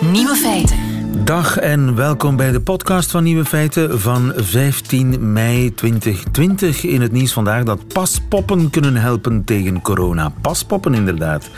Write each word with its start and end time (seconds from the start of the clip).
Nieuwe 0.00 0.34
feiten. 0.34 0.78
Dag 1.24 1.58
en 1.58 1.94
welkom 1.94 2.36
bij 2.36 2.50
de 2.50 2.60
podcast 2.60 3.10
van 3.10 3.22
Nieuwe 3.22 3.44
Feiten 3.44 4.00
van 4.00 4.32
15 4.36 5.32
mei 5.32 5.74
2020. 5.74 6.84
In 6.84 7.00
het 7.00 7.12
nieuws 7.12 7.32
vandaag 7.32 7.64
dat 7.64 7.88
paspoppen 7.92 8.70
kunnen 8.70 8.96
helpen 8.96 9.44
tegen 9.44 9.82
corona. 9.82 10.32
Paspoppen 10.40 10.94
inderdaad. 10.94 11.50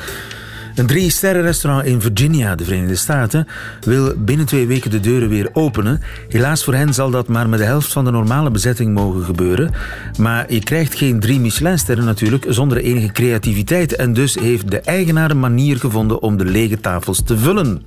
Een 0.77 0.87
drie-sterren-restaurant 0.87 1.87
in 1.87 2.01
Virginia, 2.01 2.55
de 2.55 2.65
Verenigde 2.65 2.97
Staten, 2.97 3.47
wil 3.81 4.13
binnen 4.17 4.47
twee 4.47 4.67
weken 4.67 4.91
de 4.91 5.01
deuren 5.01 5.29
weer 5.29 5.49
openen. 5.53 6.01
Helaas 6.29 6.65
voor 6.65 6.75
hen 6.75 6.95
zal 6.95 7.11
dat 7.11 7.29
maar 7.29 7.49
met 7.49 7.59
de 7.59 7.65
helft 7.65 7.93
van 7.93 8.05
de 8.05 8.11
normale 8.11 8.51
bezetting 8.51 8.95
mogen 8.95 9.25
gebeuren. 9.25 9.71
Maar 10.19 10.53
je 10.53 10.61
krijgt 10.61 10.95
geen 10.95 11.21
drie 11.21 11.41
Michelinsterren 11.41 12.05
natuurlijk 12.05 12.47
zonder 12.49 12.79
enige 12.79 13.13
creativiteit. 13.13 13.97
En 13.97 14.13
dus 14.13 14.35
heeft 14.35 14.71
de 14.71 14.81
eigenaar 14.81 15.31
een 15.31 15.41
manier 15.41 15.77
gevonden 15.77 16.23
om 16.23 16.37
de 16.37 16.45
lege 16.45 16.81
tafels 16.81 17.23
te 17.23 17.39
vullen. 17.39 17.83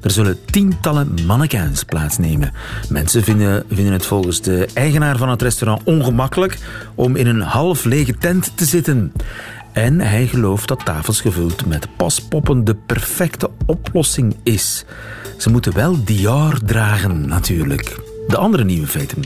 Er 0.00 0.10
zullen 0.10 0.38
tientallen 0.44 1.14
mannequins 1.26 1.84
plaatsnemen. 1.84 2.52
Mensen 2.88 3.22
vinden, 3.22 3.64
vinden 3.70 3.92
het 3.92 4.06
volgens 4.06 4.40
de 4.40 4.68
eigenaar 4.74 5.16
van 5.16 5.28
het 5.28 5.42
restaurant 5.42 5.82
ongemakkelijk 5.84 6.58
om 6.94 7.16
in 7.16 7.26
een 7.26 7.40
half 7.40 7.84
lege 7.84 8.14
tent 8.18 8.52
te 8.54 8.64
zitten. 8.64 9.12
En 9.78 10.00
hij 10.00 10.26
gelooft 10.26 10.68
dat 10.68 10.84
tafels 10.84 11.20
gevuld 11.20 11.66
met 11.66 11.96
paspoppen 11.96 12.64
de 12.64 12.74
perfecte 12.74 13.50
oplossing 13.66 14.36
is. 14.42 14.84
Ze 15.36 15.50
moeten 15.50 15.74
wel 15.74 16.04
Dior 16.04 16.58
dragen, 16.64 17.28
natuurlijk. 17.28 17.96
De 18.28 18.36
andere 18.36 18.64
nieuwe 18.64 18.86
feiten. 18.86 19.24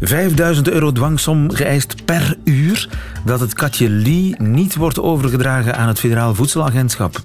5000 0.00 0.68
euro 0.68 0.92
dwangsom 0.92 1.50
geëist 1.50 2.04
per 2.04 2.36
uur 2.44 2.88
dat 3.24 3.40
het 3.40 3.54
katje 3.54 3.88
Lee 3.88 4.34
niet 4.38 4.76
wordt 4.76 5.00
overgedragen 5.00 5.76
aan 5.76 5.88
het 5.88 5.98
Federaal 5.98 6.34
Voedselagentschap. 6.34 7.22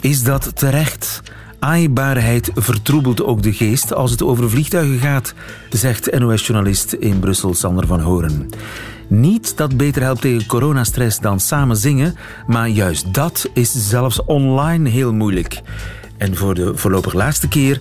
Is 0.00 0.22
dat 0.22 0.56
terecht? 0.56 1.22
Aaibaarheid 1.58 2.50
vertroebelt 2.54 3.22
ook 3.22 3.42
de 3.42 3.52
geest 3.52 3.94
als 3.94 4.10
het 4.10 4.22
over 4.22 4.50
vliegtuigen 4.50 4.98
gaat, 4.98 5.34
zegt 5.70 6.18
NOS-journalist 6.18 6.92
in 6.92 7.18
Brussel 7.18 7.54
Sander 7.54 7.86
van 7.86 8.00
Horen. 8.00 8.48
Niet 9.10 9.56
dat 9.56 9.76
beter 9.76 10.02
helpt 10.02 10.20
tegen 10.20 10.46
coronastress 10.46 11.18
dan 11.18 11.40
samen 11.40 11.76
zingen, 11.76 12.14
maar 12.46 12.68
juist 12.68 13.14
dat 13.14 13.50
is 13.54 13.88
zelfs 13.88 14.24
online 14.24 14.88
heel 14.88 15.12
moeilijk. 15.12 15.60
En 16.16 16.36
voor 16.36 16.54
de 16.54 16.76
voorlopig 16.76 17.12
laatste 17.12 17.48
keer 17.48 17.80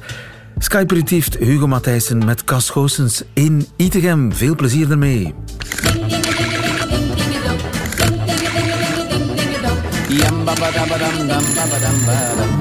Skyperitieft 0.58 1.38
Hugo 1.38 1.68
Matthijssen 1.68 2.26
met 2.26 2.44
Cas 2.44 2.70
Goossens 2.70 3.24
in 3.34 3.66
Itegem. 3.76 4.34
Veel 4.34 4.56
plezier 4.56 4.92
ermee. 4.92 5.34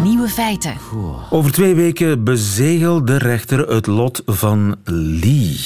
Nieuwe 0.03 0.29
feiten. 0.29 0.75
Over 1.31 1.53
twee 1.53 1.75
weken 1.75 2.25
bezegelt 2.25 3.07
de 3.07 3.19
rechter 3.19 3.69
het 3.69 3.87
lot 3.87 4.23
van 4.27 4.77
Lee. 4.85 5.61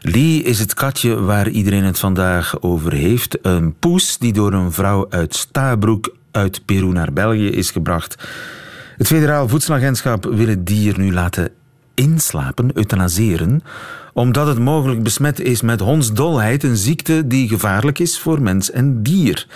Lee 0.00 0.42
is 0.42 0.58
het 0.58 0.74
katje 0.74 1.20
waar 1.20 1.48
iedereen 1.48 1.84
het 1.84 1.98
vandaag 1.98 2.62
over 2.62 2.92
heeft. 2.92 3.38
Een 3.42 3.74
poes 3.78 4.18
die 4.18 4.32
door 4.32 4.52
een 4.52 4.72
vrouw 4.72 5.06
uit 5.10 5.34
Stabroek 5.34 6.14
uit 6.30 6.64
Peru 6.64 6.86
naar 6.86 7.12
België 7.12 7.48
is 7.48 7.70
gebracht. 7.70 8.28
Het 8.96 9.06
Federaal 9.06 9.48
Voedselagentschap 9.48 10.24
wil 10.24 10.46
het 10.46 10.66
dier 10.66 10.98
nu 10.98 11.12
laten 11.12 11.50
inslapen, 11.94 12.70
euthanaseren, 12.74 13.62
omdat 14.12 14.46
het 14.46 14.58
mogelijk 14.58 15.02
besmet 15.02 15.40
is 15.40 15.62
met 15.62 15.80
hondsdolheid, 15.80 16.62
een 16.62 16.76
ziekte 16.76 17.26
die 17.26 17.48
gevaarlijk 17.48 17.98
is 17.98 18.18
voor 18.18 18.42
mens 18.42 18.70
en 18.70 19.02
dier. 19.02 19.46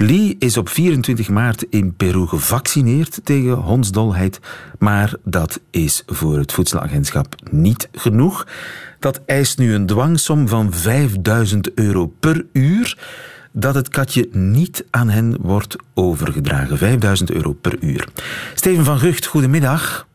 Lee 0.00 0.36
is 0.38 0.56
op 0.56 0.68
24 0.68 1.28
maart 1.28 1.62
in 1.62 1.94
Peru 1.94 2.26
gevaccineerd 2.26 3.20
tegen 3.24 3.52
hondsdolheid, 3.52 4.40
maar 4.78 5.14
dat 5.24 5.60
is 5.70 6.02
voor 6.06 6.38
het 6.38 6.52
voedselagentschap 6.52 7.34
niet 7.50 7.88
genoeg. 7.92 8.46
Dat 8.98 9.20
eist 9.26 9.58
nu 9.58 9.74
een 9.74 9.86
dwangsom 9.86 10.48
van 10.48 10.72
5000 10.72 11.74
euro 11.74 12.06
per 12.06 12.44
uur 12.52 12.98
dat 13.52 13.74
het 13.74 13.88
katje 13.88 14.28
niet 14.32 14.84
aan 14.90 15.08
hen 15.08 15.36
wordt 15.40 15.76
overgedragen. 15.94 16.78
5000 16.78 17.30
euro 17.30 17.52
per 17.52 17.76
uur. 17.80 18.08
Steven 18.54 18.84
van 18.84 18.98
Gucht, 18.98 19.26
goedemiddag. 19.26 20.06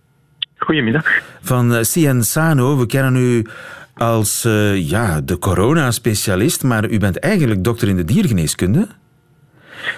Goedemiddag. 0.58 1.22
Van 1.42 1.74
eh, 1.74 1.82
CN 1.82 2.22
Sano, 2.22 2.78
we 2.78 2.86
kennen 2.86 3.16
u 3.16 3.46
als 3.94 4.46
uh, 4.46 4.90
ja, 4.90 5.22
de 5.22 5.40
coronaspecialist, 5.40 6.64
maar 6.64 6.90
u 6.90 7.00
bent 7.00 7.20
eigenlijk 7.20 7.64
dokter 7.64 7.88
in 7.88 7.96
de 7.96 8.06
diergeneeskunde. 8.06 8.88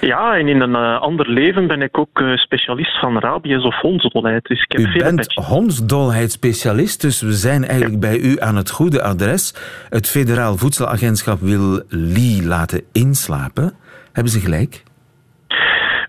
Ja, 0.01 0.35
en 0.35 0.47
in 0.47 0.61
een 0.61 0.69
uh, 0.69 1.01
ander 1.01 1.29
leven 1.29 1.67
ben 1.67 1.81
ik 1.81 1.97
ook 1.97 2.19
uh, 2.19 2.37
specialist 2.37 2.99
van 2.99 3.19
rabies 3.19 3.63
of 3.63 3.75
hondsdolheid. 3.75 4.43
Dus 4.43 4.61
ik 4.61 4.71
heb 4.71 4.81
u 4.81 4.91
veel 4.91 5.01
bent 5.01 5.33
hondsdolheidsspecialist, 5.33 7.01
dus 7.01 7.21
we 7.21 7.33
zijn 7.33 7.65
eigenlijk 7.65 8.03
ja. 8.03 8.09
bij 8.09 8.19
u 8.19 8.41
aan 8.41 8.55
het 8.55 8.69
goede 8.69 9.01
adres. 9.01 9.53
Het 9.89 10.07
Federaal 10.07 10.57
Voedselagentschap 10.57 11.39
wil 11.39 11.81
Lee 11.89 12.43
laten 12.43 12.81
inslapen. 12.91 13.73
Hebben 14.11 14.31
ze 14.31 14.39
gelijk? 14.39 14.83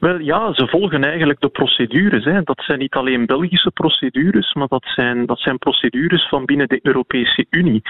Wel 0.00 0.18
ja, 0.20 0.54
ze 0.54 0.66
volgen 0.66 1.04
eigenlijk 1.04 1.40
de 1.40 1.48
procedures. 1.48 2.24
Hè. 2.24 2.42
Dat 2.42 2.62
zijn 2.66 2.78
niet 2.78 2.94
alleen 2.94 3.26
Belgische 3.26 3.70
procedures, 3.70 4.54
maar 4.54 4.68
dat 4.68 4.84
zijn, 4.94 5.26
dat 5.26 5.38
zijn 5.38 5.58
procedures 5.58 6.28
van 6.28 6.44
binnen 6.44 6.68
de 6.68 6.80
Europese 6.82 7.46
Unie. 7.50 7.82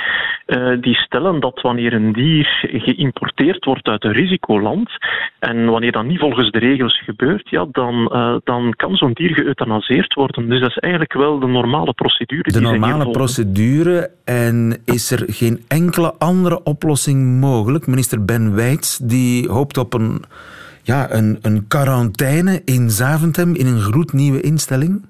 Uh, 0.46 0.80
die 0.80 0.94
stellen 0.94 1.40
dat 1.40 1.60
wanneer 1.60 1.92
een 1.92 2.12
dier 2.12 2.68
geïmporteerd 2.72 3.64
wordt 3.64 3.86
uit 3.86 4.04
een 4.04 4.12
risicoland 4.12 4.90
en 5.38 5.70
wanneer 5.70 5.92
dat 5.92 6.04
niet 6.04 6.18
volgens 6.18 6.50
de 6.50 6.58
regels 6.58 7.02
gebeurt, 7.04 7.48
ja, 7.48 7.66
dan, 7.72 8.10
uh, 8.12 8.36
dan 8.44 8.74
kan 8.76 8.96
zo'n 8.96 9.12
dier 9.12 9.34
geëuthanaseerd 9.34 10.14
worden. 10.14 10.48
Dus 10.48 10.60
dat 10.60 10.70
is 10.70 10.78
eigenlijk 10.78 11.12
wel 11.12 11.38
de 11.38 11.46
normale 11.46 11.92
procedure. 11.92 12.52
De 12.52 12.60
normale 12.60 13.10
procedure 13.10 14.10
en 14.24 14.82
is 14.84 15.10
er 15.10 15.24
geen 15.26 15.64
enkele 15.68 16.14
andere 16.18 16.62
oplossing 16.62 17.40
mogelijk? 17.40 17.86
Minister 17.86 18.24
Ben 18.24 18.54
Weits 18.54 18.96
die 18.98 19.48
hoopt 19.48 19.78
op 19.78 19.94
een 19.94 20.24
ja, 20.88 21.12
een, 21.12 21.38
een 21.42 21.66
quarantaine 21.66 22.62
in 22.64 22.90
Zaventem 22.90 23.54
in 23.54 23.66
een 23.66 23.80
gloednieuwe 23.80 24.40
instelling? 24.40 25.06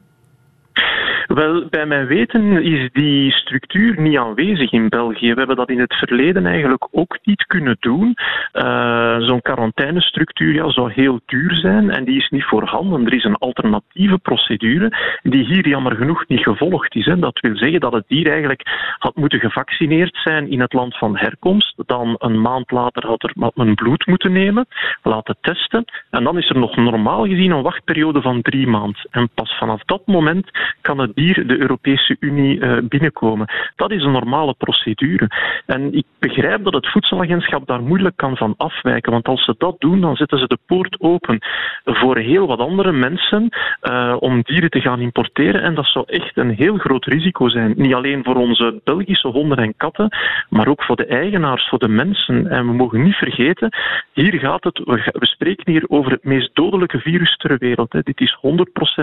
Wel, 1.28 1.66
bij 1.70 1.86
mijn 1.86 2.06
weten 2.06 2.62
is 2.62 2.88
die 2.92 3.32
structuur 3.32 4.00
niet 4.00 4.16
aanwezig 4.16 4.72
in 4.72 4.88
België. 4.88 5.32
We 5.32 5.38
hebben 5.38 5.56
dat 5.56 5.70
in 5.70 5.80
het 5.80 5.94
verleden 5.94 6.46
eigenlijk 6.46 6.88
ook 6.90 7.18
niet 7.22 7.46
kunnen 7.46 7.76
doen. 7.80 8.16
Uh, 8.52 9.18
Zo'n 9.18 9.42
quarantainestructuur 9.42 10.54
ja, 10.54 10.70
zou 10.70 10.92
heel 10.92 11.20
duur 11.26 11.54
zijn 11.54 11.90
en 11.90 12.04
die 12.04 12.16
is 12.16 12.28
niet 12.28 12.44
voorhanden. 12.44 13.06
Er 13.06 13.14
is 13.14 13.24
een 13.24 13.36
alternatieve 13.36 14.18
procedure 14.18 15.18
die 15.22 15.44
hier 15.44 15.68
jammer 15.68 15.96
genoeg 15.96 16.24
niet 16.28 16.42
gevolgd 16.42 16.94
is. 16.94 17.04
Hè. 17.04 17.18
Dat 17.18 17.40
wil 17.40 17.56
zeggen 17.56 17.80
dat 17.80 17.92
het 17.92 18.04
dier 18.08 18.30
eigenlijk 18.30 18.62
had 18.98 19.16
moeten 19.16 19.40
gevaccineerd 19.40 20.16
zijn 20.24 20.50
in 20.50 20.60
het 20.60 20.72
land 20.72 20.96
van 20.96 21.16
herkomst. 21.16 21.74
Dan 21.86 22.14
een 22.18 22.40
maand 22.40 22.70
later 22.70 23.06
had 23.06 23.22
er 23.22 23.32
een 23.54 23.74
bloed 23.74 24.06
moeten 24.06 24.32
nemen, 24.32 24.66
laten 25.02 25.36
testen. 25.40 25.84
En 26.10 26.24
dan 26.24 26.38
is 26.38 26.48
er 26.48 26.58
nog 26.58 26.76
normaal 26.76 27.26
gezien 27.26 27.50
een 27.50 27.62
wachtperiode 27.62 28.20
van 28.20 28.42
drie 28.42 28.66
maanden. 28.66 29.06
En 29.10 29.30
pas 29.34 29.58
vanaf 29.58 29.82
dat 29.84 30.06
moment 30.06 30.50
kan 30.80 30.98
het 30.98 31.16
dier 31.18 31.46
de 31.46 31.58
Europese 31.58 32.16
Unie 32.20 32.58
uh, 32.58 32.78
binnenkomen. 32.82 33.46
Dat 33.76 33.90
is 33.90 34.02
een 34.02 34.12
normale 34.12 34.54
procedure. 34.58 35.26
En 35.66 35.94
ik 35.94 36.04
begrijp 36.18 36.64
dat 36.64 36.74
het 36.74 36.90
voedselagentschap 36.90 37.66
daar 37.66 37.82
moeilijk 37.82 38.16
kan 38.16 38.36
van 38.36 38.54
afwijken, 38.56 39.12
want 39.12 39.28
als 39.28 39.44
ze 39.44 39.54
dat 39.58 39.76
doen, 39.78 40.00
dan 40.00 40.16
zetten 40.16 40.38
ze 40.38 40.46
de 40.46 40.58
poort 40.66 41.00
open 41.00 41.38
voor 41.84 42.16
heel 42.16 42.46
wat 42.46 42.58
andere 42.58 42.92
mensen 42.92 43.48
uh, 43.82 44.16
om 44.18 44.42
dieren 44.42 44.70
te 44.70 44.80
gaan 44.80 45.00
importeren. 45.00 45.62
En 45.62 45.74
dat 45.74 45.86
zou 45.86 46.04
echt 46.08 46.36
een 46.36 46.50
heel 46.50 46.76
groot 46.76 47.04
risico 47.04 47.48
zijn. 47.48 47.72
Niet 47.76 47.94
alleen 47.94 48.24
voor 48.24 48.36
onze 48.36 48.80
Belgische 48.84 49.28
honden 49.28 49.58
en 49.58 49.76
katten, 49.76 50.08
maar 50.48 50.68
ook 50.68 50.82
voor 50.82 50.96
de 50.96 51.06
eigenaars, 51.06 51.68
voor 51.68 51.78
de 51.78 51.88
mensen. 51.88 52.46
En 52.50 52.66
we 52.66 52.72
mogen 52.72 53.02
niet 53.02 53.14
vergeten, 53.14 53.68
hier 54.12 54.38
gaat 54.38 54.64
het, 54.64 54.78
we 54.84 55.26
spreken 55.26 55.72
hier 55.72 55.84
over 55.88 56.12
het 56.12 56.24
meest 56.24 56.50
dodelijke 56.52 56.98
virus 56.98 57.36
ter 57.36 57.58
wereld. 57.58 57.90
Dit 57.90 58.20
is 58.20 58.38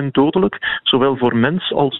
100% 0.01 0.05
dodelijk, 0.11 0.79
zowel 0.83 1.17
voor 1.17 1.37
mens 1.37 1.73
als 1.73 1.99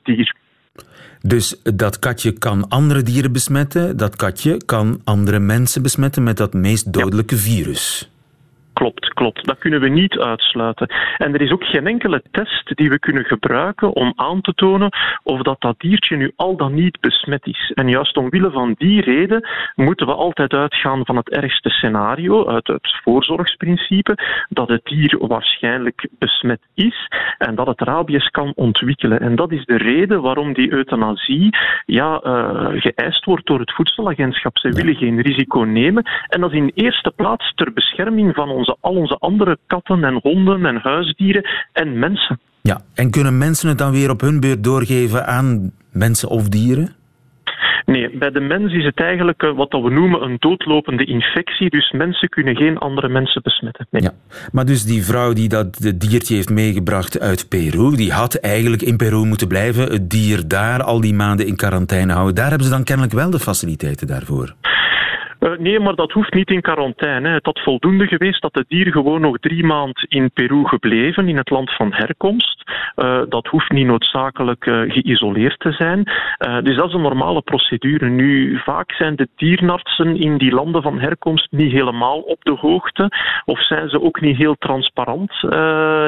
Dus 1.21 1.55
dat 1.63 1.99
katje 1.99 2.31
kan 2.31 2.67
andere 2.69 3.03
dieren 3.03 3.31
besmetten, 3.31 3.97
dat 3.97 4.15
katje 4.15 4.57
kan 4.65 5.01
andere 5.03 5.39
mensen 5.39 5.81
besmetten 5.81 6.23
met 6.23 6.37
dat 6.37 6.53
meest 6.53 6.93
dodelijke 6.93 7.37
virus. 7.37 8.09
Klopt, 8.75 9.13
klopt. 9.13 9.45
Dat 9.45 9.57
kunnen 9.57 9.81
we 9.81 9.89
niet 9.89 10.19
uitsluiten. 10.19 10.87
En 11.17 11.33
er 11.33 11.41
is 11.41 11.51
ook 11.51 11.63
geen 11.63 11.87
enkele 11.87 12.21
test 12.31 12.75
die 12.75 12.89
we 12.89 12.99
kunnen 12.99 13.25
gebruiken 13.25 13.95
om 13.95 14.13
aan 14.15 14.41
te 14.41 14.53
tonen 14.53 14.89
of 15.23 15.41
dat, 15.41 15.61
dat 15.61 15.79
diertje 15.79 16.15
nu 16.15 16.31
al 16.35 16.55
dan 16.57 16.73
niet 16.73 16.99
besmet 16.99 17.47
is. 17.47 17.71
En 17.75 17.89
juist 17.89 18.17
omwille 18.17 18.51
van 18.51 18.75
die 18.77 19.01
reden 19.01 19.47
moeten 19.75 20.05
we 20.05 20.13
altijd 20.13 20.53
uitgaan 20.53 21.05
van 21.05 21.15
het 21.15 21.29
ergste 21.29 21.69
scenario, 21.69 22.47
uit 22.47 22.67
het 22.67 22.99
voorzorgsprincipe, 23.03 24.17
dat 24.49 24.67
het 24.67 24.85
dier 24.85 25.27
waarschijnlijk 25.27 26.07
besmet 26.19 26.61
is 26.73 27.07
en 27.37 27.55
dat 27.55 27.67
het 27.67 27.81
rabies 27.81 28.27
kan 28.27 28.51
ontwikkelen. 28.55 29.19
En 29.19 29.35
dat 29.35 29.51
is 29.51 29.65
de 29.65 29.77
reden 29.77 30.21
waarom 30.21 30.53
die 30.53 30.71
euthanasie 30.71 31.57
ja, 31.85 32.21
uh, 32.23 32.81
geëist 32.81 33.25
wordt 33.25 33.45
door 33.45 33.59
het 33.59 33.73
voedselagentschap. 33.73 34.57
Ze 34.57 34.69
willen 34.69 34.95
geen 34.95 35.21
risico 35.21 35.59
nemen. 35.59 36.03
En 36.27 36.41
dat 36.41 36.51
in 36.51 36.71
eerste 36.73 37.11
plaats 37.15 37.53
ter 37.53 37.73
bescherming 37.73 38.35
van 38.35 38.49
ons 38.49 38.63
onze, 38.65 38.77
al 38.81 38.95
onze 38.95 39.17
andere 39.19 39.57
katten 39.67 40.03
en 40.03 40.19
honden 40.21 40.65
en 40.65 40.75
huisdieren 40.75 41.49
en 41.73 41.99
mensen. 41.99 42.39
Ja, 42.61 42.81
en 42.93 43.11
kunnen 43.11 43.37
mensen 43.37 43.69
het 43.69 43.77
dan 43.77 43.91
weer 43.91 44.09
op 44.09 44.21
hun 44.21 44.39
beurt 44.39 44.63
doorgeven 44.63 45.27
aan 45.27 45.71
mensen 45.91 46.29
of 46.29 46.49
dieren? 46.49 46.95
Nee, 47.85 48.17
bij 48.17 48.31
de 48.31 48.39
mens 48.39 48.73
is 48.73 48.85
het 48.85 48.99
eigenlijk 48.99 49.43
eh, 49.43 49.55
wat 49.55 49.71
we 49.71 49.89
noemen 49.89 50.23
een 50.23 50.35
doodlopende 50.39 51.05
infectie. 51.05 51.69
Dus 51.69 51.91
mensen 51.91 52.29
kunnen 52.29 52.55
geen 52.55 52.77
andere 52.77 53.09
mensen 53.09 53.41
besmetten. 53.41 53.87
Nee. 53.89 54.01
Ja. 54.01 54.11
Maar 54.51 54.65
dus 54.65 54.83
die 54.83 55.03
vrouw 55.03 55.33
die 55.33 55.49
dat 55.49 55.93
diertje 55.95 56.35
heeft 56.35 56.49
meegebracht 56.49 57.19
uit 57.19 57.49
Peru, 57.49 57.95
die 57.95 58.11
had 58.11 58.35
eigenlijk 58.35 58.81
in 58.81 58.97
Peru 58.97 59.25
moeten 59.25 59.47
blijven, 59.47 59.91
het 59.91 60.09
dier 60.09 60.47
daar 60.47 60.83
al 60.83 61.01
die 61.01 61.13
maanden 61.13 61.47
in 61.47 61.55
quarantaine 61.55 62.13
houden. 62.13 62.35
Daar 62.35 62.49
hebben 62.49 62.67
ze 62.67 62.73
dan 62.73 62.83
kennelijk 62.83 63.13
wel 63.13 63.29
de 63.29 63.39
faciliteiten 63.39 64.07
daarvoor. 64.07 64.55
Uh, 65.45 65.57
nee, 65.57 65.79
maar 65.79 65.95
dat 65.95 66.11
hoeft 66.11 66.33
niet 66.33 66.49
in 66.49 66.61
quarantaine. 66.61 67.29
Het 67.29 67.45
had 67.45 67.59
voldoende 67.59 68.07
geweest 68.07 68.41
dat 68.41 68.55
het 68.55 68.65
dier 68.67 68.91
gewoon 68.91 69.21
nog 69.21 69.37
drie 69.39 69.63
maanden 69.63 70.05
in 70.07 70.31
Peru 70.31 70.67
gebleven, 70.67 71.27
in 71.27 71.37
het 71.37 71.49
land 71.49 71.71
van 71.71 71.93
herkomst. 71.93 72.63
Uh, 72.95 73.21
dat 73.29 73.47
hoeft 73.47 73.71
niet 73.71 73.85
noodzakelijk 73.85 74.65
uh, 74.65 74.81
geïsoleerd 74.91 75.59
te 75.59 75.71
zijn. 75.71 76.03
dus 76.63 76.75
dat 76.75 76.87
is 76.87 76.93
een 76.93 77.01
normale 77.01 77.41
procedure. 77.41 78.09
Nu, 78.09 78.59
vaak 78.63 78.91
zijn 78.91 79.15
de 79.15 79.27
dierenartsen 79.35 80.15
in 80.15 80.37
die 80.37 80.51
landen 80.51 80.81
van 80.81 80.99
herkomst 80.99 81.51
niet 81.51 81.71
helemaal 81.71 82.19
op 82.19 82.43
de 82.43 82.55
hoogte, 82.59 83.11
of 83.45 83.63
zijn 83.63 83.89
ze 83.89 84.01
ook 84.01 84.21
niet 84.21 84.37
heel 84.37 84.55
transparant 84.59 85.31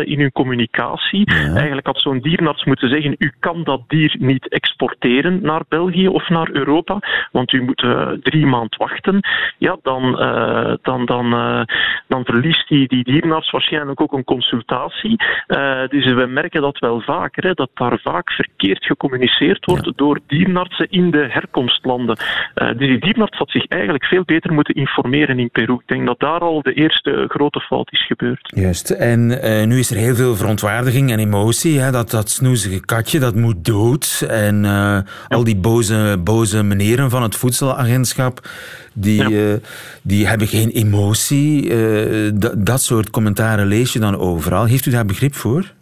in 0.07 0.19
hun 0.19 0.31
communicatie. 0.31 1.31
Ja. 1.33 1.53
Eigenlijk 1.55 1.87
had 1.87 1.99
zo'n 1.99 2.19
dierenarts 2.19 2.63
moeten 2.63 2.89
zeggen: 2.89 3.15
u 3.17 3.31
kan 3.39 3.63
dat 3.63 3.81
dier 3.87 4.15
niet 4.19 4.49
exporteren 4.49 5.39
naar 5.41 5.61
België 5.69 6.07
of 6.07 6.29
naar 6.29 6.49
Europa, 6.51 6.99
want 7.31 7.51
u 7.51 7.61
moet 7.61 7.85
drie 8.21 8.45
maanden 8.45 8.77
wachten 8.77 9.26
ja, 9.57 9.77
dan, 9.81 10.21
uh, 10.21 10.73
dan, 10.81 11.05
dan, 11.05 11.33
uh, 11.33 11.61
dan 12.07 12.25
verliest 12.25 12.67
die, 12.67 12.87
die 12.87 13.03
dierenarts 13.03 13.51
waarschijnlijk 13.51 14.01
ook 14.01 14.13
een 14.13 14.23
consultatie. 14.23 15.15
Uh, 15.47 15.87
dus 15.87 16.13
we 16.13 16.25
merken 16.25 16.61
dat 16.61 16.79
wel 16.79 17.01
vaker, 17.01 17.43
hè, 17.43 17.53
dat 17.53 17.69
daar 17.73 17.99
vaak 18.03 18.31
verkeerd 18.31 18.85
gecommuniceerd 18.85 19.65
wordt 19.65 19.85
ja. 19.85 19.91
door 19.95 20.19
dierenartsen 20.27 20.89
in 20.89 21.11
de 21.11 21.27
herkomstlanden. 21.29 22.17
dus 22.53 22.77
die 22.77 22.99
dierenarts 22.99 23.37
had 23.37 23.49
zich 23.49 23.67
eigenlijk 23.67 24.05
veel 24.05 24.23
beter 24.25 24.53
moeten 24.53 24.75
informeren 24.75 25.39
in 25.39 25.49
Peru. 25.49 25.73
Ik 25.73 25.87
denk 25.87 26.05
dat 26.05 26.19
daar 26.19 26.39
al 26.39 26.61
de 26.61 26.73
eerste 26.73 27.25
grote 27.27 27.59
fout 27.59 27.91
is 27.91 28.05
gebeurd. 28.05 28.53
Juist. 28.55 28.89
En 28.89 29.27
nu 29.67 29.79
is 29.79 29.91
er 29.91 29.97
heel 29.97 30.15
veel 30.15 30.35
verontwaardiging 30.35 31.11
en 31.11 31.19
emotie. 31.19 31.79
Hè, 31.79 31.91
dat, 31.91 32.11
dat 32.11 32.29
snoezige 32.29 32.85
katje, 32.85 33.19
dat 33.19 33.35
moet 33.35 33.65
dood. 33.65 34.25
En 34.29 34.63
ja. 34.63 35.03
al 35.27 35.43
die 35.43 35.57
boze, 35.57 36.17
boze 36.23 36.63
meneren 36.63 37.09
van 37.09 37.23
het 37.23 37.35
voedselagentschap 37.35 38.39
die, 39.07 39.29
ja. 39.29 39.29
uh, 39.29 39.53
die 40.01 40.27
hebben 40.27 40.47
geen 40.47 40.69
emotie. 40.69 41.69
Uh, 41.69 42.31
dat 42.57 42.81
soort 42.81 43.09
commentaren 43.09 43.67
lees 43.67 43.93
je 43.93 43.99
dan 43.99 44.17
overal. 44.17 44.65
Heeft 44.65 44.85
u 44.85 44.91
daar 44.91 45.05
begrip 45.05 45.35
voor? 45.35 45.73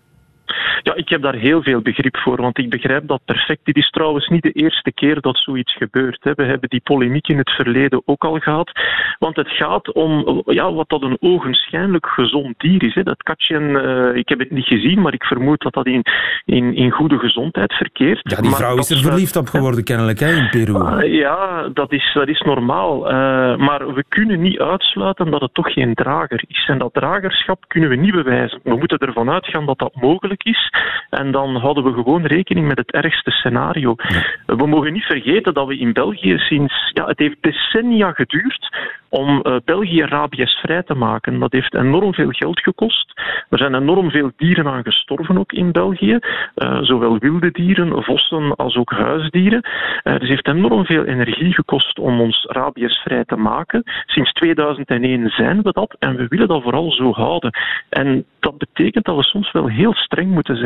Ja, 0.86 0.96
ik 0.96 1.10
heb 1.10 1.22
daar 1.22 1.36
heel 1.36 1.62
veel 1.64 1.82
begrip 1.82 2.18
voor, 2.18 2.42
want 2.42 2.58
ik 2.58 2.70
begrijp 2.70 3.08
dat 3.08 3.22
perfect. 3.26 3.60
Dit 3.64 3.78
is 3.78 3.90
trouwens 3.90 4.28
niet 4.28 4.44
de 4.44 4.52
eerste 4.52 4.92
keer 4.92 5.22
dat 5.22 5.38
zoiets 5.38 5.76
gebeurt. 5.76 6.24
Hè. 6.24 6.32
We 6.36 6.44
hebben 6.44 6.70
die 6.70 6.82
polemiek 6.84 7.28
in 7.28 7.38
het 7.38 7.50
verleden 7.50 8.02
ook 8.06 8.24
al 8.24 8.40
gehad. 8.40 8.72
Want 9.20 9.36
het 9.36 9.50
gaat 9.50 9.92
om 9.94 10.42
ja, 10.46 10.74
wat 10.74 10.90
dat 10.90 11.02
een 11.02 11.18
ogenschijnlijk 11.20 12.08
gezond 12.08 12.54
dier 12.58 12.84
is. 12.84 12.94
Hè. 12.94 13.04
Dat 13.04 13.24
katje, 13.24 13.60
uh, 13.60 14.16
ik 14.16 14.30
heb 14.30 14.40
het 14.40 14.52
niet 14.52 14.66
gezien, 14.66 15.02
maar 15.02 15.14
ik 15.14 15.24
vermoed 15.24 15.62
dat 15.62 15.74
dat 15.74 15.86
in, 15.86 16.04
in, 16.46 16.76
in 16.76 16.92
goede 16.92 17.18
gezondheid 17.18 17.74
verkeert. 17.74 18.20
Ja, 18.24 18.42
die 18.42 18.56
vrouw 18.56 18.78
is 18.78 18.90
er 18.90 18.98
verliefd 18.98 19.36
op 19.36 19.48
geworden, 19.48 19.84
kennelijk, 19.84 20.20
hè, 20.20 20.32
in 20.32 20.50
Peru. 20.50 20.74
Uh, 20.74 21.14
ja, 21.14 21.70
dat 21.74 21.92
is, 21.92 22.12
dat 22.14 22.28
is 22.28 22.40
normaal. 22.40 23.06
Uh, 23.06 23.12
maar 23.58 23.94
we 23.94 24.04
kunnen 24.10 24.42
niet 24.42 24.60
uitsluiten 24.60 25.32
dat 25.32 25.42
het 25.42 25.54
toch 25.54 25.74
geen 25.74 25.94
drager 25.94 26.44
is. 26.48 26.68
En 26.68 26.78
dat 26.78 26.94
dragerschap 26.94 27.64
kunnen 27.68 27.90
we 27.90 27.96
niet 27.96 28.16
bewijzen. 28.16 28.60
We 28.64 28.76
moeten 28.76 28.98
ervan 28.98 29.30
uitgaan 29.30 29.66
dat 29.66 29.80
dat 29.80 29.96
mogelijk 29.96 30.44
is. 30.44 30.74
En 31.10 31.32
dan 31.32 31.56
houden 31.56 31.84
we 31.84 31.94
gewoon 31.94 32.26
rekening 32.26 32.68
met 32.68 32.78
het 32.78 32.92
ergste 32.92 33.32
scenario. 33.32 33.94
Ja. 33.98 34.56
We 34.56 34.68
mogen 34.68 34.94
niet 34.94 35.04
vergeten 35.04 35.54
dat 35.54 35.68
we 35.68 35.78
in 35.78 35.94
België 35.94 36.38
sinds... 36.38 36.92
Ja, 36.94 37.06
het 37.06 37.20
heeft 37.20 37.38
decennia 37.42 38.12
geduurd 38.12 38.70
om 39.10 39.42
uh, 39.44 39.56
België 39.66 40.02
rabiesvrij 40.02 40.84
te 40.84 40.94
maken. 40.94 41.40
Dat 41.40 41.52
heeft 41.52 41.76
enorm 41.76 42.14
veel 42.14 42.30
geld 42.30 42.60
gekost. 42.60 43.14
Er 43.50 43.58
zijn 43.58 43.76
enorm 43.76 44.12
veel 44.12 44.32
dieren 44.38 44.68
aan 44.68 44.84
gestorven 44.84 45.38
ook 45.38 45.52
in 45.52 45.72
België. 45.72 46.20
Uh, 46.56 46.82
zowel 46.82 47.18
wilde 47.18 47.52
dieren, 47.52 48.04
vossen 48.04 48.56
als 48.56 48.76
ook 48.76 48.92
huisdieren. 48.92 49.62
Uh, 49.64 50.14
dus 50.14 50.14
het 50.14 50.30
heeft 50.30 50.48
enorm 50.48 50.86
veel 50.86 51.04
energie 51.04 51.54
gekost 51.54 52.00
om 52.00 52.22
ons 52.22 52.46
rabiesvrij 52.50 53.26
te 53.26 53.36
maken. 53.36 53.84
Sinds 54.06 54.32
2001 54.32 55.30
zijn 55.30 55.62
we 55.62 55.72
dat 55.72 55.96
en 56.00 56.16
we 56.16 56.28
willen 56.28 56.48
dat 56.48 56.62
vooral 56.62 56.92
zo 56.92 57.12
houden. 57.12 57.58
En 57.90 58.26
dat 58.40 58.58
betekent 58.58 59.06
dat 59.06 59.16
we 59.16 59.24
soms 59.24 59.52
wel 59.52 59.68
heel 59.68 59.94
streng 59.94 60.32
moeten 60.32 60.58
zijn. 60.58 60.65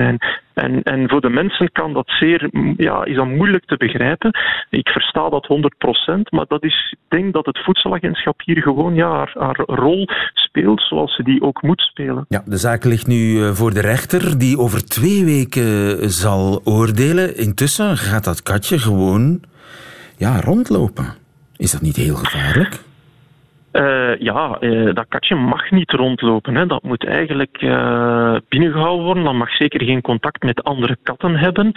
En, 0.54 0.84
en 0.84 1.10
voor 1.10 1.22
de 1.22 1.30
mensen 1.30 1.72
kan 1.72 1.94
dat 1.94 2.08
zeer, 2.08 2.50
ja, 2.78 3.06
is 3.06 3.16
dat 3.16 3.28
moeilijk 3.28 3.66
te 3.66 3.78
begrijpen. 3.78 4.32
Ik 4.70 4.90
versta 4.90 5.30
dat 5.30 5.48
100%, 6.18 6.22
maar 6.30 6.46
dat 6.48 6.64
is, 6.64 6.92
ik 6.92 7.18
denk 7.18 7.34
dat 7.34 7.46
het 7.46 7.64
voedselagentschap 7.64 8.42
hier 8.44 8.62
gewoon 8.62 8.96
ja, 8.96 9.10
haar, 9.10 9.36
haar 9.38 9.60
rol 9.66 10.08
speelt 10.34 10.82
zoals 10.82 11.16
ze 11.16 11.24
die 11.24 11.42
ook 11.42 11.62
moet 11.62 11.82
spelen. 11.82 12.26
Ja, 12.28 12.44
de 12.46 12.58
zaak 12.58 12.84
ligt 12.84 13.08
nu 13.08 13.54
voor 13.56 13.74
de 13.74 13.82
rechter, 13.82 14.38
die 14.38 14.58
over 14.58 14.86
twee 14.86 15.26
weken 15.26 16.10
zal 16.10 16.62
oordelen. 16.64 17.38
Intussen 17.38 17.98
gaat 17.98 18.24
dat 18.24 18.44
katje 18.44 18.80
gewoon 18.80 19.42
ja, 20.18 20.42
rondlopen. 20.42 21.14
Is 21.58 21.72
dat 21.72 21.82
niet 21.82 21.96
heel 21.96 22.16
gevaarlijk? 22.16 22.80
Uh, 23.74 24.18
ja, 24.20 24.58
uh, 24.60 24.94
dat 24.94 25.06
katje 25.10 25.36
mag 25.36 25.72
niet 25.72 25.92
rondlopen. 25.92 26.56
Hè. 26.56 26.66
Dat 26.66 26.84
moet 26.84 27.06
eigenlijk 27.06 27.62
uh, 27.62 28.36
binnengehouden 28.48 29.06
worden. 29.06 29.24
Dat 29.24 29.34
mag 29.34 29.56
zeker 29.56 29.84
geen 29.84 30.02
contact 30.02 30.44
met 30.44 30.64
andere 30.64 30.98
katten 31.04 31.36
hebben. 31.36 31.72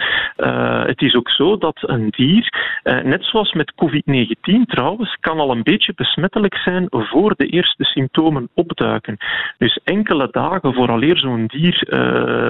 het 0.87 1.01
is 1.01 1.15
ook 1.15 1.29
zo 1.29 1.57
dat 1.57 1.77
een 1.81 2.09
dier, 2.09 2.49
net 2.83 3.25
zoals 3.25 3.53
met 3.53 3.73
COVID-19 3.75 4.65
trouwens, 4.65 5.17
kan 5.19 5.39
al 5.39 5.51
een 5.51 5.63
beetje 5.63 5.93
besmettelijk 5.95 6.55
zijn 6.55 6.85
voor 6.89 7.33
de 7.37 7.45
eerste 7.45 7.83
symptomen 7.83 8.49
opduiken. 8.53 9.17
Dus 9.57 9.79
enkele 9.83 10.27
dagen 10.31 10.73
vooraleer 10.73 11.17
zo'n 11.17 11.45
dier 11.47 11.87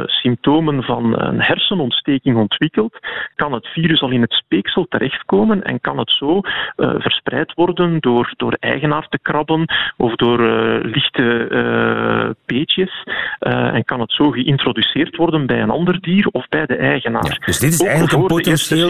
symptomen 0.05 0.83
van 0.83 1.19
een 1.19 1.41
hersenontsteking 1.41 2.37
ontwikkelt, 2.37 2.99
kan 3.35 3.53
het 3.53 3.67
virus 3.67 4.01
al 4.01 4.11
in 4.11 4.21
het 4.21 4.33
speeksel 4.33 4.85
terechtkomen 4.89 5.63
en 5.63 5.81
kan 5.81 5.97
het 5.97 6.11
zo 6.11 6.39
verspreid 6.75 7.53
worden 7.53 7.99
door, 7.99 8.33
door 8.37 8.57
eigenaar 8.59 9.07
te 9.09 9.19
krabben 9.33 9.65
of 9.97 10.15
door 10.15 10.39
uh, 10.39 10.83
lichte 10.83 11.47
uh, 11.49 12.29
peetjes. 12.45 13.03
Uh, 13.39 13.73
en 13.73 13.85
kan 13.85 13.99
het 13.99 14.11
zo 14.11 14.31
geïntroduceerd 14.31 15.15
worden 15.15 15.45
bij 15.45 15.61
een 15.61 15.69
ander 15.69 16.01
dier 16.01 16.27
of 16.31 16.47
bij 16.49 16.65
de 16.65 16.75
eigenaar. 16.75 17.25
Ja, 17.25 17.45
dus 17.45 17.59
dit 17.59 17.73
is 17.73 17.81
eigenlijk 17.81 18.13
een 18.13 18.25
potentieel, 18.25 18.89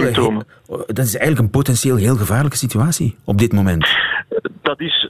dat 0.87 1.05
is 1.05 1.17
eigenlijk 1.17 1.39
een 1.39 1.49
potentieel 1.49 1.95
heel 1.95 2.15
gevaarlijke 2.15 2.57
situatie 2.57 3.15
op 3.25 3.37
dit 3.37 3.53
moment. 3.53 3.87
Dat 4.61 4.79
is, 4.79 5.07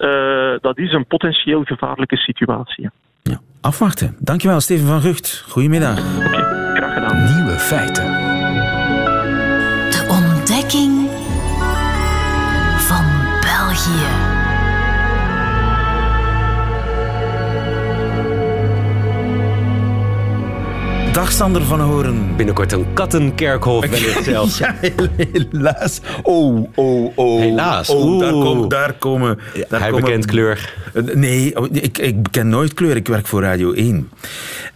dat 0.62 0.78
is 0.78 0.92
een 0.92 1.06
potentieel 1.06 1.64
gevaarlijke 1.64 2.18
situatie. 2.18 2.90
Ja. 3.22 3.40
Afwachten. 3.62 4.16
Dankjewel, 4.20 4.60
Steven 4.60 4.88
van 4.88 5.02
Gucht. 5.02 5.46
Goedemiddag. 5.48 6.18
Oké, 6.18 6.28
okay, 6.28 6.76
graag 6.76 6.94
gedaan. 6.94 7.36
Nieuwe 7.36 7.60
feiten. 7.60 8.06
De 9.90 10.06
ontdekking 10.10 11.03
Dag 21.24 21.32
Sander 21.32 21.64
van 21.64 21.80
Horen. 21.80 22.36
Binnenkort 22.36 22.72
een 22.72 22.94
kattenkerkhof 22.94 23.86
wellicht 23.86 24.24
zelfs. 24.34 24.58
ja, 24.58 24.76
helaas. 25.16 26.02
Oh, 26.24 26.68
oh, 26.76 27.18
oh. 27.18 27.40
Helaas. 27.40 27.90
Oh, 27.90 28.20
daar 28.20 28.32
komen... 28.32 28.70
Daar 28.70 28.94
komen 28.94 29.40
daar 29.70 29.80
Hij 29.80 29.90
komen, 29.90 30.06
bekent 30.06 30.26
kleur. 30.26 30.74
Nee, 31.14 31.54
ik, 31.72 31.98
ik 31.98 32.24
beken 32.24 32.50
nooit 32.50 32.74
kleur. 32.74 32.96
Ik 32.96 33.08
werk 33.08 33.28
voor 33.28 33.42
Radio 33.42 33.72
1. 33.72 34.10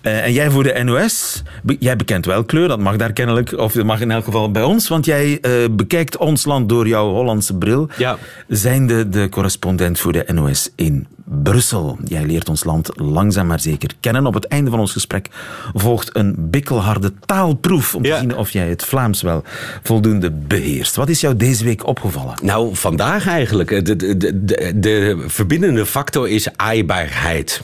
Uh, 0.01 0.24
en 0.24 0.34
jij 0.34 0.50
voor 0.50 0.63
de 0.63 0.84
NOS. 0.84 1.44
Jij 1.80 1.96
bekent 1.96 2.25
wel 2.25 2.44
kleur, 2.44 2.68
dat 2.68 2.80
mag 2.80 2.96
daar 2.96 3.13
kennelijk. 3.13 3.58
Of 3.58 3.74
dat 3.74 3.86
mag 3.86 4.01
in 4.01 4.12
elk 4.12 4.24
geval 4.24 4.51
bij 4.51 4.63
ons. 4.63 4.88
Want 4.88 5.06
jij 5.06 5.38
uh, 5.42 5.51
bekijkt 5.72 6.18
ons 6.18 6.46
land 6.46 6.70
door 6.70 6.88
jouw 6.88 7.10
Hollandse 7.10 7.58
bril. 7.58 7.89
Ja. 7.98 8.18
Zijnde 8.48 9.10
de 9.10 9.30
correspondent 9.30 10.00
voor 10.00 10.12
de 10.12 10.25
NOS 10.34 10.72
in 10.75 11.08
Brussel. 11.29 11.98
Jij 12.05 12.25
leert 12.25 12.50
ons 12.50 12.63
land 12.63 12.89
langzaam 12.96 13.48
maar 13.48 13.60
zeker 13.60 13.89
kennen. 14.00 14.25
Op 14.25 14.34
het 14.34 14.48
einde 14.48 14.69
van 14.69 14.79
ons 14.79 14.91
gesprek 14.91 15.29
volgt 15.74 16.15
een 16.15 16.36
bikkelharde 16.38 17.13
taalproef 17.25 17.96
om 17.96 18.03
te 18.03 18.17
zien 18.19 18.36
of 18.36 18.50
jij 18.50 18.69
het 18.69 18.86
Vlaams 18.86 19.22
wel 19.22 19.43
voldoende 19.84 20.31
beheerst. 20.31 20.96
Wat 20.96 21.10
is 21.10 21.22
jou 21.22 21.36
deze 21.36 21.63
week 21.63 21.88
opgevallen? 21.88 22.36
Nou, 22.43 22.75
vandaag 22.75 23.27
eigenlijk. 23.27 23.86
De, 23.86 23.96
de, 23.96 24.17
de, 24.17 24.46
de, 24.46 24.79
de 24.79 25.24
verbindende 25.27 25.86
factor 25.86 26.29
is 26.29 26.57
aaibaarheid. 26.57 27.62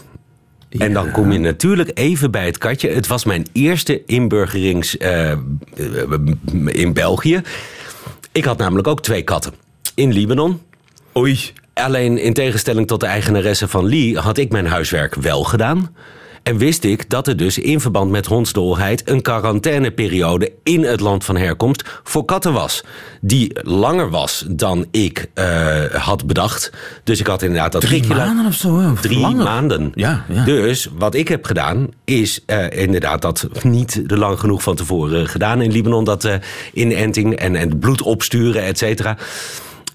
En 0.69 0.93
dan 0.93 1.11
kom 1.11 1.31
je 1.31 1.39
natuurlijk 1.39 1.91
even 1.93 2.31
bij 2.31 2.45
het 2.45 2.57
katje. 2.57 2.89
Het 2.89 3.07
was 3.07 3.25
mijn 3.25 3.47
eerste 3.51 4.05
inburgerings 4.05 4.97
eh, 4.97 5.37
in 6.65 6.93
België. 6.93 7.41
Ik 8.31 8.45
had 8.45 8.57
namelijk 8.57 8.87
ook 8.87 9.01
twee 9.01 9.21
katten. 9.21 9.53
In 9.95 10.11
Libanon. 10.11 10.61
Oei. 11.17 11.53
Alleen 11.73 12.17
in 12.17 12.33
tegenstelling 12.33 12.87
tot 12.87 12.99
de 12.99 13.05
eigenaresse 13.05 13.67
van 13.67 13.85
Lee 13.85 14.17
had 14.17 14.37
ik 14.37 14.51
mijn 14.51 14.67
huiswerk 14.67 15.15
wel 15.15 15.43
gedaan. 15.43 15.95
En 16.43 16.57
wist 16.57 16.83
ik 16.83 17.09
dat 17.09 17.27
er 17.27 17.37
dus 17.37 17.57
in 17.57 17.79
verband 17.79 18.11
met 18.11 18.25
hondsdolheid 18.25 19.09
een 19.09 19.21
quarantaineperiode 19.21 20.51
in 20.63 20.83
het 20.83 20.99
land 20.99 21.23
van 21.25 21.37
herkomst 21.37 21.83
voor 22.03 22.25
katten 22.25 22.53
was. 22.53 22.83
Die 23.21 23.51
langer 23.61 24.09
was 24.09 24.45
dan 24.47 24.85
ik 24.91 25.29
uh, 25.35 25.83
had 25.85 26.25
bedacht. 26.25 26.71
Dus 27.03 27.19
ik 27.19 27.27
had 27.27 27.41
inderdaad 27.41 27.71
dat 27.71 27.81
Drie 27.81 28.07
maanden 28.07 28.45
of 28.45 28.53
zo? 28.53 28.91
Of 28.91 29.01
Drie 29.01 29.19
langer? 29.19 29.43
maanden. 29.43 29.91
Ja, 29.95 30.25
ja. 30.29 30.43
Dus 30.43 30.89
wat 30.97 31.15
ik 31.15 31.27
heb 31.27 31.45
gedaan 31.45 31.87
is 32.05 32.41
eh, 32.45 32.81
inderdaad 32.81 33.21
dat 33.21 33.47
niet 33.61 34.01
lang 34.07 34.39
genoeg 34.39 34.63
van 34.63 34.75
tevoren 34.75 35.27
gedaan 35.27 35.61
in 35.61 35.71
Libanon. 35.71 36.03
Dat 36.03 36.25
eh, 36.25 36.35
inenting 36.73 37.35
en, 37.35 37.55
en 37.55 37.79
bloed 37.79 38.01
opsturen, 38.01 38.63
et 38.63 38.77
cetera. 38.77 39.17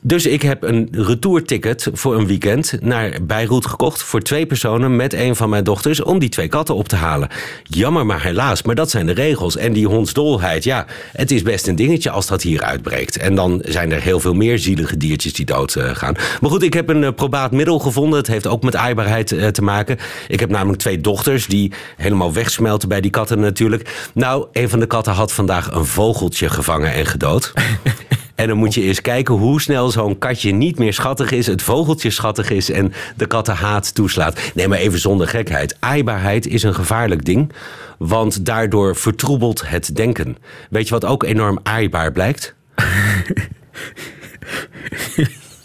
Dus 0.01 0.27
ik 0.27 0.43
heb 0.43 0.63
een 0.63 0.89
retourticket 0.91 1.89
voor 1.93 2.17
een 2.17 2.27
weekend 2.27 2.75
naar 2.81 3.19
Beirut 3.23 3.67
gekocht 3.67 4.03
voor 4.03 4.21
twee 4.21 4.47
personen 4.47 4.97
met 4.97 5.13
een 5.13 5.37
van 5.37 5.49
mijn 5.49 5.65
dochters 5.65 6.03
om 6.03 6.19
die 6.19 6.29
twee 6.29 6.49
katten 6.49 6.75
op 6.75 6.89
te 6.89 6.97
halen. 6.97 7.29
Jammer 7.63 8.07
maar 8.07 8.23
helaas, 8.23 8.63
maar 8.63 8.75
dat 8.75 8.91
zijn 8.91 9.07
de 9.07 9.13
regels. 9.13 9.57
En 9.57 9.73
die 9.73 9.87
hondsdolheid, 9.87 10.65
ja, 10.65 10.87
het 11.13 11.31
is 11.31 11.43
best 11.43 11.67
een 11.67 11.77
dingetje 11.77 12.11
als 12.11 12.27
dat 12.27 12.43
hier 12.43 12.63
uitbreekt. 12.63 13.17
En 13.17 13.35
dan 13.35 13.63
zijn 13.65 13.93
er 13.93 14.01
heel 14.01 14.21
veel 14.21 14.35
meer 14.35 14.59
zielige 14.59 14.97
diertjes 14.97 15.33
die 15.33 15.47
doodgaan. 15.47 15.97
gaan. 15.97 16.17
Maar 16.41 16.51
goed, 16.51 16.63
ik 16.63 16.75
heb 16.75 16.89
een 16.89 17.05
eh, 17.05 17.13
probaat 17.13 17.53
middel 17.53 17.79
gevonden. 17.79 18.19
Het 18.19 18.27
heeft 18.27 18.47
ook 18.47 18.63
met 18.63 18.77
aaibaarheid 18.77 19.33
eh, 19.33 19.47
te 19.47 19.63
maken. 19.63 19.99
Ik 20.29 20.41
heb 20.41 20.51
namelijk 20.51 20.79
twee 20.79 21.01
dochters 21.01 21.47
die 21.47 21.73
helemaal 21.97 22.33
wegsmelten 22.33 22.89
bij 22.89 23.01
die 23.01 23.11
katten 23.11 23.41
natuurlijk. 23.41 24.09
Nou, 24.15 24.47
een 24.53 24.69
van 24.69 24.81
de 24.81 24.87
katten 24.87 25.13
had 25.13 25.33
vandaag 25.33 25.71
een 25.71 25.87
vogeltje 25.87 26.49
gevangen 26.49 26.93
en 26.93 27.07
gedood. 27.07 27.53
En 28.39 28.49
dan 28.49 28.57
moet 28.57 28.75
je 28.75 28.83
eens 28.83 29.01
kijken 29.01 29.35
hoe 29.35 29.61
snel 29.61 29.91
zo'n 29.91 30.19
katje 30.19 30.51
niet 30.51 30.79
meer 30.79 30.93
schattig 30.93 31.31
is, 31.31 31.47
het 31.47 31.63
vogeltje 31.63 32.11
schattig 32.11 32.51
is 32.51 32.71
en 32.71 32.93
de 33.17 33.27
kattenhaat 33.27 33.95
toeslaat. 33.95 34.41
Nee, 34.55 34.69
maar 34.69 34.79
even 34.79 34.99
zonder 34.99 35.29
gekheid. 35.29 35.77
Aaibaarheid 35.81 36.47
is 36.47 36.63
een 36.63 36.75
gevaarlijk 36.75 37.25
ding, 37.25 37.53
want 37.99 38.45
daardoor 38.47 38.97
vertroebelt 38.97 39.69
het 39.69 39.97
denken. 39.97 40.37
Weet 40.71 40.89
je 40.89 40.95
wat 40.95 41.05
ook 41.05 41.23
enorm 41.23 41.59
aaibaar 41.63 42.13
blijkt? 42.13 42.55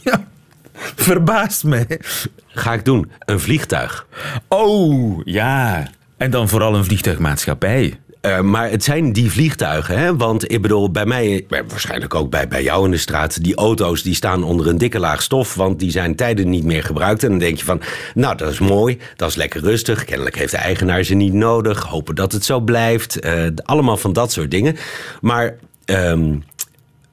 Ja. 0.04 0.28
Verbaast 0.96 1.64
mij. 1.64 2.00
Ga 2.48 2.74
ik 2.74 2.86
doen. 2.86 3.12
Een 3.20 3.40
vliegtuig. 3.40 4.08
Oh, 4.48 5.22
ja. 5.24 5.88
En 6.18 6.32
dan 6.32 6.50
vooral 6.50 6.76
een 6.76 6.86
vliegtuigmaatschappij. 6.86 8.00
Uh, 8.26 8.40
maar 8.40 8.70
het 8.70 8.84
zijn 8.84 9.14
die 9.14 9.32
vliegtuigen, 9.32 9.98
hè? 9.98 10.16
Want 10.16 10.52
ik 10.52 10.62
bedoel, 10.62 10.92
bij 10.92 11.06
mij, 11.06 11.46
waarschijnlijk 11.48 12.16
ook 12.16 12.30
bij, 12.30 12.48
bij 12.48 12.64
jou 12.64 12.86
in 12.86 12.92
de 12.92 12.98
straat, 12.98 13.44
die 13.44 13.56
auto's 13.56 14.04
die 14.04 14.16
staan 14.16 14.44
onder 14.44 14.68
een 14.68 14.78
dikke 14.78 15.00
laag 15.00 15.22
stof, 15.22 15.56
want 15.56 15.80
die 15.80 15.92
zijn 15.92 16.16
tijden 16.16 16.50
niet 16.50 16.64
meer 16.64 16.84
gebruikt. 16.84 17.24
En 17.24 17.30
dan 17.30 17.40
denk 17.40 17.58
je 17.58 17.66
van, 17.66 17.82
nou, 18.14 18.38
dat 18.38 18.52
is 18.52 18.60
mooi, 18.60 18.98
dat 19.16 19.30
is 19.30 19.36
lekker 19.36 19.62
rustig. 19.62 20.06
Kennelijk 20.06 20.38
heeft 20.38 20.52
de 20.52 20.58
eigenaar 20.58 21.04
ze 21.04 21.14
niet 21.14 21.34
nodig. 21.34 21.84
Hopen 21.84 22.16
dat 22.16 22.32
het 22.32 22.46
zo 22.46 22.60
blijft. 22.60 23.26
Uh, 23.26 23.48
allemaal 23.64 23.98
van 23.98 24.14
dat 24.14 24.32
soort 24.32 24.52
dingen. 24.52 24.76
Maar. 25.22 25.56
Um, 25.86 26.44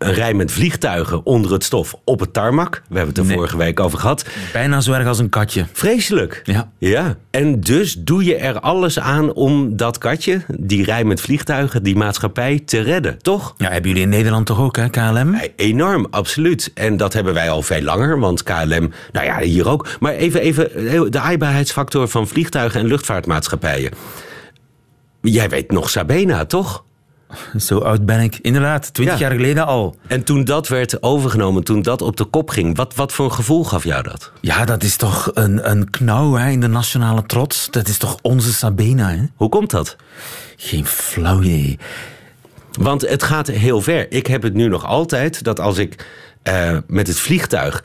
een 0.00 0.12
rij 0.12 0.35
met 0.35 0.52
vliegtuigen 0.52 1.26
onder 1.26 1.52
het 1.52 1.64
stof 1.64 1.95
op 2.04 2.21
het 2.21 2.33
tarmac. 2.33 2.83
We 2.88 2.97
hebben 2.97 3.09
het 3.09 3.19
er 3.19 3.25
nee. 3.25 3.37
vorige 3.37 3.57
week 3.57 3.80
over 3.80 3.99
gehad. 3.99 4.26
Bijna 4.52 4.80
zo 4.80 4.92
erg 4.92 5.07
als 5.07 5.19
een 5.19 5.28
katje. 5.28 5.66
Vreselijk. 5.73 6.40
Ja. 6.45 6.71
ja. 6.78 7.16
En 7.30 7.61
dus 7.61 7.95
doe 7.95 8.25
je 8.25 8.37
er 8.37 8.61
alles 8.61 8.99
aan 8.99 9.33
om 9.33 9.76
dat 9.76 9.99
katje, 9.99 10.40
die 10.59 10.85
rij 10.85 11.04
met 11.04 11.21
vliegtuigen, 11.21 11.83
die 11.83 11.97
maatschappij 11.97 12.61
te 12.64 12.80
redden, 12.80 13.19
toch? 13.23 13.54
Ja, 13.57 13.71
hebben 13.71 13.90
jullie 13.90 14.04
in 14.04 14.09
Nederland 14.09 14.47
toch 14.47 14.61
ook, 14.61 14.76
hè, 14.76 14.88
KLM? 14.88 15.35
Ja, 15.35 15.47
enorm, 15.57 16.07
absoluut. 16.11 16.71
En 16.75 16.97
dat 16.97 17.12
hebben 17.12 17.35
wij 17.35 17.50
al 17.50 17.62
veel 17.62 17.83
langer, 17.83 18.19
want 18.19 18.42
KLM, 18.42 18.92
nou 19.12 19.26
ja, 19.26 19.38
hier 19.38 19.69
ook. 19.69 19.88
Maar 19.99 20.12
even, 20.12 20.40
even 20.40 21.11
de 21.11 21.21
aaibaarheidsfactor 21.21 22.09
van 22.09 22.28
vliegtuigen 22.28 22.80
en 22.80 22.87
luchtvaartmaatschappijen. 22.87 23.90
Jij 25.21 25.49
weet 25.49 25.71
nog 25.71 25.90
Sabena, 25.90 26.45
toch? 26.45 26.85
Zo 27.67 27.79
oud 27.79 28.07
ben 28.07 28.21
ik. 28.21 28.39
Inderdaad, 28.43 28.95
twintig 28.95 29.19
ja. 29.19 29.27
jaar 29.27 29.37
geleden 29.37 29.67
al. 29.67 29.97
En 30.07 30.25
toen 30.25 30.45
dat 30.45 30.69
werd 30.69 31.03
overgenomen, 31.03 31.65
toen 31.65 31.83
dat 31.83 32.03
op 32.03 32.17
de 32.17 32.25
kop 32.25 32.51
ging, 32.51 32.77
wat, 32.77 32.95
wat 32.95 33.13
voor 33.13 33.25
een 33.25 33.33
gevoel 33.33 33.65
gaf 33.65 33.85
jou 33.85 34.03
dat? 34.03 34.33
Ja, 34.41 34.65
dat 34.65 34.83
is 34.83 34.97
toch 34.97 35.31
een, 35.35 35.71
een 35.71 35.91
knauw 35.91 36.35
hè, 36.35 36.51
in 36.51 36.61
de 36.61 36.67
nationale 36.67 37.27
trots. 37.27 37.71
Dat 37.71 37.89
is 37.89 37.99
toch 37.99 38.19
onze 38.23 38.53
Sabena, 38.53 39.09
hè? 39.11 39.23
Hoe 39.35 39.49
komt 39.49 39.71
dat? 39.71 39.97
Geen 40.57 40.87
flauw 40.87 41.43
idee. 41.43 41.79
Want 42.79 43.09
het 43.09 43.23
gaat 43.23 43.47
heel 43.47 43.81
ver. 43.81 44.13
Ik 44.13 44.27
heb 44.27 44.43
het 44.43 44.55
nu 44.55 44.69
nog 44.69 44.85
altijd 44.85 45.45
dat 45.45 45.61
als 45.61 45.79
ik 45.79 46.07
uh, 46.45 46.79
met 46.87 47.07
het 47.07 47.19
vliegtuig. 47.19 47.85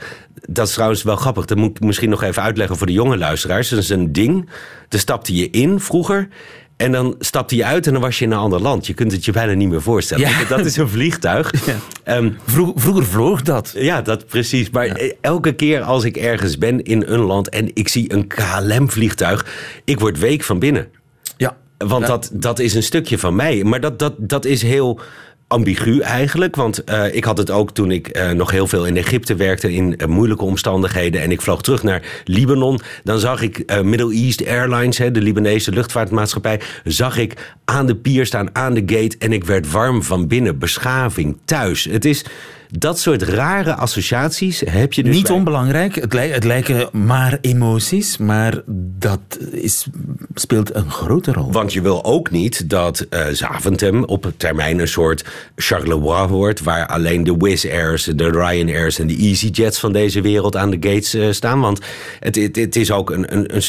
Dat 0.49 0.67
is 0.67 0.73
trouwens 0.73 1.03
wel 1.03 1.15
grappig. 1.15 1.45
Dat 1.45 1.57
moet 1.57 1.77
ik 1.77 1.79
misschien 1.79 2.09
nog 2.09 2.23
even 2.23 2.41
uitleggen 2.41 2.77
voor 2.77 2.87
de 2.87 2.93
jonge 2.93 3.17
luisteraars. 3.17 3.69
Dat 3.69 3.79
is 3.79 3.89
een 3.89 4.11
ding. 4.11 4.49
Daar 4.89 4.99
stapte 4.99 5.35
je 5.35 5.49
in 5.49 5.79
vroeger. 5.79 6.27
En 6.77 6.91
dan 6.91 7.15
stapte 7.19 7.55
je 7.55 7.65
uit 7.65 7.87
en 7.87 7.93
dan 7.93 8.01
was 8.01 8.19
je 8.19 8.25
in 8.25 8.31
een 8.31 8.37
ander 8.37 8.61
land. 8.61 8.87
Je 8.87 8.93
kunt 8.93 9.11
het 9.11 9.25
je 9.25 9.31
bijna 9.31 9.53
niet 9.53 9.69
meer 9.69 9.81
voorstellen. 9.81 10.29
Ja. 10.29 10.45
Dat 10.45 10.65
is 10.65 10.77
een 10.77 10.89
vliegtuig. 10.89 11.53
Ja. 11.65 12.17
Um, 12.17 12.37
Vroeg, 12.45 12.71
vroeger 12.75 13.05
vloog 13.05 13.41
dat. 13.41 13.73
Ja, 13.77 14.01
dat 14.01 14.25
precies. 14.25 14.69
Maar 14.69 15.03
ja. 15.03 15.13
elke 15.21 15.53
keer 15.53 15.81
als 15.81 16.03
ik 16.03 16.17
ergens 16.17 16.57
ben 16.57 16.83
in 16.83 17.03
een 17.07 17.19
land 17.19 17.49
en 17.49 17.71
ik 17.73 17.87
zie 17.87 18.13
een 18.13 18.27
KLM-vliegtuig, 18.27 19.45
ik 19.83 19.99
word 19.99 20.19
week 20.19 20.43
van 20.43 20.59
binnen. 20.59 20.87
Ja. 21.37 21.57
Want. 21.77 22.07
Dat, 22.07 22.29
dat 22.33 22.59
is 22.59 22.73
een 22.73 22.83
stukje 22.83 23.17
van 23.17 23.35
mij. 23.35 23.63
Maar 23.63 23.79
dat, 23.79 23.99
dat, 23.99 24.13
dat 24.17 24.45
is 24.45 24.61
heel 24.61 24.99
ambigu 25.47 25.99
eigenlijk. 25.99 26.55
Want 26.55 26.81
uh, 26.89 27.15
ik 27.15 27.23
had 27.23 27.37
het 27.37 27.51
ook 27.51 27.71
toen 27.71 27.91
ik 27.91 28.17
uh, 28.17 28.31
nog 28.31 28.51
heel 28.51 28.67
veel 28.67 28.85
in 28.85 28.97
Egypte 28.97 29.35
werkte 29.35 29.73
in 29.73 29.95
uh, 29.97 30.07
moeilijke 30.07 30.43
omstandigheden. 30.43 31.21
En 31.21 31.31
ik 31.31 31.41
vloog 31.41 31.61
terug 31.61 31.83
naar 31.83 32.21
Libanon. 32.23 32.79
Dan 33.03 33.19
zag 33.19 33.41
ik 33.41 33.81
Middle 33.83 34.13
East 34.13 34.47
Airlines, 34.47 34.97
hè, 34.97 35.11
de 35.11 35.21
Libanese 35.21 35.71
luchtvaartmaatschappij. 35.71 36.61
Zag 36.83 37.17
ik 37.17 37.53
aan 37.65 37.85
de 37.85 37.95
pier 37.95 38.25
staan, 38.25 38.55
aan 38.55 38.73
de 38.73 38.83
gate. 38.85 39.15
En 39.19 39.33
ik 39.33 39.43
werd 39.43 39.71
warm 39.71 40.03
van 40.03 40.27
binnen. 40.27 40.59
Beschaving, 40.59 41.37
thuis. 41.45 41.83
Het 41.83 42.05
is 42.05 42.25
dat 42.69 42.99
soort 42.99 43.21
rare 43.21 43.73
associaties 43.73 44.63
heb 44.69 44.93
je 44.93 45.03
dus 45.03 45.15
Niet 45.15 45.27
bij. 45.27 45.35
onbelangrijk. 45.35 45.95
Het, 45.95 46.13
het, 46.13 46.43
lijken 46.43 46.89
maar 46.91 47.37
emoties, 47.41 48.17
maar 48.17 48.61
dat 48.99 49.19
is, 49.51 49.85
speelt 50.33 50.75
een 50.75 50.91
grote 50.91 51.31
rol. 51.31 51.51
Want 51.51 51.73
je 51.73 51.81
wil 51.81 52.03
ook 52.03 52.31
niet 52.31 52.69
dat 52.69 53.05
uh, 53.09 53.25
Zaventem 53.27 54.03
op 54.03 54.31
termijn 54.37 54.79
een 54.79 54.87
soort 54.87 55.25
Charleroi 55.55 56.27
wordt... 56.27 56.63
waar 56.63 56.87
alleen 56.87 57.23
de 57.23 57.35
Wizz 57.37 57.65
Airs, 57.65 58.03
de 58.03 58.29
Ryanairs 58.29 58.99
en 58.99 59.07
de 59.07 59.17
EasyJets 59.17 59.79
van 59.79 59.93
deze 59.93 60.21
wereld 60.21 60.55
aan 60.55 60.69
de 60.69 60.89
gates 60.89 61.15
uh, 61.15 61.31
staan. 61.31 61.59
Want 61.59 61.79
het, 62.19 62.35
het, 62.35 62.55
het 62.55 62.75
is 62.75 62.91
ook 62.91 63.09
een, 63.09 63.33
een, 63.33 63.61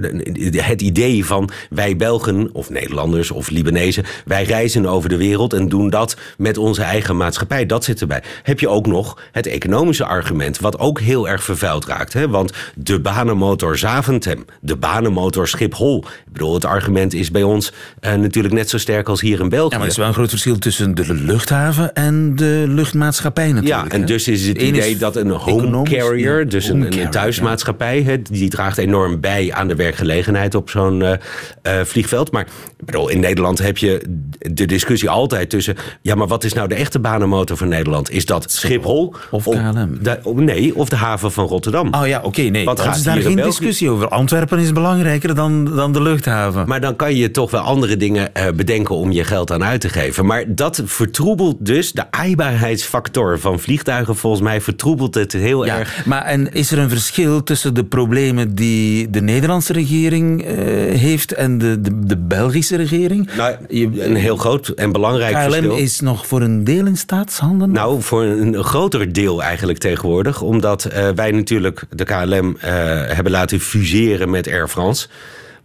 een, 0.00 0.54
het 0.60 0.82
idee 0.82 1.24
van 1.24 1.50
wij 1.70 1.96
Belgen 1.96 2.48
of 2.52 2.70
Nederlanders 2.70 3.30
of 3.30 3.50
Libanezen... 3.50 4.04
wij 4.24 4.44
reizen 4.44 4.86
over 4.86 5.08
de 5.08 5.16
wereld 5.16 5.52
en 5.52 5.68
doen 5.68 5.90
dat 5.90 6.16
met 6.38 6.58
onze 6.58 6.82
eigen 6.82 7.16
maatschappij. 7.16 7.66
Dat 7.66 7.84
zit 7.84 8.00
erbij 8.00 8.22
heb 8.42 8.60
je 8.60 8.68
ook 8.68 8.86
nog 8.86 9.18
het 9.32 9.46
economische 9.46 10.04
argument, 10.04 10.58
wat 10.58 10.78
ook 10.78 11.00
heel 11.00 11.28
erg 11.28 11.44
vervuild 11.44 11.84
raakt. 11.84 12.12
Hè? 12.12 12.28
Want 12.28 12.52
de 12.74 13.00
banenmotor 13.00 13.78
Zaventem, 13.78 14.44
de 14.60 14.76
banenmotor 14.76 15.48
Schiphol. 15.48 16.04
Ik 16.26 16.32
bedoel, 16.32 16.54
het 16.54 16.64
argument 16.64 17.14
is 17.14 17.30
bij 17.30 17.42
ons 17.42 17.72
uh, 18.00 18.14
natuurlijk 18.14 18.54
net 18.54 18.70
zo 18.70 18.78
sterk 18.78 19.08
als 19.08 19.20
hier 19.20 19.40
in 19.40 19.48
België. 19.48 19.70
Ja, 19.70 19.76
maar 19.76 19.86
er 19.86 19.92
is 19.92 19.98
wel 19.98 20.06
een 20.06 20.14
groot 20.14 20.30
verschil 20.30 20.58
tussen 20.58 20.94
de 20.94 21.14
luchthaven 21.14 21.94
en 21.94 22.36
de 22.36 22.64
luchtmaatschappij 22.68 23.52
natuurlijk. 23.52 23.92
Ja, 23.92 23.98
en 23.98 24.06
dus 24.06 24.28
is 24.28 24.46
het 24.46 24.62
idee 24.62 24.90
is 24.90 24.98
dat 24.98 25.16
een 25.16 25.30
home 25.30 25.82
carrier, 25.82 26.38
ja, 26.38 26.44
dus 26.44 26.68
home 26.68 26.78
een, 26.78 26.90
carrier, 26.90 27.04
een, 27.04 27.10
thuismaatschappij, 27.10 28.02
ja. 28.02 28.16
die 28.30 28.50
draagt 28.50 28.78
enorm 28.78 29.20
bij 29.20 29.52
aan 29.52 29.68
de 29.68 29.74
werkgelegenheid 29.74 30.54
op 30.54 30.70
zo'n 30.70 31.00
uh, 31.00 31.10
uh, 31.10 31.80
vliegveld. 31.84 32.32
Maar 32.32 32.46
ik 32.78 32.86
bedoel, 32.86 33.08
in 33.08 33.20
Nederland 33.20 33.58
heb 33.58 33.78
je 33.78 34.02
de 34.38 34.64
discussie 34.66 35.10
altijd 35.10 35.50
tussen, 35.50 35.76
ja, 36.02 36.14
maar 36.14 36.26
wat 36.26 36.44
is 36.44 36.52
nou 36.52 36.68
de 36.68 36.74
echte 36.74 36.98
banenmotor 36.98 37.56
van 37.56 37.68
Nederland? 37.68 38.10
Is 38.10 38.25
dat 38.26 38.50
Schiphol 38.50 39.14
of 39.30 39.44
KLM? 39.44 39.98
De, 40.02 40.20
nee, 40.34 40.76
of 40.76 40.88
de 40.88 40.96
haven 40.96 41.32
van 41.32 41.46
Rotterdam. 41.46 41.94
Oh 41.94 42.06
ja, 42.06 42.18
oké, 42.18 42.26
okay, 42.26 42.48
nee. 42.48 42.64
Wat 42.64 42.80
gaat 42.80 42.96
is 42.96 43.02
daar 43.02 43.16
geen 43.16 43.36
discussie 43.36 43.90
over. 43.90 44.08
Antwerpen 44.08 44.58
is 44.58 44.72
belangrijker 44.72 45.34
dan, 45.34 45.64
dan 45.64 45.92
de 45.92 46.02
luchthaven. 46.02 46.68
Maar 46.68 46.80
dan 46.80 46.96
kan 46.96 47.14
je 47.14 47.30
toch 47.30 47.50
wel 47.50 47.60
andere 47.60 47.96
dingen 47.96 48.30
uh, 48.36 48.44
bedenken 48.54 48.94
om 48.94 49.12
je 49.12 49.24
geld 49.24 49.52
aan 49.52 49.64
uit 49.64 49.80
te 49.80 49.88
geven. 49.88 50.26
Maar 50.26 50.44
dat 50.46 50.82
vertroebelt 50.84 51.56
dus 51.58 51.92
de 51.92 52.10
aaibaarheidsfactor 52.10 53.38
van 53.38 53.60
vliegtuigen. 53.60 54.16
Volgens 54.16 54.42
mij 54.42 54.60
vertroebelt 54.60 55.14
het 55.14 55.32
heel 55.32 55.64
ja, 55.64 55.78
erg. 55.78 56.06
Maar 56.06 56.22
en 56.22 56.52
is 56.52 56.70
er 56.70 56.78
een 56.78 56.88
verschil 56.88 57.42
tussen 57.42 57.74
de 57.74 57.84
problemen 57.84 58.54
die 58.54 59.10
de 59.10 59.22
Nederlandse 59.22 59.72
regering 59.72 60.44
uh, 60.44 60.54
heeft 60.98 61.32
en 61.32 61.58
de, 61.58 61.80
de, 61.80 62.06
de, 62.06 62.16
Belgische 62.16 62.76
regering? 62.76 63.28
Nou, 63.36 63.56
een 63.68 64.16
heel 64.16 64.36
groot 64.36 64.68
en 64.68 64.92
belangrijk 64.92 65.34
KLM 65.34 65.42
verschil. 65.42 65.70
KLM 65.70 65.78
is 65.78 66.00
nog 66.00 66.26
voor 66.26 66.40
een 66.40 66.64
deel 66.64 66.86
in 66.86 66.96
staatshanden? 66.96 67.70
Nou, 67.70 68.02
voor 68.02 68.15
een 68.24 68.64
groter 68.64 69.12
deel 69.12 69.42
eigenlijk 69.42 69.78
tegenwoordig. 69.78 70.42
Omdat 70.42 70.88
uh, 70.92 71.08
wij 71.14 71.30
natuurlijk 71.30 71.82
de 71.90 72.04
KLM 72.04 72.56
uh, 72.56 72.62
hebben 73.06 73.32
laten 73.32 73.60
fuseren 73.60 74.30
met 74.30 74.48
Air 74.48 74.68
France. 74.68 75.08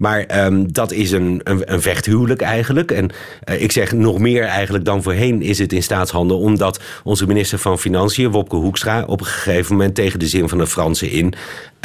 Maar 0.02 0.20
ehm, 0.20 0.64
dat 0.68 0.92
is 0.92 1.12
een, 1.12 1.42
een, 1.44 1.74
een, 1.74 1.82
vechthuwelijk 1.82 2.42
eigenlijk. 2.42 2.92
En 2.92 3.10
uh, 3.50 3.62
ik 3.62 3.72
zeg 3.72 3.92
nog 3.92 4.20
meer 4.20 4.44
eigenlijk 4.44 4.86
dan 4.86 5.04
voorheen 5.04 5.42
is 5.42 5.60
het 5.60 5.74
in 5.74 5.84
staatshandel. 5.84 6.40
Omdat 6.40 6.80
onze 7.04 7.28
minister 7.28 7.60
van 7.60 7.80
Financiën, 7.80 8.32
Wopke 8.32 8.56
Hoekstra, 8.56 9.04
op 9.06 9.20
een 9.20 9.26
gegeven 9.26 9.76
moment 9.76 9.96
tegen 9.96 10.20
de 10.20 10.28
zin 10.28 10.50
van 10.50 10.58
de 10.58 10.68
Fransen 10.68 11.10
in 11.10 11.34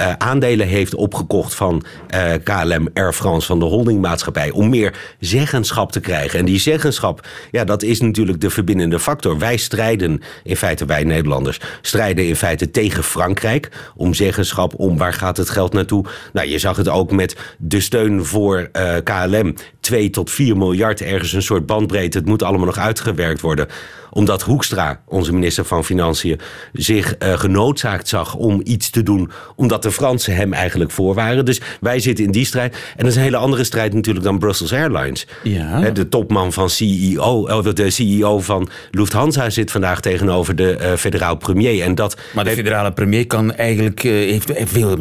uh, 0.01 0.13
aandelen 0.19 0.67
heeft 0.67 0.95
opgekocht 0.95 1.55
van 1.55 1.85
uh, 2.15 2.33
KLM 2.45 2.89
Air 2.95 3.13
France, 3.13 3.47
van 3.47 3.59
de 3.59 3.65
holdingmaatschappij, 3.65 4.51
om 4.51 4.69
meer 4.69 4.95
zeggenschap 5.21 5.93
te 5.93 6.01
krijgen. 6.01 6.39
En 6.39 6.45
die 6.45 6.59
zeggenschap, 6.59 7.27
ja, 7.51 7.65
dat 7.65 7.83
is 7.83 8.01
natuurlijk 8.01 8.41
de 8.41 8.51
verbindende 8.51 8.99
factor. 8.99 9.39
Wij 9.39 9.57
strijden, 9.57 10.21
in 10.45 10.57
feite 10.57 10.85
wij 10.85 11.05
Nederlanders, 11.05 11.61
strijden 11.81 12.27
in 12.27 12.37
feite 12.37 12.71
tegen 12.71 13.05
Frankrijk 13.05 13.69
om 13.97 14.15
zeggenschap, 14.15 14.75
om 14.79 14.97
waar 14.99 15.13
gaat 15.13 15.37
het 15.37 15.51
geld 15.51 15.73
naartoe. 15.73 16.05
Nou, 16.33 16.49
je 16.49 16.59
zag 16.59 16.77
het 16.77 16.89
ook 16.89 17.11
met 17.11 17.37
de 17.59 17.81
steun 17.81 18.25
voor 18.25 18.69
uh, 18.73 18.95
KLM. 19.05 19.55
2 19.81 20.11
tot 20.11 20.31
4 20.31 20.57
miljard, 20.57 21.01
ergens 21.01 21.33
een 21.33 21.43
soort 21.43 21.67
bandbreedte. 21.67 22.19
Het 22.19 22.27
moet 22.27 22.43
allemaal 22.43 22.67
nog 22.67 22.79
uitgewerkt 22.79 23.41
worden 23.41 23.69
omdat 24.17 24.43
Hoekstra, 24.43 25.01
onze 25.05 25.33
minister 25.33 25.65
van 25.65 25.85
Financiën, 25.85 26.41
zich 26.73 27.15
uh, 27.19 27.39
genoodzaakt 27.39 28.09
zag 28.09 28.35
om 28.35 28.61
iets 28.65 28.91
te 28.91 29.03
doen. 29.03 29.31
Omdat 29.57 29.83
de 29.83 29.91
Fransen 29.91 30.37
hem 30.37 30.53
eigenlijk 30.53 30.91
voor 30.91 31.15
waren. 31.15 31.45
Dus 31.45 31.61
wij 31.81 32.01
zitten 32.01 32.25
in 32.25 32.31
die 32.31 32.45
strijd. 32.45 32.75
En 32.75 32.81
dat 32.97 33.07
is 33.07 33.17
een 33.17 33.23
hele 33.23 33.37
andere 33.37 33.65
strijd 33.65 33.95
natuurlijk 33.95 34.25
dan 34.25 34.39
Brussels 34.39 34.73
Airlines. 34.73 35.27
Ja. 35.43 35.91
De 35.91 36.09
topman 36.09 36.53
van 36.53 36.71
CEO, 36.71 37.63
de 37.73 37.91
CEO 37.91 38.41
van 38.41 38.69
Lufthansa 38.91 39.51
zit 39.51 39.71
vandaag 39.71 40.01
tegenover 40.01 40.57
de 40.57 40.79
uh, 40.81 40.93
federaal 40.93 41.37
premier. 41.37 41.83
En 41.83 41.95
dat 41.95 42.17
maar 42.35 42.45
de 42.45 42.51
federale 42.51 42.93
premier 42.93 43.27
kan 43.27 43.55
eigenlijk, 43.55 44.05
uh, 44.05 44.13
heeft, 44.13 44.49
heeft 44.49 44.73
veel 44.73 44.99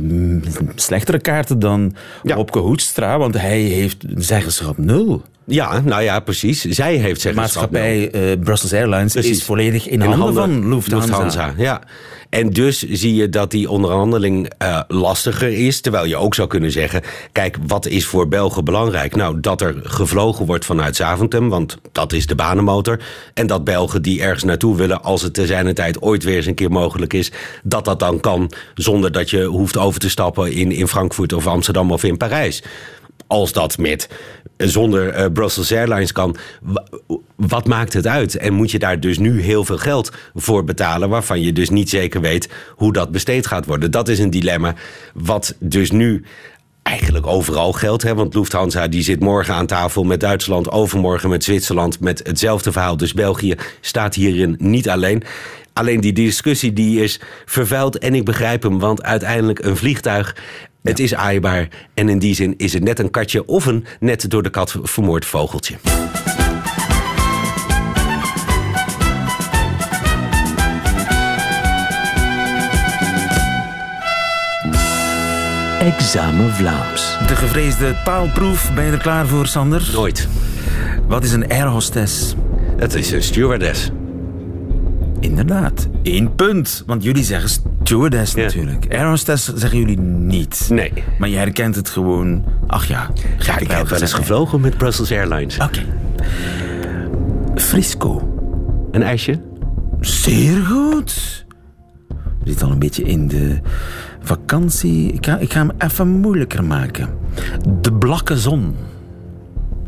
slechtere 0.76 1.20
kaarten 1.20 1.60
dan 1.60 1.96
ja. 2.24 2.38
Opke 2.38 2.60
Hoekstra. 2.60 3.18
Want 3.18 3.34
hij 3.34 3.60
heeft 3.60 4.04
zeggenschap 4.16 4.78
nul. 4.78 5.24
Ja, 5.46 5.82
nou 5.82 6.02
ja, 6.02 6.20
precies. 6.20 6.62
Zij 6.62 6.96
heeft 6.96 7.24
De 7.24 7.34
maatschappij 7.34 8.16
uh, 8.16 8.40
Brussels 8.44 8.74
Airlines 8.74 9.14
precies. 9.14 9.38
is 9.38 9.44
volledig 9.44 9.88
in, 9.88 9.94
in 9.94 10.00
handen, 10.02 10.20
handen 10.20 10.62
van 10.62 10.70
Lufthansa. 10.70 11.08
Lufthansa. 11.08 11.54
Ja. 11.58 11.82
En 12.30 12.50
dus 12.50 12.82
zie 12.82 13.16
je 13.16 13.30
dat 13.30 13.52
die 13.52 13.70
onderhandeling 13.70 14.52
uh, 14.62 14.82
lastiger 14.88 15.52
is. 15.52 15.82
Terwijl 15.82 16.06
je 16.06 16.16
ook 16.16 16.36
zou 16.36 16.48
kunnen 16.48 16.72
zeggen: 16.72 17.02
kijk, 17.32 17.58
wat 17.68 17.86
is 17.86 18.06
voor 18.06 18.28
Belgen 18.28 18.66
belangrijk? 18.66 19.16
Nou, 19.16 19.40
dat 19.40 19.62
er 19.62 19.76
gevlogen 19.84 20.46
wordt 20.46 20.66
vanuit 20.66 20.96
Zaventem, 20.96 21.50
want 21.50 21.78
dat 21.92 22.14
is 22.14 22.28
de 22.28 22.36
banenmotor. 22.36 23.00
En 23.34 23.48
dat 23.48 23.64
Belgen 23.64 24.02
die 24.02 24.22
ergens 24.22 24.44
naartoe 24.44 24.76
willen, 24.76 25.04
als 25.04 25.22
het 25.22 25.34
te 25.34 25.46
zijn 25.46 25.74
tijd 25.74 26.02
ooit 26.02 26.24
weer 26.24 26.36
eens 26.36 26.46
een 26.46 26.54
keer 26.56 26.72
mogelijk 26.72 27.14
is, 27.14 27.32
dat 27.64 27.86
dat 27.86 28.00
dan 28.00 28.20
kan 28.20 28.52
zonder 28.74 29.12
dat 29.12 29.30
je 29.30 29.44
hoeft 29.44 29.78
over 29.78 30.00
te 30.00 30.10
stappen 30.10 30.52
in, 30.52 30.72
in 30.72 30.88
Frankfurt 30.88 31.34
of 31.34 31.48
Amsterdam 31.48 31.92
of 31.92 32.04
in 32.04 32.18
Parijs 32.18 32.64
als 33.28 33.54
dat 33.54 33.78
met 33.78 34.10
zonder 34.58 35.20
uh, 35.20 35.26
Brussels 35.34 35.72
Airlines 35.72 36.12
kan, 36.12 36.36
wat 37.36 37.68
maakt 37.68 37.94
het 37.94 38.08
uit? 38.08 38.38
En 38.38 38.54
moet 38.54 38.72
je 38.72 38.80
daar 38.80 39.00
dus 39.00 39.18
nu 39.18 39.42
heel 39.42 39.66
veel 39.66 39.78
geld 39.78 40.12
voor 40.34 40.64
betalen, 40.64 41.10
waarvan 41.10 41.42
je 41.42 41.54
dus 41.54 41.70
niet 41.70 41.90
zeker 41.90 42.22
weet 42.22 42.50
hoe 42.76 42.94
dat 42.94 43.12
besteed 43.12 43.48
gaat 43.48 43.66
worden? 43.66 43.92
Dat 43.92 44.08
is 44.08 44.20
een 44.20 44.30
dilemma 44.30 44.76
wat 45.14 45.56
dus 45.60 45.92
nu 45.92 46.24
eigenlijk 46.84 47.28
overal 47.28 47.72
geldt. 47.72 48.04
Hè? 48.04 48.16
Want 48.16 48.34
Lufthansa 48.34 48.88
die 48.88 49.04
zit 49.04 49.20
morgen 49.20 49.54
aan 49.54 49.66
tafel 49.66 50.04
met 50.04 50.20
Duitsland, 50.20 50.72
overmorgen 50.72 51.30
met 51.30 51.44
Zwitserland 51.44 52.00
met 52.00 52.22
hetzelfde 52.24 52.72
verhaal. 52.72 52.98
Dus 52.98 53.14
België 53.14 53.56
staat 53.82 54.16
hierin 54.16 54.56
niet 54.60 54.90
alleen. 54.90 55.24
Alleen 55.74 56.02
die 56.02 56.14
discussie 56.14 56.74
die 56.74 57.04
is 57.04 57.20
vervuild 57.46 57.98
en 57.98 58.16
ik 58.16 58.26
begrijp 58.26 58.64
hem, 58.64 58.80
want 58.80 59.04
uiteindelijk 59.04 59.60
een 59.60 59.78
vliegtuig 59.78 60.36
het 60.86 61.00
is 61.00 61.16
aaibaar 61.16 61.68
en 61.94 62.10
in 62.10 62.20
die 62.20 62.36
zin 62.36 62.54
is 62.58 62.74
het 62.74 62.84
net 62.84 63.00
een 63.00 63.12
katje 63.12 63.46
of 63.46 63.66
een 63.66 63.86
net 64.00 64.30
door 64.30 64.44
de 64.44 64.50
kat 64.50 64.78
vermoord 64.82 65.26
vogeltje. 65.26 65.76
Examen 75.80 76.54
Vlaams. 76.54 77.18
De 77.28 77.36
gevreesde 77.36 77.96
taalproef. 78.04 78.74
Ben 78.74 78.86
je 78.86 78.92
er 78.92 78.98
klaar 78.98 79.28
voor, 79.28 79.48
Sander? 79.48 79.90
Nooit. 79.94 80.28
Wat 81.08 81.24
is 81.24 81.32
een 81.32 81.50
airhostess? 81.50 82.36
Het 82.78 82.94
is 82.94 83.12
een 83.12 83.24
stewardess. 83.24 83.90
Inderdaad. 85.20 85.88
Eén 86.04 86.36
punt. 86.36 86.84
Want 86.86 87.04
jullie 87.04 87.24
zeggen 87.24 87.50
stewardess 87.86 88.34
ja. 88.34 88.42
natuurlijk. 88.42 88.86
Airhostess 88.90 89.54
zeggen 89.56 89.80
jullie 89.80 90.00
niet. 90.00 90.68
Nee. 90.70 90.94
Maar 91.20 91.30
je 91.30 91.38
herkent 91.38 91.76
het 91.76 91.90
gewoon... 91.90 92.44
Ach 92.68 92.86
ja. 92.86 93.10
Ja, 93.40 93.58
ik 93.58 93.72
heb 93.72 93.88
wel 93.88 94.02
eens 94.02 94.14
gevlogen 94.14 94.62
met 94.62 94.78
Brussels 94.78 95.12
Airlines. 95.12 95.56
Oké. 95.56 95.66
Okay. 95.66 95.86
Frisco. 97.56 98.34
Een 98.92 99.04
ijsje? 99.04 99.42
Zeer 100.00 100.66
goed. 100.66 101.46
We 102.40 102.52
zitten 102.52 102.66
al 102.66 102.72
een 102.72 102.80
beetje 102.80 103.04
in 103.04 103.28
de 103.28 103.60
vakantie. 104.22 105.12
Ik 105.12 105.26
ga, 105.26 105.38
ik 105.38 105.54
ga 105.54 105.60
hem 105.60 105.72
even 105.78 106.08
moeilijker 106.08 106.64
maken. 106.64 107.10
De 107.82 107.94
blakke 107.94 108.38
zon. 108.38 108.76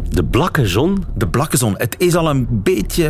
De 0.10 0.24
blakke 0.24 0.68
zon? 0.68 1.04
De 1.16 1.28
blakke 1.28 1.58
zon. 1.58 1.74
Het 1.78 1.96
is 1.98 2.16
al 2.16 2.30
een 2.30 2.48
beetje 2.50 3.08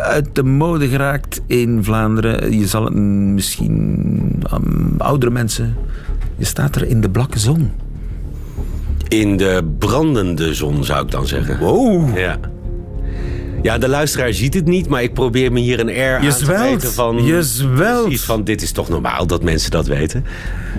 uit 0.00 0.28
de 0.32 0.42
mode 0.42 0.88
geraakt 0.88 1.40
in 1.46 1.84
Vlaanderen. 1.84 2.58
Je 2.58 2.66
zal 2.66 2.84
het 2.84 2.94
misschien 2.94 4.42
um, 4.52 4.94
oudere 4.98 5.32
mensen. 5.32 5.76
Je 6.36 6.44
staat 6.44 6.76
er 6.76 6.86
in 6.86 7.00
de 7.00 7.10
blakke 7.10 7.38
zon. 7.38 7.70
In 9.08 9.36
de 9.36 9.74
brandende 9.78 10.54
zon 10.54 10.84
zou 10.84 11.04
ik 11.04 11.10
dan 11.10 11.26
zeggen. 11.26 11.58
Wow. 11.58 12.18
Ja. 12.18 12.38
Ja, 13.62 13.78
de 13.78 13.88
luisteraar 13.88 14.32
ziet 14.32 14.54
het 14.54 14.66
niet, 14.66 14.88
maar 14.88 15.02
ik 15.02 15.14
probeer 15.14 15.52
me 15.52 15.60
hier 15.60 15.80
een 15.80 15.88
air 15.88 16.22
je 16.22 16.32
aan 16.32 16.38
te 16.38 16.46
weten 16.46 16.92
van... 16.92 17.24
Je 17.24 17.42
zwelt. 17.42 18.02
Precies 18.02 18.24
van, 18.24 18.44
dit 18.44 18.62
is 18.62 18.72
toch 18.72 18.88
normaal 18.88 19.26
dat 19.26 19.42
mensen 19.42 19.70
dat 19.70 19.86
weten? 19.86 20.24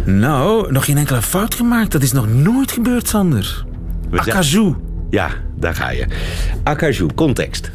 Nou, 0.06 0.72
nog 0.72 0.86
geen 0.86 0.98
enkele 0.98 1.22
fout 1.22 1.56
gemaakt. 1.56 1.92
Dat 1.92 2.02
is 2.02 2.12
nog 2.12 2.28
nooit 2.34 2.72
gebeurd, 2.72 3.08
Sander. 3.08 3.66
Acajou. 4.12 4.76
Ja, 5.10 5.30
daar 5.56 5.76
ga 5.76 5.90
je. 5.90 6.06
Acajou, 6.64 7.10
context. 7.16 7.72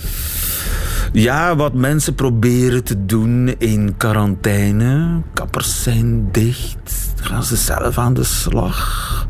Ja, 1.13 1.57
wat 1.57 1.75
mensen 1.75 2.15
proberen 2.15 2.85
te 2.85 3.05
doen 3.05 3.55
in 3.59 3.95
quarantaine. 3.97 5.21
Kappers 5.35 5.83
zijn 5.83 6.29
dicht. 6.33 7.13
Gaan 7.21 7.45
ze 7.45 7.57
zelf 7.57 7.99
aan 7.99 8.15
de 8.15 8.25
slag. 8.25 9.29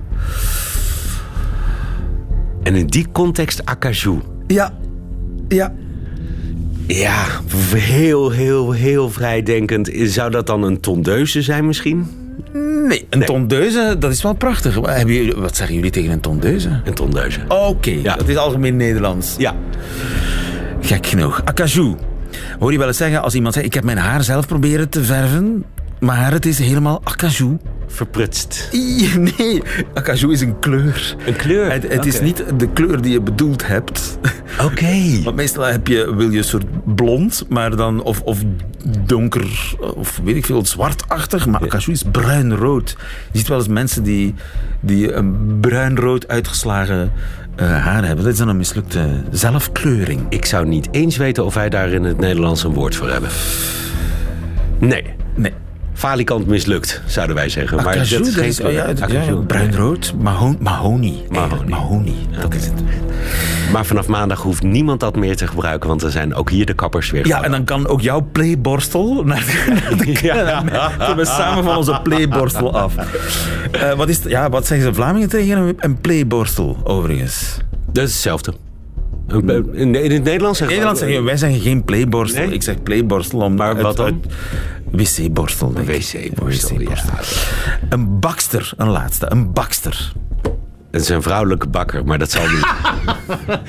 En 2.62 2.74
in 2.74 2.86
die 2.86 3.06
context 3.12 3.64
acajou. 3.64 4.20
Ja, 4.46 4.78
ja. 5.48 5.74
Ja, 6.86 7.24
heel, 7.76 8.30
heel, 8.30 8.72
heel 8.72 9.10
vrijdenkend. 9.10 9.90
Zou 9.94 10.30
dat 10.30 10.46
dan 10.46 10.62
een 10.62 10.80
tondeuze 10.80 11.42
zijn 11.42 11.66
misschien? 11.66 12.23
Nee, 12.62 13.06
een 13.10 13.18
nee. 13.18 13.28
tondeuze, 13.28 13.96
dat 13.98 14.10
is 14.10 14.22
wel 14.22 14.32
prachtig. 14.32 14.74
Hebben 14.74 15.14
jullie, 15.14 15.34
wat 15.34 15.56
zeggen 15.56 15.76
jullie 15.76 15.90
tegen 15.90 16.10
een 16.10 16.20
tondeuze? 16.20 16.80
Een 16.84 16.94
tondeuze. 16.94 17.40
Oké, 17.48 17.54
okay, 17.54 18.00
ja. 18.02 18.16
dat 18.16 18.28
is 18.28 18.36
algemeen 18.36 18.76
Nederlands. 18.76 19.34
Ja. 19.38 19.54
Gek 20.80 21.06
genoeg. 21.06 21.42
Acajou. 21.44 21.96
Hoor 22.58 22.72
je 22.72 22.78
wel 22.78 22.86
eens 22.86 22.96
zeggen 22.96 23.22
als 23.22 23.34
iemand 23.34 23.54
zegt... 23.54 23.66
ik 23.66 23.74
heb 23.74 23.84
mijn 23.84 23.98
haar 23.98 24.22
zelf 24.22 24.46
proberen 24.46 24.88
te 24.88 25.04
verven... 25.04 25.64
maar 26.00 26.32
het 26.32 26.46
is 26.46 26.58
helemaal 26.58 27.00
acajou. 27.04 27.58
Verprutst. 27.86 28.68
Nee, 29.18 29.62
acajou 29.94 30.32
is 30.32 30.40
een 30.40 30.58
kleur. 30.58 31.16
Een 31.26 31.36
kleur? 31.36 31.72
Het, 31.72 31.82
het 31.82 31.92
okay. 31.92 32.06
is 32.06 32.20
niet 32.20 32.44
de 32.56 32.68
kleur 32.68 33.02
die 33.02 33.12
je 33.12 33.20
bedoeld 33.20 33.66
hebt. 33.66 34.18
Oké. 34.54 34.64
Okay. 34.64 35.20
Want 35.24 35.36
meestal 35.36 35.64
heb 35.64 35.86
je, 35.86 36.14
wil 36.14 36.30
je 36.30 36.38
een 36.38 36.44
soort 36.44 36.94
blond, 36.94 37.44
maar 37.48 37.76
dan... 37.76 38.02
Of, 38.02 38.20
of 38.20 38.42
donker, 39.06 39.74
of 39.94 40.20
weet 40.24 40.36
ik 40.36 40.46
veel, 40.46 40.66
zwartachtig. 40.66 41.46
Maar 41.46 41.60
acajou 41.60 41.92
is 41.92 42.02
bruinrood. 42.12 42.96
Je 43.32 43.38
ziet 43.38 43.48
wel 43.48 43.58
eens 43.58 43.68
mensen 43.68 44.02
die, 44.02 44.34
die 44.80 45.12
een 45.12 45.58
bruinrood 45.60 46.28
uitgeslagen 46.28 47.12
uh, 47.60 47.84
haar 47.84 48.04
hebben. 48.04 48.24
Dat 48.24 48.32
is 48.32 48.38
dan 48.38 48.48
een 48.48 48.56
mislukte 48.56 49.22
zelfkleuring. 49.30 50.26
Ik 50.28 50.44
zou 50.44 50.66
niet 50.66 50.88
eens 50.90 51.16
weten 51.16 51.44
of 51.44 51.54
wij 51.54 51.68
daar 51.68 51.88
in 51.88 52.04
het 52.04 52.18
Nederlands 52.18 52.64
een 52.64 52.72
woord 52.72 52.96
voor 52.96 53.10
hebben. 53.10 53.30
Nee. 54.78 55.04
Nee. 55.34 55.52
Falikant 55.94 56.46
mislukt, 56.46 57.02
zouden 57.06 57.36
wij 57.36 57.48
zeggen. 57.48 57.76
Maar 57.76 57.86
acajou, 57.86 58.18
dat 58.18 58.28
is 58.28 58.34
geen 58.34 58.48
is, 58.48 58.58
ja, 58.58 58.94
ja, 59.06 59.34
bruinrood, 59.46 60.14
maho 60.18 60.54
mahoni. 60.58 61.22
Mahoni. 61.30 61.70
mahoni, 61.70 62.14
dat 62.30 62.44
okay. 62.44 62.58
is 62.58 62.64
het. 62.64 62.82
Maar 63.72 63.86
vanaf 63.86 64.06
maandag 64.06 64.42
hoeft 64.42 64.62
niemand 64.62 65.00
dat 65.00 65.16
meer 65.16 65.36
te 65.36 65.46
gebruiken, 65.46 65.88
want 65.88 66.02
er 66.02 66.10
zijn 66.10 66.34
ook 66.34 66.50
hier 66.50 66.66
de 66.66 66.74
kappers 66.74 67.10
weer. 67.10 67.26
Ja, 67.26 67.42
en 67.42 67.50
dan 67.50 67.64
kan 67.64 67.86
ook 67.86 68.00
jouw 68.00 68.28
playborstel 68.32 69.24
naar 69.24 69.44
de, 69.98 70.18
ja. 70.22 70.64
We 71.16 71.24
samen 71.24 71.64
van 71.64 71.76
onze 71.76 72.00
playborstel 72.02 72.78
af. 72.78 72.94
Uh, 73.74 73.92
wat, 73.92 74.08
is, 74.08 74.20
ja, 74.26 74.48
wat 74.50 74.66
zeggen 74.66 74.86
ze 74.86 74.94
Vlamingen 74.94 75.28
tegen 75.28 75.74
een 75.78 76.00
playborstel, 76.00 76.80
overigens? 76.84 77.56
Dat 77.92 78.04
is 78.04 78.12
hetzelfde. 78.12 78.54
In, 79.28 79.94
in 79.94 80.10
het 80.10 80.24
Nederlands 80.24 80.58
zeggen, 80.58 80.76
Nederlands 80.76 81.00
zeggen 81.00 81.24
wij 81.24 81.36
zeggen 81.36 81.60
geen 81.60 81.84
playborstel. 81.84 82.44
Nee? 82.44 82.54
Ik 82.54 82.62
zeg 82.62 82.82
playborstel. 82.82 83.40
Om 83.40 83.54
maar 83.54 83.80
wat 83.80 83.96
dan? 83.96 84.22
Wc-borstel, 84.90 85.72
denk 85.72 85.88
ik. 85.88 86.02
Wc-borstel, 86.02 86.80
ja. 86.80 86.96
Een 87.88 88.18
bakster, 88.20 88.72
een 88.76 88.88
laatste. 88.88 89.26
Een 89.30 89.52
bakster. 89.52 90.12
Het 90.90 91.02
is 91.02 91.08
een 91.08 91.22
vrouwelijke 91.22 91.68
bakker, 91.68 92.04
maar 92.04 92.18
dat 92.18 92.30
zal 92.30 92.42
niet. 92.48 92.66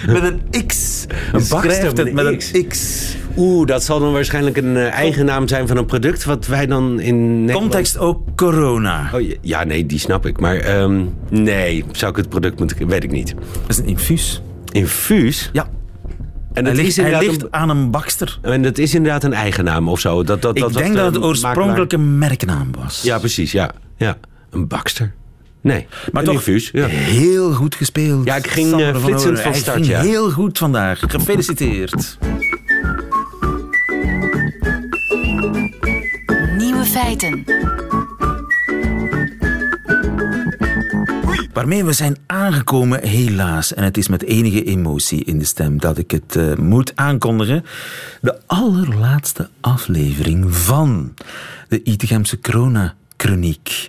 Met 0.13 0.23
een 0.23 0.65
X. 0.67 1.05
Een 1.33 1.41
schrijft 1.41 1.81
met 1.81 1.97
het 1.97 2.07
een 2.07 2.13
met 2.13 2.37
X. 2.37 2.53
een 2.53 2.67
X. 2.67 3.15
Oeh, 3.37 3.67
dat 3.67 3.83
zal 3.83 3.99
dan 3.99 4.13
waarschijnlijk 4.13 4.57
een 4.57 4.77
eh, 4.77 4.91
eigen 4.91 5.25
naam 5.25 5.47
zijn 5.47 5.67
van 5.67 5.77
een 5.77 5.85
product 5.85 6.23
wat 6.23 6.47
wij 6.47 6.65
dan 6.65 6.99
in 6.99 7.39
Nederland... 7.39 7.59
Context 7.59 7.97
ook 7.97 8.21
corona. 8.35 9.09
Oh, 9.13 9.21
ja, 9.41 9.63
nee, 9.63 9.85
die 9.85 9.99
snap 9.99 10.25
ik. 10.25 10.39
Maar 10.39 10.55
ehm, 10.55 11.03
nee, 11.29 11.83
zou 11.91 12.11
ik 12.11 12.17
het 12.17 12.29
product 12.29 12.59
moeten... 12.59 12.87
Weet 12.87 13.03
ik 13.03 13.11
niet. 13.11 13.35
Dat 13.61 13.69
is 13.69 13.77
een 13.77 13.87
infuus. 13.87 14.41
Infuus? 14.75 15.49
Ja. 15.53 15.63
En 15.63 15.69
Hij 16.53 16.63
dat, 16.63 16.73
ligt, 16.75 16.87
is 16.87 16.95
hij 16.95 17.05
inderdaad 17.05 17.29
ligt 17.29 17.43
een, 17.43 17.53
aan 17.53 17.69
een 17.69 17.91
bakster. 17.91 18.39
en 18.41 18.61
dat 18.61 18.77
is 18.77 18.93
inderdaad 18.93 19.23
een 19.23 19.33
eigen 19.33 19.63
naam 19.63 19.87
of 19.89 19.99
zo. 19.99 20.23
Dat, 20.23 20.41
dat, 20.41 20.55
Ik 20.55 20.61
dat, 20.61 20.73
denk 20.73 20.95
dat 20.95 21.13
het 21.13 21.23
oorspronkelijk 21.23 21.93
een 21.93 22.17
merknaam 22.17 22.71
was. 22.79 23.01
Ja, 23.01 23.17
precies. 23.19 23.51
Ja, 23.51 23.71
ja. 23.97 24.17
Een 24.49 24.67
bakster. 24.67 25.13
Nee, 25.61 25.87
Maar 26.11 26.21
een 26.21 26.27
toch 26.27 26.35
infuus. 26.37 26.69
Ja. 26.73 26.85
heel 26.87 27.53
goed 27.53 27.75
gespeeld. 27.75 28.25
Ja, 28.25 28.35
ik 28.35 28.47
ging, 28.47 28.69
Sander 28.69 28.91
van 28.93 29.01
flitsend 29.01 29.39
van 29.39 29.51
Hij 29.51 29.59
start, 29.59 29.75
ging 29.75 29.87
ja. 29.87 30.01
heel 30.01 30.31
goed 30.31 30.57
vandaag. 30.57 30.99
Gefeliciteerd. 31.07 32.17
Nieuwe 36.57 36.83
feiten. 36.85 37.43
Waarmee 41.55 41.85
we 41.85 41.93
zijn 41.93 42.17
aangekomen, 42.25 43.07
helaas. 43.07 43.73
En 43.73 43.83
het 43.83 43.97
is 43.97 44.07
met 44.07 44.23
enige 44.23 44.63
emotie 44.63 45.23
in 45.23 45.39
de 45.39 45.45
stem 45.45 45.79
dat 45.79 45.97
ik 45.97 46.11
het 46.11 46.35
eh, 46.35 46.55
moet 46.55 46.91
aankondigen. 46.95 47.65
De 48.21 48.39
allerlaatste 48.45 49.49
aflevering 49.61 50.55
van 50.55 51.13
de 51.67 51.83
Itegemse 51.83 52.39
Corona-chroniek. 52.39 53.87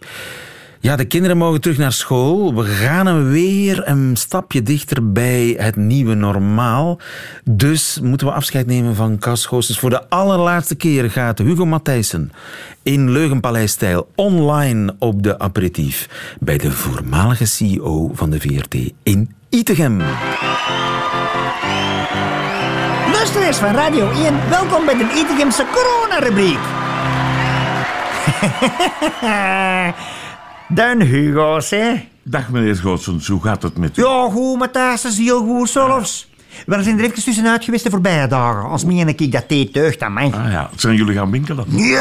Ja, 0.80 0.96
de 0.96 1.04
kinderen 1.04 1.36
mogen 1.36 1.60
terug 1.60 1.78
naar 1.78 1.92
school. 1.92 2.54
We 2.54 2.64
gaan 2.64 3.30
weer 3.30 3.88
een 3.88 4.16
stapje 4.16 4.62
dichter 4.62 5.12
bij 5.12 5.54
het 5.58 5.76
nieuwe 5.76 6.14
normaal. 6.14 7.00
Dus 7.44 8.00
moeten 8.02 8.26
we 8.26 8.32
afscheid 8.32 8.66
nemen 8.66 8.94
van 8.94 9.18
Cas. 9.18 9.48
Voor 9.78 9.90
de 9.90 10.08
allerlaatste 10.08 10.74
keer 10.74 11.10
gaat 11.10 11.38
Hugo 11.38 11.64
Matthijssen 11.66 12.32
in 12.82 13.10
Leugenpaleis-stijl 13.10 14.08
online 14.14 14.94
op 14.98 15.22
de 15.22 15.38
aperitief 15.38 16.08
bij 16.40 16.58
de 16.58 16.70
voormalige 16.70 17.46
CEO 17.46 18.10
van 18.14 18.30
de 18.30 18.40
VRT 18.40 18.92
in 19.02 19.34
Itegem. 19.48 20.02
Luisteraars 23.12 23.56
van 23.56 23.74
Radio 23.74 24.10
1, 24.10 24.48
welkom 24.48 24.84
bij 24.84 24.96
de 24.96 25.12
Etigemse 25.14 25.64
corona-rubriek. 25.72 26.58
Dan 30.68 31.00
Hugo's, 31.00 31.70
hè? 31.70 32.08
Dag 32.22 32.50
meneer 32.50 32.76
Goossens, 32.76 33.28
hoe 33.28 33.42
gaat 33.42 33.62
het 33.62 33.76
met 33.76 33.96
u? 33.96 34.02
Ja, 34.02 34.28
goed, 34.30 34.58
Matthijs, 34.58 35.04
is 35.04 35.18
heel 35.18 35.44
goed 35.44 35.68
zelfs. 35.68 36.30
We 36.66 36.82
zijn 36.82 36.98
er 36.98 37.04
even 37.04 37.22
tussenuit 37.22 37.64
geweest 37.64 37.84
de 37.84 37.90
voorbije 37.90 38.26
dagen. 38.26 38.70
Als 38.70 38.84
meen 38.84 39.08
ik 39.08 39.32
dat 39.32 39.48
thee 39.48 39.70
teugt 39.70 40.02
aan 40.02 40.12
mij. 40.12 40.32
Ah 40.32 40.50
ja, 40.50 40.70
zijn 40.76 40.96
jullie 40.96 41.14
gaan 41.14 41.30
winkelen? 41.30 41.64
Nee, 41.68 41.96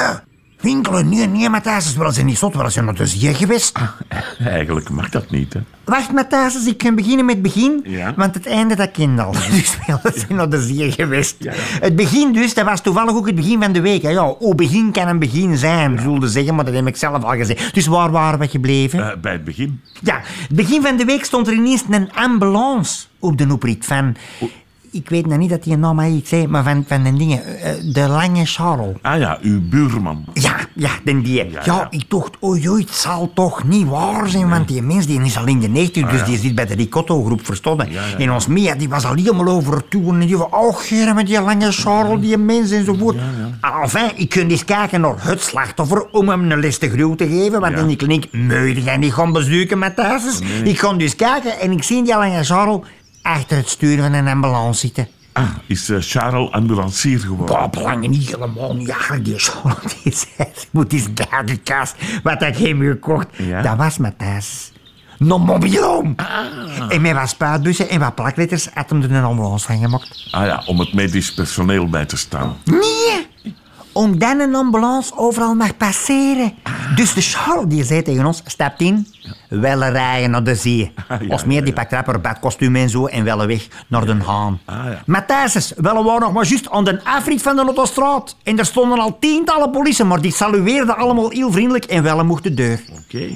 winkelen, 0.66 1.10
nee, 1.10 1.28
nee, 1.28 1.50
Matthijs, 1.50 1.96
wel 1.96 2.12
zijn 2.12 2.26
niet 2.26 2.38
zot, 2.38 2.56
wel 2.56 2.70
zijn 2.70 2.86
naar 2.86 2.96
de 2.96 3.06
zee 3.06 3.34
geweest. 3.34 3.80
Eigenlijk 4.40 4.90
mag 4.90 5.10
dat 5.10 5.30
niet, 5.30 5.54
hè? 5.54 5.60
Wacht, 5.84 6.12
Matthijs, 6.12 6.66
ik 6.66 6.78
kan 6.78 6.96
beginnen 6.96 7.26
met 7.26 7.34
het 7.36 7.44
begin, 7.44 7.82
Ja. 7.84 8.14
want 8.16 8.34
het 8.36 8.46
einde 8.46 8.76
dat 8.76 8.92
ken 8.92 9.20
al. 9.20 9.32
Dus 9.32 9.78
wel, 9.88 10.00
we 10.04 10.26
zijn 10.28 10.50
de 10.50 10.62
zee 10.62 10.92
geweest. 10.92 11.36
Het 11.80 11.96
begin 11.96 12.34
dus, 12.34 12.54
dat 12.54 12.66
was 12.66 12.82
toevallig 12.82 13.16
ook 13.16 13.26
het 13.26 13.36
begin 13.36 13.62
van 13.62 13.72
de 13.72 13.82
week. 13.82 14.02
Hè. 14.02 14.10
Ja, 14.10 14.26
hoe 14.40 14.56
begin 14.56 14.92
kan 14.92 15.08
een 15.08 15.20
begin 15.20 15.58
zijn, 15.58 16.00
zulde 16.00 16.28
zeggen, 16.28 16.56
maar 16.56 16.66
dat 16.66 16.74
heb 16.74 16.88
ik 16.88 16.96
zelf 16.96 17.24
al 17.24 17.36
gezegd. 17.36 17.74
Dus 17.74 17.86
waar 17.88 18.12
waren 18.12 18.40
we 18.40 18.48
gebleven? 18.48 19.12
Eh, 19.12 19.18
bij 19.22 19.32
het 19.32 19.44
begin. 19.44 19.82
Ja, 20.02 20.22
het 20.24 20.56
begin 20.56 20.82
van 20.82 20.98
de 20.98 21.06
week 21.06 21.26
stond 21.26 21.48
er 21.48 21.54
ineens 21.54 21.84
een 21.90 22.14
ambulance 22.14 23.06
op 23.20 23.38
de 23.38 23.48
oprit 23.52 23.86
van... 23.86 24.16
Ik 24.96 25.10
weet 25.10 25.26
nou 25.26 25.40
niet 25.40 25.50
dat 25.50 25.64
die 25.64 25.78
naam 25.78 26.00
iets 26.00 26.30
zei, 26.30 26.48
maar 26.48 26.64
van, 26.64 26.84
van 26.88 27.04
de 27.04 27.14
dingen. 27.14 27.60
eh, 27.62 27.72
de 27.94 28.08
Lange 28.08 28.46
Charles. 28.46 28.96
Ah 29.02 29.20
ja, 29.20 29.38
uw 29.42 29.62
buurman. 29.70 30.26
Ja, 30.34 30.56
ja, 30.74 30.90
den 31.04 31.22
die. 31.22 31.34
Ja, 31.52 31.62
ja. 31.66 31.88
ik 31.90 32.04
dacht, 32.08 32.32
oei, 32.44 32.70
oei, 32.70 32.82
het 32.84 32.94
zal 32.96 33.32
toch 33.34 33.64
niet 33.64 33.88
waar 33.88 34.30
zijn, 34.30 34.50
want 34.50 34.68
die 34.68 34.82
mens 34.82 35.06
die 35.06 35.22
is 35.22 35.38
al 35.38 35.46
in 35.48 35.60
de 35.60 35.68
90, 35.68 36.10
dus 36.10 36.24
die 36.24 36.38
zit 36.38 36.56
bij 36.56 36.66
de 36.66 36.76
Ricotto-groep 36.76 37.46
verstonden. 37.46 37.88
En 38.18 38.32
ons 38.32 38.48
Mia, 38.48 38.76
die 38.76 38.90
was 38.90 39.06
al 39.06 39.14
helemaal 39.16 39.48
over 39.48 39.88
toeren 39.88 40.22
en 40.22 40.28
die 40.28 40.38
van, 40.38 40.48
oh, 40.54 40.78
Gerrit, 40.78 41.16
met 41.16 41.28
die 41.28 41.42
lange 41.42 41.72
Charles, 41.72 42.22
die 42.22 42.38
mens 42.38 42.72
enzovoort. 42.72 43.18
Enfin, 43.82 44.12
ik 44.16 44.30
kon 44.30 44.50
eens 44.50 44.66
kijken 44.66 45.02
naar 45.02 45.16
het 45.18 45.42
slachtoffer 45.42 46.06
om 46.12 46.30
hem 46.30 46.52
een 46.52 46.60
les 46.60 46.78
te 46.78 46.90
groot 46.90 47.18
te 47.18 47.28
geven, 47.28 47.60
want 47.60 47.78
in 47.78 47.88
die 47.88 47.96
kliniek, 47.96 48.28
moet 48.32 48.84
je 48.84 48.92
niet 48.98 49.14
gaan 49.14 49.32
bezoeken 49.32 49.80
met 49.80 49.96
thuis. 49.96 50.40
Ik 50.64 50.78
kon 50.78 50.98
dus 50.98 51.16
kijken 51.16 51.60
en 51.60 51.72
ik 51.72 51.84
zie 51.84 52.04
die 52.04 52.18
lange 52.18 52.44
Charles 52.44 52.80
achter 53.26 53.58
het 53.58 53.70
stuur 53.70 53.98
van 54.02 54.14
een 54.14 54.28
ambulance 54.28 54.80
zitten. 54.80 55.08
Ah, 55.34 55.50
is 55.68 55.90
eh, 55.90 55.98
Charles 56.00 56.52
ambulancier 56.52 57.20
geworden? 57.20 57.56
Bob 57.56 57.76
Lange 57.76 58.08
niet 58.08 58.30
helemaal 58.32 58.74
niet. 58.76 58.88
Ja, 58.88 59.16
die 59.16 59.24
die 60.04 60.14
zei, 60.14 60.50
ik 60.50 60.68
moet 60.72 60.94
eens 60.94 61.08
duidelijk 61.14 61.64
kast 61.64 61.96
wat 62.24 62.42
ik 62.42 62.58
hem 62.58 62.82
gekocht. 62.82 63.28
Ja? 63.38 63.62
Dat 63.62 63.78
was 63.78 63.98
Matthijs. 63.98 64.72
Een 65.18 65.28
mobiloom. 65.28 66.16
En 66.90 67.02
met 67.02 67.14
wat 67.14 67.30
spuitbussen 67.30 67.90
en 67.90 68.00
wat 68.00 68.16
plakletters 68.16 68.70
had 68.74 68.90
hem 68.90 69.02
er 69.02 69.12
een 69.12 69.24
ambulance 69.24 69.66
van 69.66 69.80
gemaakt. 69.80 70.28
Ah 70.32 70.46
ja, 70.46 70.64
om 70.66 70.80
het 70.80 70.94
medisch 70.94 71.34
personeel 71.34 71.90
bij 71.90 72.06
te 72.06 72.18
staan. 72.18 72.58
Nee! 72.64 73.28
Omdat 73.96 74.40
een 74.40 74.56
ambulance 74.56 75.18
overal 75.18 75.54
mag 75.54 75.78
passeren. 75.78 76.54
Dus 76.96 77.14
de 77.14 77.22
Charles 77.22 77.66
die 77.68 77.84
zei 77.84 78.02
tegen 78.02 78.26
ons, 78.26 78.42
stapt 78.46 78.82
in, 78.82 79.08
wel 79.50 79.84
rijden 79.84 80.32
naar 80.32 80.44
de 80.44 80.56
zee. 80.56 80.92
Ah, 81.08 81.22
ja, 81.22 81.28
Als 81.28 81.46
meer, 81.46 81.60
die 81.60 81.74
ja, 81.74 81.80
pakt 81.80 81.92
rapper 81.92 82.22
badkostuum 82.22 82.76
en 82.76 82.90
zo 82.90 83.06
en 83.06 83.24
wel 83.24 83.48
weg 83.48 83.68
naar 83.88 84.06
Den 84.06 84.22
Haan. 84.22 84.60
Ah, 84.66 84.76
ja. 84.76 85.02
Matthijs, 85.06 85.74
wel 85.76 86.04
waren 86.04 86.22
nog 86.22 86.34
maar 86.34 86.46
juist 86.46 86.70
aan 86.70 86.84
de 86.84 87.04
afrit 87.04 87.42
van 87.42 87.56
de 87.56 87.62
autostraat. 87.62 88.36
En 88.44 88.60
er 88.60 88.66
stonden 88.66 89.00
al 89.00 89.18
tientallen 89.20 89.72
politie, 89.72 90.06
maar 90.06 90.22
die 90.22 90.34
salueerden 90.34 90.98
allemaal 90.98 91.30
heel 91.30 91.52
vriendelijk 91.52 91.86
en 91.86 92.04
wel 92.04 92.26
mocht 92.26 92.44
de 92.44 92.54
deur. 92.54 92.82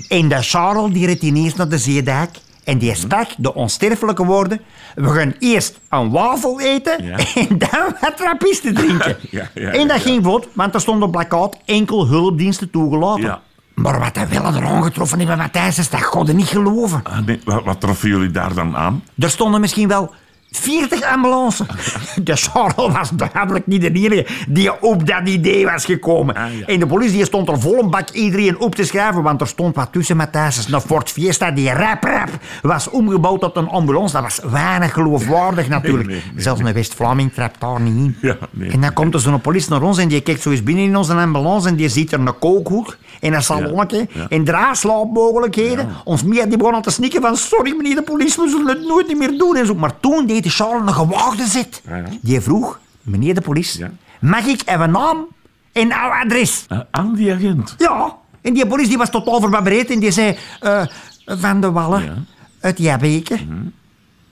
En 0.07 0.27
de 0.27 0.41
Charles 0.41 0.93
die 0.93 1.05
reed 1.05 1.21
ineens 1.21 1.55
naar 1.55 1.69
de 1.69 1.77
zeedijk. 1.77 2.39
En 2.69 2.77
die 2.77 2.95
sprak 2.95 3.29
de 3.37 3.53
onsterfelijke 3.53 4.25
woorden... 4.25 4.61
We 4.95 5.09
gaan 5.09 5.33
eerst 5.39 5.79
een 5.89 6.09
wafel 6.09 6.59
eten 6.61 7.03
Ja. 7.03 7.17
en 7.47 7.57
dan 7.57 7.95
wat 8.01 8.17
trappisten 8.17 8.73
drinken. 8.73 9.17
Ja, 9.29 9.49
ja, 9.53 9.69
en 9.71 9.87
dat 9.87 10.01
ging 10.01 10.23
vlot, 10.23 10.47
want 10.53 10.73
er 10.73 10.81
stond 10.81 11.03
op 11.03 11.11
plakkaat 11.11 11.57
enkel 11.65 12.07
hulpdiensten 12.07 12.69
toegelaten. 12.69 13.23
Ja. 13.23 13.41
Maar 13.73 13.99
wat 13.99 14.15
hij 14.15 14.27
wel 14.27 14.53
er 14.53 14.65
aangetroffen 14.65 15.19
hebben, 15.19 15.37
Matthijs, 15.37 15.77
is 15.77 15.89
dat 15.89 16.03
god 16.03 16.33
niet 16.33 16.47
geloven. 16.47 17.01
Ah, 17.03 17.25
nee, 17.25 17.39
wat, 17.43 17.63
wat 17.63 17.79
troffen 17.79 18.09
jullie 18.09 18.31
daar 18.31 18.53
dan 18.53 18.75
aan? 18.75 19.03
Er 19.17 19.29
stonden 19.29 19.61
misschien 19.61 19.87
wel 19.87 20.13
40 20.51 21.03
ambulances. 21.03 21.67
De 22.23 22.35
Charles 22.35 22.93
was 22.93 23.09
duidelijk 23.09 23.67
niet 23.67 23.81
de 23.81 23.91
enige 23.91 24.27
die 24.47 24.81
op 24.81 25.07
dat 25.07 25.27
idee 25.27 25.65
was 25.65 25.85
gekomen. 25.85 26.35
Ah, 26.35 26.57
ja. 26.59 26.65
En 26.65 26.79
de 26.79 26.85
politie 26.85 27.25
stond 27.25 27.49
er 27.49 27.59
vol 27.59 27.79
een 27.79 27.89
bak 27.89 28.09
iedereen 28.09 28.59
op 28.59 28.75
te 28.75 28.83
schrijven, 28.83 29.23
want 29.23 29.41
er 29.41 29.47
stond 29.47 29.75
wat 29.75 29.91
tussen 29.91 30.17
Matthijs. 30.17 30.67
Een 30.71 30.81
Ford 30.81 31.09
Fiesta 31.09 31.51
die 31.51 31.71
rap 31.73 32.03
rap 32.03 32.29
was 32.61 32.89
omgebouwd 32.89 33.39
tot 33.39 33.55
een 33.55 33.67
ambulance. 33.67 34.13
Dat 34.13 34.21
was 34.23 34.39
weinig 34.51 34.93
geloofwaardig 34.93 35.67
natuurlijk. 35.67 36.07
nee, 36.07 36.21
nee, 36.33 36.43
Zelfs 36.43 36.61
een 36.61 36.73
West-Vlaming 36.73 37.33
trapt 37.33 37.61
daar 37.61 37.81
niet 37.81 37.95
in. 37.95 38.15
Ja. 38.21 38.37
En 38.71 38.81
dan 38.81 38.93
komt 38.93 39.13
er 39.13 39.19
zo'n 39.19 39.41
politie 39.41 39.69
naar 39.69 39.81
ons 39.81 39.97
en 39.97 40.07
die 40.07 40.21
kijkt 40.21 40.41
zo 40.41 40.51
eens 40.51 40.63
binnen 40.63 40.83
in 40.83 40.95
onze 40.95 41.13
ambulance 41.13 41.67
en 41.67 41.75
die 41.75 41.89
ziet 41.89 42.11
er 42.11 42.19
een 42.19 42.39
kookhoek 42.39 42.97
en 43.19 43.33
een 43.33 43.43
salonnetje 43.43 44.07
ja. 44.11 44.25
en 44.29 44.43
draaislaapmogelijkheden. 44.43 45.89
Ons 46.03 46.23
Mia 46.23 46.45
die 46.45 46.57
begon 46.57 46.73
al 46.73 46.81
te 46.81 46.91
snikken 46.91 47.21
van 47.21 47.37
sorry 47.37 47.75
meneer 47.75 47.95
de 47.95 48.01
politie, 48.01 48.43
we 48.43 48.49
zullen 48.49 48.67
het 48.67 48.87
nooit 48.87 49.07
niet 49.07 49.17
meer 49.17 49.37
doen. 49.37 49.55
En 49.55 49.65
zo. 49.65 49.75
Maar 49.75 49.99
toen 49.99 50.25
deed 50.25 50.38
de 50.43 50.49
Charles 50.49 50.81
een 50.87 50.93
gewaagde. 50.93 51.43
Ja, 51.87 51.95
ja. 51.95 52.03
Die 52.21 52.41
vroeg, 52.41 52.79
meneer 53.01 53.33
de 53.33 53.41
politie, 53.41 53.79
Ja. 53.79 53.91
mag 54.21 54.45
ik 54.45 54.61
even 54.65 54.91
naam 54.91 55.27
en 55.73 55.85
uw 55.87 56.11
adres? 56.23 56.65
Eh, 56.67 56.79
aan 56.91 57.13
die 57.13 57.33
agent. 57.33 57.75
Ja. 57.77 58.15
En 58.41 58.53
die 58.53 58.67
politie 58.67 58.89
die 58.89 58.97
was 58.97 59.09
totaal 59.09 59.39
verbabbereerd 59.39 59.89
en 59.91 59.99
die 59.99 60.11
zei, 60.11 60.37
eh, 60.59 60.81
Van 61.25 61.61
de 61.61 61.71
Wallen, 61.71 62.27
uit 62.61 62.77
Jabbeke. 62.77 63.35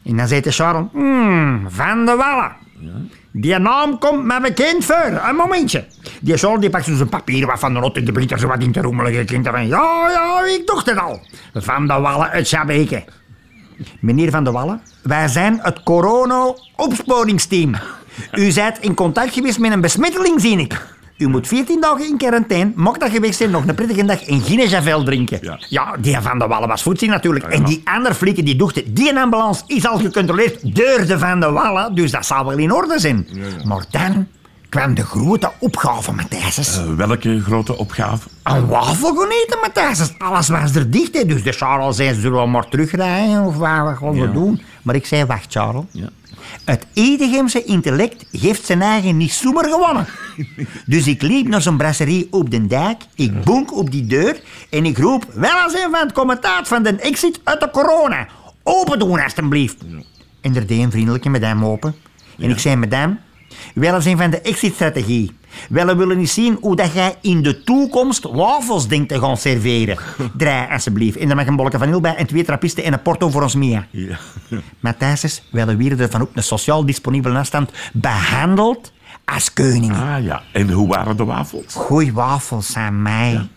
En 0.03 0.17
dan 0.17 0.27
zei 0.27 0.41
de 0.41 0.51
Charles, 0.51 0.85
hmm, 0.91 1.65
Van 1.69 2.05
de 2.05 2.15
Wallen. 2.15 2.51
Die 3.31 3.57
naam 3.59 3.97
komt 3.99 4.23
me 4.23 4.41
bekend 4.41 4.85
voor. 4.85 5.21
Een 5.29 5.35
momentje. 5.35 5.85
Die 6.21 6.37
Charles 6.37 6.59
die 6.59 6.69
pakt 6.69 6.85
zo 6.85 6.95
zijn 6.95 7.09
papier 7.09 7.45
wat 7.45 7.59
van 7.59 7.73
de 7.73 7.79
rot 7.79 7.97
in 7.97 8.05
de 8.05 8.11
begint 8.11 8.31
er 8.31 8.39
zo 8.39 8.47
wat 8.47 8.61
in 8.63 8.71
te 8.71 8.81
roemelen. 8.81 9.13
Je 9.13 9.23
klinkt 9.25 9.47
van, 9.49 9.67
ja, 9.67 10.09
ja, 10.11 10.45
ik 10.45 10.61
dacht 10.65 10.85
het 10.85 10.97
al. 10.99 11.19
Van 11.53 11.87
de 11.87 11.93
Wallen 11.93 12.29
uit 12.29 12.49
Jabbeke. 12.49 13.03
Meneer 13.99 14.31
Van 14.31 14.43
de 14.43 14.51
Wallen, 14.51 14.81
wij 15.03 15.27
zijn 15.27 15.59
het 15.61 15.83
corona-opsporingsteam. 15.83 17.75
U 18.31 18.53
bent 18.53 18.79
in 18.79 18.93
contact 18.93 19.33
geweest 19.33 19.59
met 19.59 19.71
een 19.71 19.81
besmetteling, 19.81 20.41
zie 20.41 20.59
ik. 20.59 20.95
U 21.17 21.27
moet 21.27 21.47
14 21.47 21.81
dagen 21.81 22.07
in 22.07 22.17
quarantaine, 22.17 22.71
mocht 22.75 22.99
dat 22.99 23.09
geweest 23.09 23.37
zijn, 23.37 23.51
nog 23.51 23.67
een 23.67 23.75
prettige 23.75 24.05
dag 24.05 24.23
en 24.23 24.41
geen 24.41 24.67
Javel 24.67 25.03
drinken. 25.03 25.59
Ja. 25.69 25.95
die 25.99 26.17
Van 26.21 26.39
de 26.39 26.47
Wallen 26.47 26.67
was 26.67 26.81
voetzien 26.81 27.09
natuurlijk. 27.09 27.45
En 27.45 27.63
die 27.63 27.81
andere 27.83 28.13
flikken 28.13 28.45
die 28.45 28.55
dachten, 28.55 28.93
die 28.93 29.19
ambulance 29.19 29.63
is 29.67 29.87
al 29.87 29.97
gecontroleerd 29.97 30.75
door 30.75 31.05
de 31.05 31.19
Van 31.19 31.39
de 31.39 31.51
Wallen, 31.51 31.95
dus 31.95 32.11
dat 32.11 32.25
zal 32.25 32.45
wel 32.45 32.57
in 32.57 32.73
orde 32.73 32.99
zijn. 32.99 33.27
Maar 33.65 33.85
dan 33.91 34.27
kwam 34.69 34.93
de 34.93 35.03
grote 35.05 35.51
opgave, 35.59 36.11
Matthijs. 36.11 36.77
Eh, 36.77 36.93
welke 36.93 37.41
grote 37.41 37.77
opgave? 37.77 38.27
Een 38.43 38.67
wafel 38.67 39.15
gaan 39.15 39.29
eten, 39.43 39.59
Matthijs. 39.61 40.13
Alles 40.17 40.47
was 40.49 40.75
er 40.75 40.91
dicht, 40.91 41.13
hè. 41.17 41.25
dus 41.25 41.43
de 41.43 41.51
Charles 41.51 41.95
zei, 41.95 42.19
zullen 42.19 42.41
we 42.41 42.47
maar 42.47 42.69
terugrijden 42.69 43.45
of 43.45 43.55
wat, 43.57 43.97
gaan 43.97 44.11
we 44.11 44.17
Ja. 44.19 44.25
doen? 44.27 44.61
Maar 44.81 44.95
ik 44.95 45.05
zei, 45.05 45.25
wacht 45.25 45.45
Charles. 45.51 45.83
Ja. 45.91 46.09
Het 46.65 46.85
Edegemse 46.93 47.63
intellect 47.63 48.25
heeft 48.31 48.65
zijn 48.65 48.81
eigen 48.81 49.17
niet 49.17 49.31
zomaar 49.33 49.65
gewonnen. 49.69 50.07
Dus 50.85 51.07
ik 51.07 51.21
liep 51.21 51.47
naar 51.47 51.61
zo'n 51.61 51.77
brasserie 51.77 52.27
op 52.31 52.51
de 52.51 52.67
dijk, 52.67 53.01
ik 53.15 53.43
bonk 53.43 53.73
op 53.77 53.91
die 53.91 54.05
deur 54.05 54.41
en 54.69 54.85
ik 54.85 54.97
roep, 54.97 55.25
wel 55.33 55.63
eens 55.63 55.73
een 55.73 55.91
van 55.91 55.99
het 55.99 56.11
commentaar 56.11 56.65
van 56.65 56.83
de 56.83 56.89
exit 56.95 57.39
uit 57.43 57.59
de 57.59 57.69
corona. 57.71 58.27
Open 58.63 58.99
doen, 58.99 59.19
alstublieft. 59.23 59.75
En 60.41 60.55
er 60.55 60.67
deed 60.67 60.79
een 60.83 60.91
vriendelijke 60.91 61.29
madame 61.29 61.65
open. 61.65 61.95
En 62.39 62.49
ik 62.49 62.59
zei, 62.59 62.75
madame, 62.75 63.17
eens 63.75 64.05
een 64.05 64.17
van 64.17 64.29
de 64.29 64.41
exit-strategie. 64.41 65.35
Willen 65.69 66.17
niet 66.17 66.29
zien 66.29 66.57
hoe 66.61 66.75
dat 66.75 66.93
jij 66.93 67.15
in 67.21 67.41
de 67.43 67.63
toekomst 67.63 68.23
wafels 68.23 68.87
denkt 68.87 69.09
te 69.09 69.19
gaan 69.19 69.37
serveren. 69.37 69.97
Draai, 70.37 70.71
alsjeblieft. 70.71 71.17
En 71.17 71.27
dan 71.27 71.37
mag 71.37 71.47
een 71.47 71.55
bolletje 71.55 71.77
vanille 71.77 72.01
bij 72.01 72.15
en 72.15 72.27
twee 72.27 72.43
trappisten 72.43 72.83
en 72.83 72.93
een 72.93 73.01
porto 73.01 73.29
voor 73.29 73.41
ons 73.41 73.55
Mia. 73.55 73.87
Ja. 73.91 74.17
Matthijs, 74.79 75.43
wij 75.51 75.65
werden 75.77 76.11
van 76.11 76.21
op 76.21 76.29
een 76.33 76.43
sociaal 76.43 76.85
disponibele 76.85 77.37
afstand 77.37 77.71
behandeld 77.93 78.91
als 79.25 79.53
koning. 79.53 79.91
Ah 79.91 80.23
ja, 80.23 80.41
en 80.53 80.69
hoe 80.71 80.87
waren 80.87 81.17
de 81.17 81.25
wafels? 81.25 81.73
Goeie 81.73 82.13
wafels 82.13 82.75
aan 82.75 83.01
mij. 83.01 83.47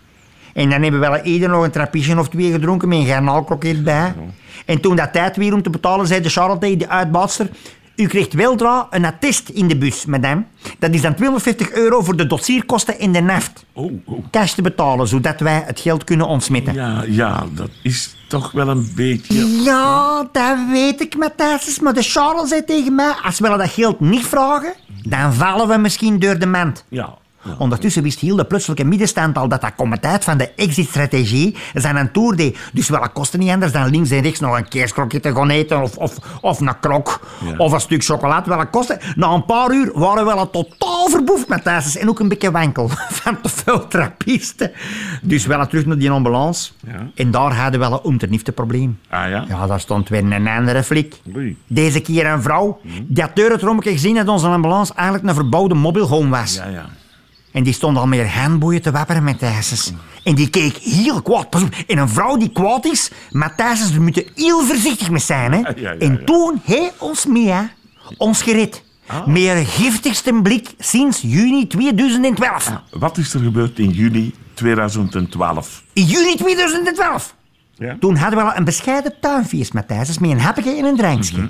En 0.52 0.70
dan 0.70 0.82
hebben 0.82 1.00
we 1.00 1.08
wel 1.08 1.22
ieder 1.22 1.48
nog 1.48 1.64
een 1.64 1.70
trappistje 1.70 2.18
of 2.18 2.28
twee 2.28 2.52
gedronken 2.52 2.88
met 2.88 2.98
een 2.98 3.06
garnaalkroket 3.06 3.84
bij. 3.84 4.14
En 4.66 4.80
toen 4.80 4.96
dat 4.96 5.12
tijd 5.12 5.36
weer 5.36 5.54
om 5.54 5.62
te 5.62 5.70
betalen, 5.70 6.06
zei 6.06 6.20
de 6.20 6.28
Charlotte, 6.28 6.76
de 6.76 6.88
uitbaatster... 6.88 7.48
U 8.00 8.06
krijgt 8.06 8.32
weldra 8.32 8.86
een 8.90 9.04
attest 9.04 9.48
in 9.48 9.68
de 9.68 9.76
bus, 9.76 10.04
madame. 10.04 10.44
Dat 10.78 10.94
is 10.94 11.00
dan 11.00 11.14
250 11.14 11.72
euro 11.72 12.02
voor 12.02 12.16
de 12.16 12.26
dossierkosten 12.26 12.98
in 12.98 13.12
de 13.12 13.20
naft. 13.20 13.64
Oh, 13.72 13.92
oh. 14.04 14.24
Cash 14.30 14.52
te 14.52 14.62
betalen, 14.62 15.08
zodat 15.08 15.40
wij 15.40 15.62
het 15.66 15.80
geld 15.80 16.04
kunnen 16.04 16.26
ontsmetten. 16.26 16.74
Ja, 16.74 17.04
ja, 17.06 17.46
dat 17.54 17.70
is 17.82 18.16
toch 18.28 18.52
wel 18.52 18.68
een 18.68 18.92
beetje... 18.96 19.62
Ja, 19.62 20.28
dat 20.32 20.56
weet 20.70 21.00
ik, 21.00 21.16
Matthijs. 21.16 21.80
Maar 21.80 21.94
de 21.94 22.02
Charles 22.02 22.48
zei 22.48 22.64
tegen 22.64 22.94
mij, 22.94 23.12
als 23.22 23.38
we 23.38 23.48
dat 23.48 23.70
geld 23.70 24.00
niet 24.00 24.26
vragen, 24.26 24.72
dan 25.02 25.34
vallen 25.34 25.68
we 25.68 25.76
misschien 25.76 26.18
door 26.18 26.38
de 26.38 26.46
mand. 26.46 26.84
Ja. 26.88 27.18
Ondertussen 27.58 28.02
wist 28.02 28.18
heel 28.20 28.36
de 28.36 28.44
plotselinge 28.44 28.88
middenstand 28.88 29.38
al 29.38 29.48
dat 29.48 29.60
dat 29.60 29.74
commentaar 29.76 30.20
van 30.22 30.38
de 30.38 30.50
exit-strategie 30.56 31.56
zijn 31.74 31.96
een 31.96 32.12
tour 32.12 32.36
deed. 32.36 32.58
Dus 32.72 32.88
wel, 32.88 33.00
dat 33.00 33.12
kostte 33.12 33.38
niet 33.38 33.50
anders 33.50 33.72
dan 33.72 33.90
links 33.90 34.10
en 34.10 34.20
rechts 34.22 34.40
nog 34.40 34.56
een 34.56 34.68
keerskrokje 34.68 35.20
te 35.20 35.34
gaan 35.34 35.50
eten 35.50 35.82
of, 35.82 35.96
of, 35.96 36.16
of 36.40 36.60
een 36.60 36.80
krok 36.80 37.20
Ja. 37.44 37.54
of 37.56 37.72
een 37.72 37.80
stuk 37.80 38.04
chocolade. 38.04 38.48
Wel, 38.48 38.58
dat 38.58 38.70
kostte. 38.70 39.00
Na 39.16 39.28
een 39.30 39.44
paar 39.44 39.72
uur 39.72 39.90
waren 39.94 40.26
we 40.26 40.34
wel 40.34 40.50
totaal 40.50 41.08
verboefd 41.08 41.48
met 41.48 41.64
thuis 41.64 41.96
en 41.96 42.08
ook 42.08 42.20
een 42.20 42.28
beetje 42.28 42.50
wankel 42.50 42.88
van 43.22 43.40
te 43.40 43.48
veel 43.48 43.86
trappisten. 43.88 44.70
Dus 45.22 45.46
wel 45.46 45.66
terug 45.66 45.86
naar 45.86 45.98
die 45.98 46.10
ambulance. 46.10 46.72
Ja. 46.86 47.06
En 47.14 47.30
daar 47.30 47.54
hadden 47.56 47.80
we 47.80 47.88
wel 47.88 47.92
een 47.92 48.04
onderniefteprobleem. 48.04 48.98
Ah 49.08 49.28
ja? 49.28 49.44
Ja, 49.48 49.66
daar 49.66 49.80
stond 49.80 50.08
weer 50.08 50.32
een 50.32 50.48
andere 50.48 50.82
flik. 50.82 51.20
Oei. 51.36 51.56
Deze 51.66 52.00
keer 52.00 52.26
een 52.26 52.42
vrouw 52.42 52.80
die 53.02 53.22
had 53.22 53.36
door 53.36 53.50
het 53.50 53.64
gezien 53.78 54.14
dat 54.14 54.28
onze 54.28 54.46
ambulance 54.46 54.94
eigenlijk 54.94 55.28
een 55.28 55.34
verbouwde 55.34 55.74
mobile 55.74 56.06
home 56.06 56.28
was. 56.28 56.54
Ja, 56.54 56.66
ja. 56.66 56.84
En 57.52 57.62
die 57.62 57.72
stond 57.72 57.96
al 57.96 58.06
meer 58.06 58.28
handboeien 58.28 58.82
te 58.82 58.90
wapperen 58.90 59.24
met 59.24 59.38
Thijsens. 59.38 59.92
En 60.24 60.34
die 60.34 60.50
keek 60.50 60.76
heel 60.76 61.22
kwaad. 61.22 61.56
En 61.86 61.98
een 61.98 62.08
vrouw 62.08 62.36
die 62.36 62.50
kwaad 62.52 62.84
is, 62.84 63.10
maar 63.30 63.54
Thijsens, 63.54 63.90
daar 63.90 64.02
moet 64.02 64.14
je 64.14 64.30
heel 64.34 64.64
voorzichtig 64.64 65.10
mee 65.10 65.20
zijn. 65.20 65.52
Hè? 65.52 65.58
Ja, 65.58 65.72
ja, 65.76 65.94
en 65.94 66.24
toen 66.24 66.60
heeft 66.64 66.94
ons 66.98 67.26
Mia 67.26 67.70
ons 68.16 68.42
gered. 68.42 68.82
Met 69.26 69.46
haar 69.46 69.64
giftigste 69.64 70.40
blik 70.42 70.74
sinds 70.78 71.20
juni 71.22 71.66
2012. 71.66 72.72
Wat 72.90 73.18
is 73.18 73.34
er 73.34 73.40
gebeurd 73.40 73.78
in 73.78 73.90
juni 73.90 74.34
2012? 74.54 75.82
In 75.92 76.04
juni 76.04 76.36
2012. 76.36 77.34
Ja? 77.74 77.96
Toen 78.00 78.16
hadden 78.16 78.38
we 78.38 78.44
al 78.44 78.56
een 78.56 78.64
bescheiden 78.64 79.14
tuinfeest 79.20 79.72
met 79.72 79.88
Thijsens, 79.88 80.18
met 80.18 80.30
een 80.30 80.40
hapje 80.40 80.76
en 80.76 80.84
een 80.84 80.96
drankje. 80.96 81.36
Mhm. 81.36 81.48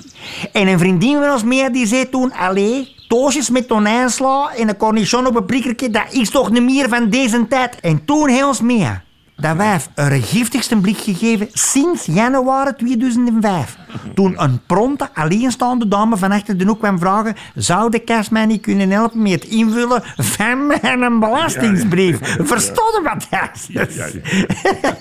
En 0.52 0.68
een 0.68 0.78
vriendin 0.78 1.18
van 1.18 1.32
ons 1.32 1.44
meer 1.44 1.72
die 1.72 1.86
zei 1.86 2.08
toen, 2.08 2.32
allee, 2.32 2.94
toosjes 3.11 3.51
met 3.51 3.68
tonijnsla 3.68 4.53
en 4.57 4.68
een 4.68 4.77
cornichon 4.77 5.27
op 5.27 5.37
een 5.37 5.44
prikkertje, 5.44 5.90
dat 5.90 6.12
is 6.12 6.31
toch 6.31 6.51
niet 6.51 6.62
meer 6.62 6.88
van 6.88 7.11
deze 7.11 7.49
tijd. 7.49 7.81
En 7.81 8.05
toen 8.05 8.29
heeft 8.29 8.44
ons 8.44 8.61
meer 8.61 9.03
dat 9.37 9.57
wijf 9.57 9.88
haar 9.94 10.11
giftigste 10.11 10.77
blik 10.77 10.99
gegeven 10.99 11.49
sinds 11.53 12.05
januari 12.05 12.75
2005. 12.77 13.77
Toen 14.14 14.42
een 14.42 14.61
pronte, 14.66 15.09
alleenstaande 15.14 15.88
dame 15.88 16.16
van 16.16 16.33
achter 16.33 16.59
de 16.59 16.64
hoek 16.64 16.79
kwam 16.79 16.99
vragen 16.99 17.37
zou 17.55 17.90
de 17.90 17.99
kast 17.99 18.31
mij 18.31 18.46
niet 18.46 18.61
kunnen 18.61 18.90
helpen 18.90 19.23
met 19.23 19.33
het 19.33 19.44
invullen 19.44 20.03
van 20.16 20.66
mijn 20.81 21.18
belastingsbrief. 21.18 22.18
Verstond 22.23 22.94
je 22.94 23.01
wat 23.03 23.27
dat 23.31 23.51
is? 23.55 23.66
Ja, 23.68 23.87
ja. 23.90 24.09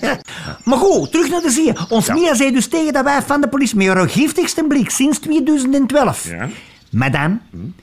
Maar 0.64 0.78
goed, 0.78 1.10
terug 1.12 1.30
naar 1.30 1.40
de 1.42 1.50
zee. 1.50 1.72
Ons 1.88 2.08
Mia 2.08 2.34
zei 2.34 2.52
dus 2.52 2.68
tegen 2.68 2.92
dat 2.92 3.04
wij 3.04 3.22
van 3.22 3.40
de 3.40 3.48
politie 3.48 3.76
met 3.76 3.86
haar 3.86 4.08
giftigste 4.08 4.64
blik 4.64 4.90
sinds 4.90 5.18
2012. 5.18 6.28
Madame, 6.90 7.38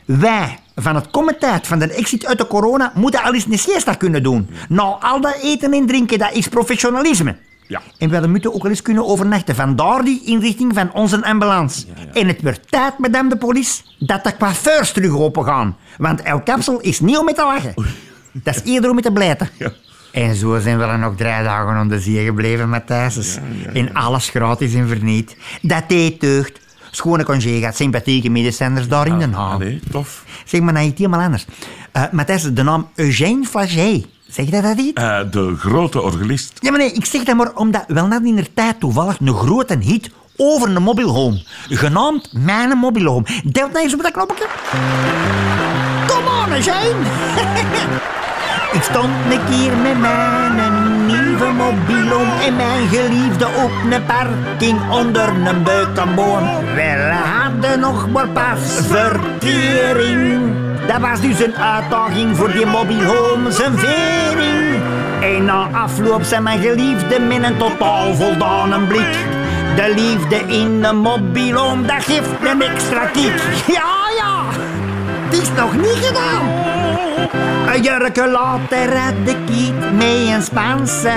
wij 0.05 0.59
van 0.75 0.95
het 0.95 1.11
commentaar 1.11 1.59
van 1.63 1.79
de 1.79 1.93
exit 1.93 2.25
uit 2.25 2.37
de 2.37 2.47
corona 2.47 2.91
moeten 2.95 3.23
al 3.23 3.33
eens 3.33 3.45
een 3.45 3.59
siesta 3.59 3.93
kunnen 3.93 4.23
doen. 4.23 4.49
Nou, 4.69 4.95
al 5.01 5.21
dat 5.21 5.37
eten 5.41 5.73
en 5.73 5.85
drinken, 5.85 6.19
dat 6.19 6.33
is 6.33 6.47
professionalisme. 6.47 7.35
Ja. 7.67 7.81
En 7.97 8.09
we 8.09 8.27
moeten 8.27 8.53
ook 8.53 8.63
al 8.63 8.69
eens 8.69 8.81
kunnen 8.81 9.05
overnachten. 9.05 9.55
Vandaar 9.55 10.03
die 10.03 10.21
inrichting 10.25 10.73
van 10.73 10.93
onze 10.93 11.23
ambulance. 11.23 11.85
En 12.13 12.27
het 12.27 12.41
wordt 12.41 12.71
tijd, 12.71 12.97
madame 12.97 13.29
de 13.29 13.37
police, 13.37 13.81
dat 13.99 14.23
de 14.23 14.37
coiffeurs 14.37 14.91
terug 14.91 15.17
open 15.17 15.43
gaan. 15.43 15.77
Want 15.97 16.21
elk 16.21 16.45
kapsel 16.45 16.79
is 16.79 16.99
niet 16.99 17.17
om 17.17 17.25
mee 17.25 17.33
te 17.33 17.43
lachen. 17.43 17.73
Dat 18.31 18.55
is 18.55 18.61
eerder 18.71 18.89
om 18.89 18.95
mee 18.95 19.03
te 19.03 19.11
blijten. 19.11 19.49
Ja. 19.57 19.71
En 20.11 20.35
zo 20.35 20.59
zijn 20.59 20.77
we 20.79 20.85
dan 20.85 20.99
nog 20.99 21.15
drie 21.15 21.43
dagen 21.43 21.81
onder 21.81 22.01
zee 22.01 22.25
gebleven 22.25 22.69
met 22.69 22.87
Thijsens. 22.87 23.37
En 23.73 23.93
alles 23.93 24.29
gratis 24.29 24.73
en 24.73 24.87
verniet. 24.87 25.37
Dat 25.61 25.83
deed 25.87 26.21
deugd. 26.21 26.59
Schone 26.97 27.23
congé 27.23 27.59
gaat 27.59 27.75
sympathieke 27.75 28.29
medestanders 28.29 28.87
daar 28.87 29.07
in 29.07 29.19
Den 29.19 29.33
Haag. 29.33 29.53
Allee, 29.53 29.79
tof. 29.91 30.23
Zeg 30.45 30.61
maar, 30.61 30.73
nou 30.73 30.85
iets 30.85 30.97
helemaal 30.97 31.21
anders. 31.21 31.45
Uh, 31.93 32.03
Matthijs, 32.11 32.43
de 32.43 32.63
naam 32.63 32.87
Eugène 32.95 33.45
Flagey. 33.45 34.05
Zeg 34.27 34.45
je 34.45 34.51
dat 34.51 34.63
dat 34.63 34.75
niet? 34.75 34.97
Eh, 34.97 35.19
de 35.31 35.55
grote 35.57 36.01
orgelist. 36.01 36.53
Ja, 36.59 36.69
maar 36.69 36.79
nee, 36.79 36.91
ik 36.91 37.05
zeg 37.05 37.23
dat 37.23 37.35
maar 37.35 37.51
omdat 37.53 37.83
wel 37.87 38.07
net 38.07 38.23
in 38.23 38.35
de 38.35 38.53
tijd 38.53 38.79
toevallig 38.79 39.19
een 39.19 39.33
grote 39.33 39.77
hit 39.79 40.09
over 40.35 40.75
een 40.75 40.83
mobile 40.83 41.11
home. 41.11 41.43
Genaamd 41.69 42.33
Mijn 42.33 42.77
Mobile 42.77 43.09
Home. 43.09 43.25
Delt 43.43 43.71
nou 43.71 43.83
eens 43.83 43.93
op 43.93 44.01
dat 44.01 44.11
knopje. 44.11 44.47
Come 46.07 46.29
on, 46.45 46.53
Eugène. 46.53 46.95
Ik 48.77 48.83
stond 48.83 49.09
een 49.29 49.45
keer 49.49 49.77
met 49.77 49.99
mijn 49.99 50.76
nieuwe 51.37 51.53
mobielom 51.53 52.27
en 52.45 52.55
mijn 52.55 52.87
geliefde 52.87 53.45
op 53.45 53.71
een 53.91 54.05
parking 54.05 54.91
onder 54.91 55.29
een 55.29 55.63
beukenboom. 55.63 56.43
We 56.75 57.13
hadden 57.23 57.79
nog 57.79 58.09
maar 58.09 58.27
pas 58.27 58.79
verkering. 58.87 60.51
Dat 60.87 60.99
was 60.99 61.21
dus 61.21 61.39
een 61.39 61.55
uitdaging 61.55 62.37
voor 62.37 62.51
die 62.51 62.65
mobielhome 62.65 63.51
zijn 63.51 63.77
vering. 63.77 64.81
En 65.21 65.45
na 65.45 65.69
afloop 65.71 66.23
zijn 66.23 66.43
mijn 66.43 66.59
geliefde 66.59 67.19
met 67.19 67.43
een 67.43 67.57
totaal 67.57 68.15
voldane 68.15 68.79
blik. 68.79 69.15
De 69.75 69.93
liefde 69.95 70.35
in 70.35 70.83
een 70.83 70.97
mobielhome, 70.97 71.87
dat 71.87 72.03
geeft 72.03 72.29
een 72.43 72.61
extra 72.61 73.05
kick. 73.05 73.41
Ja, 73.67 73.95
ja, 74.17 74.43
het 75.29 75.41
is 75.41 75.51
nog 75.51 75.75
niet 75.75 76.05
gedaan. 76.05 76.45
Een 77.73 77.81
jurken 77.81 78.31
later 78.31 78.89
ik 79.23 79.49
iets 79.49 79.85
mee 79.93 80.33
een 80.33 80.41
Spaanse. 80.41 81.09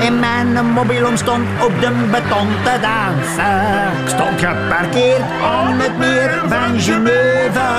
En 0.00 0.18
mijn 0.20 0.66
mobielom 0.66 1.16
stond 1.16 1.46
op 1.62 1.80
de 1.80 1.90
beton 2.10 2.48
te 2.64 2.78
dansen. 2.80 3.92
Ik 4.02 4.08
stond 4.08 4.40
geparkeerd 4.40 5.30
aan 5.42 5.80
het 5.80 5.98
meer 5.98 6.42
van 6.48 6.80
Geneve. 6.80 7.70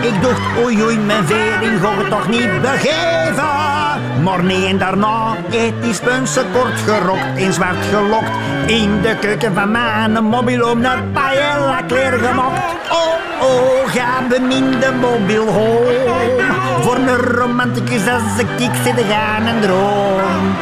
Ik 0.00 0.22
dacht, 0.22 0.64
oei 0.64 0.82
oei, 0.82 0.98
mijn 0.98 1.26
vering 1.26 1.80
gaat 1.80 2.10
toch 2.10 2.28
niet 2.28 2.60
begeven. 2.60 3.93
Maar 4.24 4.44
nee, 4.44 4.66
en 4.66 4.78
daarna 4.78 5.36
heeft 5.50 5.82
die 5.82 5.94
spunse 5.94 6.44
kort 6.52 6.80
gerokt 6.86 7.36
en 7.36 7.52
zwart 7.52 7.84
gelokt. 7.92 8.30
In 8.66 9.00
de 9.02 9.16
keuken 9.20 9.54
van 9.54 9.70
mijn 9.70 10.24
mobielom 10.24 10.84
een 10.84 11.12
paella 11.12 11.82
kleer 11.86 12.12
gemokt. 12.12 12.60
Oh, 12.90 13.46
oh, 13.48 13.92
ga 13.92 14.26
beminde 14.28 14.92
mobiel 15.00 15.46
home. 15.46 16.42
Voor 16.80 16.96
een 16.96 17.16
romanticus 17.16 18.08
als 18.08 18.38
ik, 18.38 18.60
ik 18.60 18.70
zit 18.84 19.04
gaan 19.10 19.46
en 19.46 19.60
droom. 19.60 20.56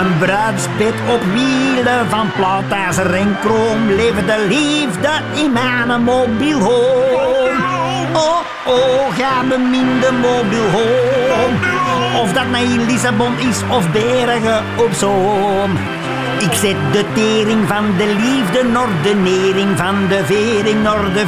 Een 0.00 0.18
bruidspit 0.18 0.94
op 1.08 1.22
wielen 1.32 2.08
van 2.08 2.32
plaatijzer 2.36 3.14
en 3.14 3.36
kroon. 3.40 3.94
Leven 3.94 4.26
de 4.26 4.46
liefde 4.48 5.10
in 5.44 5.52
mijn 5.52 6.02
mobiel 6.02 6.58
home. 6.58 7.56
Oh, 8.12 8.38
oh, 8.66 9.16
ga 9.16 9.42
beminde 9.48 10.12
mobiel 10.12 10.70
home. 10.70 11.87
Of 12.20 12.32
dat 12.32 12.50
nou 12.50 12.64
in 12.64 12.86
Lissabon 12.86 13.38
is 13.38 13.62
of 13.70 13.90
Bergen 13.92 14.64
op 14.76 14.92
Zoom. 14.92 15.70
Ik 16.38 16.52
zet 16.52 16.76
de 16.92 17.04
tering 17.14 17.68
van 17.68 17.84
de 17.96 18.06
liefde 18.06 18.68
naar 18.68 18.88
de 19.02 19.14
van 19.76 20.06
de 20.08 20.24
vering 20.24 20.82
naar 20.82 21.12
de 21.12 21.26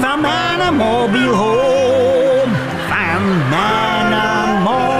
van 0.00 0.20
mijn 0.20 0.74
mobiel 0.76 1.34
home. 1.34 2.52
mijn 3.50 4.62
mobiel 4.62 4.97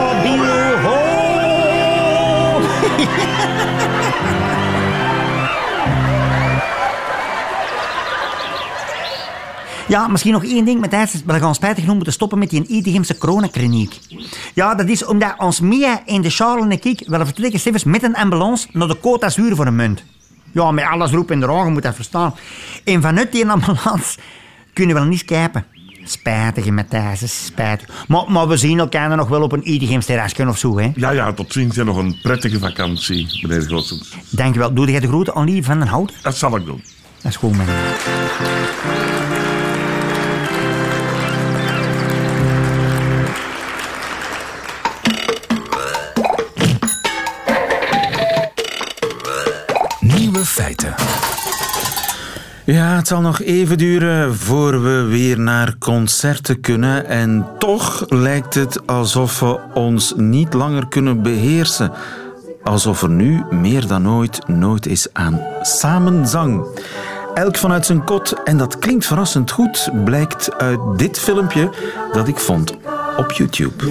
Ja, 9.88 10.08
misschien 10.08 10.32
nog 10.32 10.44
één 10.44 10.64
ding. 10.64 10.80
Matthijs, 10.80 11.22
we 11.26 11.38
gaan 11.38 11.54
spijtig 11.54 11.80
genoeg 11.80 11.94
moeten 11.94 12.12
stoppen 12.12 12.38
met 12.38 12.50
die 12.50 12.66
Itegimse 12.66 13.18
coronakliniek. 13.18 13.98
Ja, 14.54 14.74
dat 14.74 14.88
is 14.88 15.04
omdat 15.04 15.34
ons 15.38 15.60
Mia 15.60 16.02
in 16.04 16.22
de 16.22 16.30
Charles 16.30 16.64
en 16.64 16.70
ik 16.70 17.04
willen 17.06 17.26
vertrekken 17.26 17.60
Stevens 17.60 17.84
met 17.84 18.02
een 18.02 18.14
ambulance 18.14 18.68
naar 18.72 18.88
de 18.88 18.96
Côte 18.96 19.20
d'Azur 19.20 19.56
voor 19.56 19.66
een 19.66 19.76
munt. 19.76 20.04
Ja, 20.52 20.70
met 20.70 20.84
alles 20.84 21.10
roep 21.10 21.30
in 21.30 21.40
de 21.40 21.48
ogen, 21.48 21.72
moet 21.72 21.82
dat 21.82 21.94
verstaan. 21.94 22.34
En 22.84 23.02
vanuit 23.02 23.32
die 23.32 23.48
ambulance 23.50 24.18
kunnen 24.72 24.94
we 24.94 25.00
wel 25.00 25.10
niet 25.10 25.18
skypen. 25.18 25.64
Spijtig, 26.04 26.70
Matthijs, 26.70 27.44
spijtig. 27.44 27.88
Maar, 28.08 28.24
maar 28.28 28.48
we 28.48 28.56
zien 28.56 28.78
elkaar 28.78 29.16
nog 29.16 29.28
wel 29.28 29.42
op 29.42 29.52
een 29.52 29.72
Itegim's 29.72 30.06
terrasje 30.06 30.48
of 30.48 30.58
zo, 30.58 30.78
hè. 30.78 30.92
Ja, 30.94 31.10
ja, 31.10 31.32
tot 31.32 31.52
ziens 31.52 31.76
en 31.76 31.86
nog 31.86 31.96
een 31.96 32.18
prettige 32.22 32.58
vakantie, 32.58 33.38
meneer 33.42 33.62
Goossens. 33.62 34.16
Dankjewel. 34.30 34.74
Doe 34.74 34.90
jij 34.90 35.00
de 35.00 35.08
grote 35.08 35.34
aan 35.34 35.44
Lieve 35.44 35.62
van 35.62 35.78
den 35.78 35.88
Hout? 35.88 36.12
Dat 36.22 36.36
zal 36.36 36.56
ik 36.56 36.64
doen. 36.64 36.82
Dat 37.22 37.30
is 37.30 37.36
goed, 37.36 37.56
man. 37.56 37.66
Ja, 52.70 52.96
het 52.96 53.06
zal 53.06 53.20
nog 53.20 53.40
even 53.40 53.78
duren 53.78 54.34
voor 54.34 54.82
we 54.82 55.02
weer 55.02 55.40
naar 55.40 55.76
concerten 55.78 56.60
kunnen. 56.60 57.06
En 57.06 57.46
toch 57.58 58.04
lijkt 58.08 58.54
het 58.54 58.86
alsof 58.86 59.40
we 59.40 59.58
ons 59.74 60.12
niet 60.16 60.54
langer 60.54 60.88
kunnen 60.88 61.22
beheersen. 61.22 61.92
Alsof 62.62 63.02
er 63.02 63.10
nu 63.10 63.44
meer 63.50 63.86
dan 63.86 64.08
ooit 64.08 64.48
nood 64.48 64.86
is 64.86 65.08
aan 65.12 65.40
samenzang. 65.62 66.66
Elk 67.34 67.56
vanuit 67.56 67.86
zijn 67.86 68.04
kot, 68.04 68.42
en 68.44 68.58
dat 68.58 68.78
klinkt 68.78 69.06
verrassend 69.06 69.50
goed, 69.50 69.90
blijkt 70.04 70.54
uit 70.54 70.80
dit 70.96 71.18
filmpje 71.18 71.70
dat 72.12 72.28
ik 72.28 72.38
vond 72.38 72.76
op 73.16 73.32
YouTube. 73.32 73.84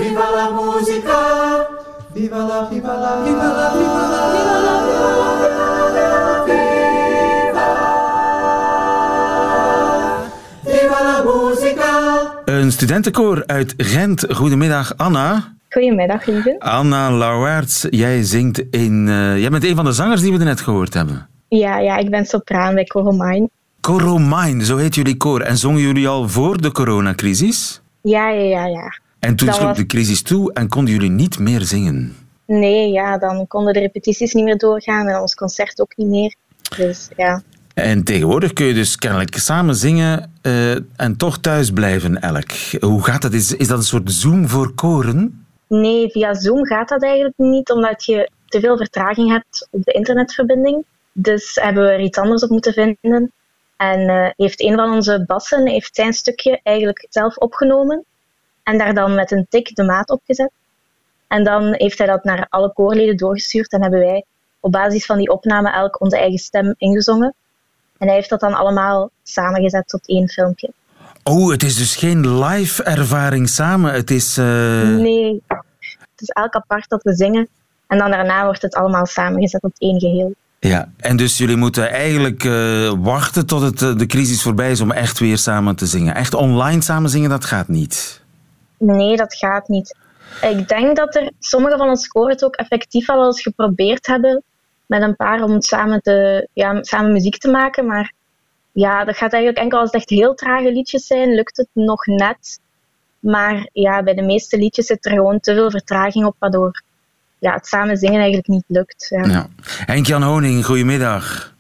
Een 12.58 12.72
studentenkoor 12.72 13.44
uit 13.46 13.74
Gent. 13.78 14.26
Goedemiddag, 14.30 14.94
Anna. 14.98 15.54
Goedemiddag, 15.70 16.26
lieve. 16.26 16.56
Anna 16.60 17.12
Lauwaerts, 17.12 17.86
jij 17.90 18.24
zingt 18.24 18.60
in... 18.72 19.08
eh, 19.08 19.40
jij 19.40 19.50
bent 19.50 19.64
een 19.64 19.76
van 19.76 19.86
de 19.86 19.92
zangers 19.92 20.22
die 20.22 20.32
we 20.38 20.44
net 20.44 20.62
gehoord 20.62 20.94
hebben. 20.94 21.28
Ja, 21.48 21.78
ja, 21.80 21.98
ik 21.98 22.10
ben 22.10 22.26
sopraan 22.26 22.74
bij 22.74 22.84
Coromine. 22.86 23.50
Coromine, 23.82 24.66
zo 24.66 24.78
heet 24.78 24.96
jullie 24.96 25.18
koor. 25.18 25.42
En 25.42 25.58
zongen 25.58 25.82
jullie 25.82 26.08
al 26.08 26.30
voor 26.30 26.62
de 26.62 26.72
coronacrisis? 26.72 27.82
Ja, 28.02 28.30
ja, 28.30 28.44
ja, 28.44 28.66
ja. 28.66 29.00
En 29.20 29.36
toen 29.36 29.54
sloeg 29.54 29.68
was- 29.68 29.78
de 29.78 29.86
crisis 29.86 30.22
toe 30.22 30.54
en 30.54 30.70
konden 30.70 30.94
jullie 30.94 31.10
niet 31.10 31.40
meer 31.40 31.62
zingen. 31.62 32.16
Nee, 32.46 32.92
ja, 32.92 33.18
dan 33.18 33.48
konden 33.48 33.74
de 33.74 33.80
repetities 33.80 34.34
niet 34.34 34.44
meer 34.44 34.58
doorgaan 34.58 35.08
en 35.08 35.20
ons 35.22 35.36
concert 35.36 35.82
ook 35.82 35.94
niet 35.96 36.08
meer. 36.08 36.36
Dus 36.78 37.10
ja, 37.18 37.42
En 37.78 38.04
tegenwoordig 38.04 38.54
kun 38.54 38.66
je 38.66 38.74
dus 38.74 38.96
kennelijk 38.96 39.36
samen 39.36 39.76
zingen 39.76 40.32
eh, 40.42 40.76
en 40.76 41.18
toch 41.18 41.38
thuis 41.38 41.72
blijven 41.72 42.22
elk. 42.22 42.52
Hoe 42.80 43.04
gaat 43.04 43.22
dat? 43.22 43.34
Is, 43.34 43.56
is 43.56 43.68
dat 43.68 43.78
een 43.78 43.84
soort 43.84 44.12
Zoom 44.12 44.48
voor 44.48 44.74
koren? 44.74 45.46
nee, 45.68 46.10
via 46.10 46.34
Zoom 46.34 46.66
gaat 46.66 46.90
dat 46.90 47.04
eigenlijk 47.04 47.38
niet, 47.38 47.72
omdat 47.72 48.06
je 48.06 48.30
te 48.46 48.60
veel 48.60 48.78
vertraging 48.78 49.32
hebt 49.32 49.68
op 49.72 49.84
de 49.84 49.92
internetverbinding. 49.92 50.86
Dus 51.12 51.56
hebben 51.56 51.84
we 51.84 51.90
er 51.90 52.00
iets 52.00 52.18
anders 52.18 52.44
op 52.44 52.50
moeten 52.50 52.74
vinden. 52.74 53.32
En 53.78 54.10
eh, 54.10 54.30
heeft 54.36 54.62
een 54.62 54.76
van 54.76 54.94
onze 54.94 55.24
bassen 55.26 55.68
heeft 55.68 55.96
zijn 55.96 56.14
stukje 56.14 56.60
eigenlijk 56.64 57.06
zelf 57.10 57.38
opgenomen 57.38 58.06
en 58.64 58.78
daar 58.78 58.94
dan 58.94 59.16
met 59.16 59.32
een 59.32 59.46
tik 59.50 59.76
de 59.76 59.84
maat 59.84 60.10
op 60.10 60.22
gezet. 60.26 60.52
En 61.28 61.44
dan 61.44 61.74
heeft 61.74 61.98
hij 61.98 62.08
dat 62.08 62.24
naar 62.24 62.46
alle 62.50 62.74
koorleden 62.74 63.18
doorgestuurd 63.18 63.72
en 63.72 63.82
hebben 63.82 64.00
wij 64.00 64.24
op 64.60 64.72
basis 64.72 65.06
van 65.06 65.18
die 65.18 65.32
opname 65.32 65.72
elk 65.72 66.02
onze 66.02 66.18
eigen 66.18 66.40
stem 66.40 66.74
ingezongen. 66.78 67.34
En 67.98 68.08
hij 68.08 68.16
heeft 68.16 68.30
dat 68.30 68.40
dan 68.40 68.54
allemaal 68.54 69.10
samengezet 69.24 69.88
tot 69.88 70.08
één 70.08 70.30
filmpje. 70.30 70.72
Oh, 71.24 71.52
het 71.52 71.64
is 71.64 71.76
dus 71.76 71.96
geen 71.96 72.40
live 72.44 72.84
ervaring 72.84 73.50
samen. 73.50 73.94
Het 73.94 74.12
is... 74.12 74.38
eh, 74.38 74.46
Nee, 74.82 75.44
het 75.48 76.22
is 76.22 76.28
elk 76.30 76.56
apart 76.56 76.90
dat 76.90 77.04
we 77.04 77.14
zingen. 77.16 77.48
En 77.88 77.98
dan 77.98 78.12
daarna 78.12 78.44
wordt 78.44 78.62
het 78.62 78.76
allemaal 78.76 79.06
samengezet 79.06 79.62
tot 79.62 79.72
één 79.78 80.00
geheel. 80.00 80.34
Ja, 80.60 80.90
en 80.98 81.18
dus 81.18 81.38
jullie 81.38 81.56
moeten 81.56 81.90
eigenlijk 81.92 82.44
eh, 82.44 82.94
wachten 82.98 83.46
tot 83.46 83.62
het, 83.62 83.82
eh, 83.82 83.96
de 83.96 84.06
crisis 84.06 84.42
voorbij 84.42 84.72
is 84.72 84.82
om 84.82 84.92
echt 84.92 85.20
weer 85.20 85.38
samen 85.38 85.76
te 85.76 85.86
zingen. 85.86 86.16
Echt 86.16 86.34
online 86.34 86.82
samen 86.82 87.10
zingen, 87.10 87.30
dat 87.30 87.46
gaat 87.46 87.68
niet. 87.68 88.22
Nee, 88.78 89.16
dat 89.18 89.36
gaat 89.36 89.68
niet. 89.68 89.96
Ik 90.42 90.68
denk 90.68 90.96
dat 90.96 91.16
er 91.16 91.32
sommige 91.40 91.78
van 91.78 91.90
ons 91.90 92.08
koor 92.08 92.30
het 92.30 92.44
ook 92.44 92.56
effectief 92.56 93.10
al 93.10 93.26
eens 93.26 93.42
geprobeerd 93.42 94.08
hebben 94.08 94.44
met 94.88 95.02
een 95.02 95.16
paar 95.16 95.44
om 95.44 95.62
samen, 95.62 96.02
te, 96.02 96.48
ja, 96.54 96.84
samen 96.84 97.12
muziek 97.12 97.38
te 97.38 97.52
maken. 97.52 97.86
Maar 97.86 98.14
ja, 98.72 99.06
dat 99.06 99.18
gaat 99.18 99.34
eigenlijk 99.34 99.64
enkel 99.64 99.80
als 99.80 99.92
het 99.92 100.02
echt 100.02 100.10
heel 100.10 100.34
trage 100.34 100.72
liedjes 100.72 101.08
zijn, 101.08 101.34
lukt 101.34 101.58
het 101.58 101.70
nog 101.74 102.06
net. 102.06 102.60
Maar 103.20 103.70
ja, 103.74 104.04
bij 104.04 104.14
de 104.14 104.22
meeste 104.22 104.58
liedjes 104.58 104.86
zit 104.86 105.06
er 105.06 105.12
gewoon 105.12 105.40
te 105.40 105.54
veel 105.54 105.72
vertraging 105.72 106.26
op, 106.26 106.36
waardoor 106.40 106.82
ja, 107.40 107.54
het 107.54 107.68
samen 107.68 107.98
zingen 107.98 108.16
eigenlijk 108.16 108.48
niet 108.48 108.64
lukt. 108.68 109.08
Ja. 109.10 109.26
Ja. 109.26 109.48
Henk-Jan 109.64 110.24
Honing, 110.24 110.66
goedemiddag. 110.66 111.56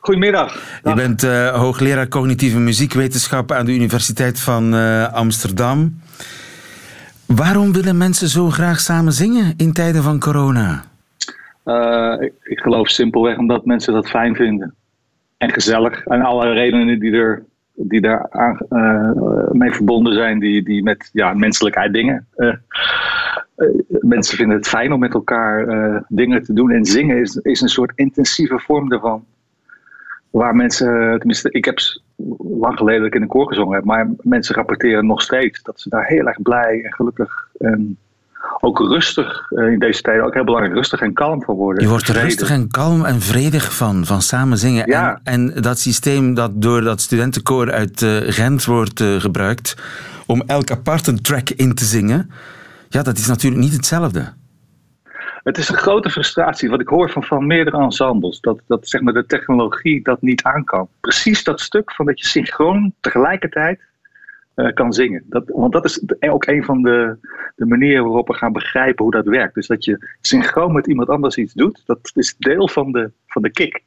Goedemiddag. 0.00 0.80
Je 0.84 0.94
bent 0.94 1.22
eh, 1.22 1.58
hoogleraar 1.58 2.08
cognitieve 2.08 2.58
muziekwetenschap 2.58 3.52
aan 3.52 3.64
de 3.64 3.72
Universiteit 3.72 4.40
van 4.40 4.74
eh, 4.74 5.12
Amsterdam. 5.12 6.00
Waarom 7.26 7.72
willen 7.72 7.96
mensen 7.96 8.28
zo 8.28 8.50
graag 8.50 8.80
samen 8.80 9.12
zingen 9.12 9.54
in 9.56 9.72
tijden 9.72 10.02
van 10.02 10.20
corona? 10.20 10.84
Eh, 11.66 12.16
ik, 12.18 12.32
ik 12.42 12.60
geloof 12.60 12.88
simpelweg 12.88 13.38
omdat 13.38 13.64
mensen 13.64 13.92
dat 13.92 14.08
fijn 14.08 14.34
vinden. 14.34 14.74
En 15.36 15.52
gezellig. 15.52 16.04
En 16.04 16.22
alle 16.22 16.52
redenen 16.52 17.00
die 17.00 17.12
er 17.12 17.44
die 17.74 18.00
daar 18.00 18.26
aan, 18.30 18.58
eh, 18.68 19.50
mee 19.50 19.72
verbonden 19.72 20.14
zijn, 20.14 20.38
die, 20.38 20.62
die 20.62 20.82
met 20.82 21.10
ja, 21.12 21.34
menselijkheid 21.34 21.92
dingen. 21.92 22.26
eh, 22.36 22.54
mensen 23.86 24.36
vinden 24.36 24.56
het 24.56 24.68
fijn 24.68 24.92
om 24.92 25.00
met 25.00 25.14
elkaar 25.14 26.04
dingen 26.08 26.42
te 26.42 26.52
doen. 26.52 26.70
En 26.70 26.84
zingen 26.84 27.20
is, 27.20 27.36
is 27.36 27.60
een 27.60 27.68
soort 27.68 27.92
intensieve 27.94 28.58
vorm 28.58 28.88
daarvan. 28.88 29.24
Waar 30.30 30.56
mensen, 30.56 31.16
tenminste, 31.18 31.50
ik 31.50 31.64
heb 31.64 31.78
lang 32.58 32.76
geleden 32.76 33.00
dat 33.00 33.08
ik 33.08 33.14
in 33.14 33.22
een 33.22 33.28
koor 33.28 33.46
gezongen 33.46 33.74
heb, 33.74 33.84
maar 33.84 34.10
mensen 34.22 34.54
rapporteren 34.54 35.06
nog 35.06 35.22
steeds 35.22 35.62
dat 35.62 35.80
ze 35.80 35.88
daar 35.88 36.06
heel 36.06 36.26
erg 36.26 36.42
blij 36.42 36.82
en 36.84 36.92
gelukkig 36.92 37.48
en 37.58 37.98
ook 38.60 38.78
rustig, 38.78 39.50
eh, 39.50 39.72
in 39.72 39.78
deze 39.78 40.02
tijden 40.02 40.24
ook 40.24 40.34
heel 40.34 40.44
belangrijk, 40.44 40.74
rustig 40.74 41.00
en 41.00 41.12
kalm 41.12 41.42
van 41.42 41.54
worden. 41.54 41.82
Je 41.82 41.88
wordt 41.88 42.08
er 42.08 42.20
rustig 42.20 42.50
en 42.50 42.68
kalm 42.68 43.04
en 43.04 43.20
vredig 43.20 43.76
van, 43.76 44.04
van 44.04 44.22
samen 44.22 44.58
zingen. 44.58 44.90
Ja. 44.90 45.20
En, 45.22 45.54
en 45.54 45.62
dat 45.62 45.78
systeem 45.78 46.34
dat 46.34 46.50
door 46.54 46.80
dat 46.80 47.00
studentenkoor 47.00 47.72
uit 47.72 48.02
eh, 48.02 48.16
Gent 48.20 48.64
wordt 48.64 49.00
eh, 49.00 49.20
gebruikt 49.20 49.76
om 50.26 50.42
elk 50.46 50.70
apart 50.70 51.06
een 51.06 51.22
track 51.22 51.50
in 51.50 51.74
te 51.74 51.84
zingen, 51.84 52.30
ja, 52.88 53.02
dat 53.02 53.18
is 53.18 53.26
natuurlijk 53.26 53.62
niet 53.62 53.72
hetzelfde. 53.72 54.32
Het 55.42 55.58
is 55.58 55.68
een 55.68 55.76
grote 55.76 56.10
frustratie, 56.10 56.70
wat 56.70 56.80
ik 56.80 56.88
hoor 56.88 57.10
van, 57.10 57.24
van 57.24 57.46
meerdere 57.46 57.78
ensembles, 57.78 58.40
dat, 58.40 58.60
dat 58.66 58.88
zeg 58.88 59.00
maar, 59.00 59.12
de 59.12 59.26
technologie 59.26 60.02
dat 60.02 60.22
niet 60.22 60.42
aan 60.42 60.64
kan. 60.64 60.88
Precies 61.00 61.44
dat 61.44 61.60
stuk 61.60 61.92
van 61.92 62.06
dat 62.06 62.20
je 62.20 62.26
synchroon 62.26 62.94
tegelijkertijd 63.00 63.80
eh, 64.56 64.72
kan 64.72 64.92
zingen. 64.92 65.22
Dat, 65.26 65.42
want 65.46 65.72
dat 65.72 65.84
is 65.84 66.02
ook 66.20 66.46
een 66.46 66.64
van 66.64 66.82
de, 66.82 67.16
de 67.56 67.66
manieren 67.66 68.04
waarop 68.04 68.26
we 68.26 68.34
gaan 68.34 68.52
begrijpen 68.52 69.04
hoe 69.04 69.12
dat 69.12 69.26
werkt. 69.26 69.54
Dus 69.54 69.66
dat 69.66 69.84
je 69.84 70.14
synchroon 70.20 70.72
met 70.72 70.86
iemand 70.86 71.08
anders 71.08 71.36
iets 71.36 71.52
doet, 71.52 71.82
dat 71.86 72.10
is 72.14 72.36
deel 72.38 72.68
van 72.68 72.92
de, 72.92 73.10
van 73.26 73.42
de 73.42 73.50
kick. 73.50 73.82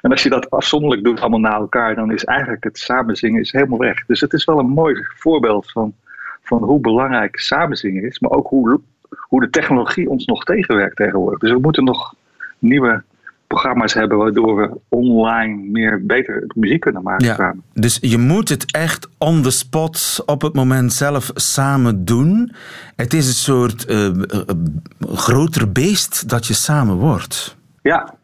En 0.00 0.10
als 0.10 0.22
je 0.22 0.28
dat 0.28 0.50
afzonderlijk 0.50 1.04
doet, 1.04 1.20
allemaal 1.20 1.40
na 1.40 1.54
elkaar, 1.54 1.94
dan 1.94 2.12
is 2.12 2.24
eigenlijk 2.24 2.64
het 2.64 2.78
samenzingen 2.78 3.40
is 3.40 3.52
helemaal 3.52 3.78
weg. 3.78 4.06
Dus 4.06 4.20
het 4.20 4.32
is 4.32 4.44
wel 4.44 4.58
een 4.58 4.68
mooi 4.68 5.06
voorbeeld 5.14 5.70
van, 5.70 5.94
van 6.42 6.62
hoe 6.62 6.80
belangrijk 6.80 7.38
samenzingen 7.38 8.04
is, 8.04 8.18
maar 8.18 8.30
ook 8.30 8.48
hoe, 8.48 8.80
hoe 9.28 9.40
de 9.40 9.50
technologie 9.50 10.08
ons 10.08 10.24
nog 10.24 10.44
tegenwerkt 10.44 10.96
tegenwoordig. 10.96 11.38
Dus 11.38 11.50
we 11.50 11.58
moeten 11.58 11.84
nog 11.84 12.14
nieuwe 12.58 13.02
programma's 13.46 13.94
hebben 13.94 14.18
waardoor 14.18 14.56
we 14.56 14.78
online 14.88 15.62
meer 15.70 16.06
beter 16.06 16.44
muziek 16.54 16.80
kunnen 16.80 17.02
maken 17.02 17.26
Ja. 17.26 17.34
samen. 17.34 17.62
Dus 17.74 17.98
je 18.00 18.18
moet 18.18 18.48
het 18.48 18.72
echt 18.72 19.08
on 19.18 19.42
the 19.42 19.50
spot, 19.50 20.22
op 20.26 20.42
het 20.42 20.54
moment 20.54 20.92
zelf 20.92 21.30
samen 21.34 22.04
doen. 22.04 22.52
Het 22.96 23.14
is 23.14 23.26
een 23.26 23.32
soort 23.54 23.84
eh, 23.84 24.10
groter 25.00 25.72
beest 25.72 26.28
dat 26.28 26.46
je 26.46 26.54
samen 26.54 26.94
wordt. 26.96 27.56
Ja, 27.82 28.14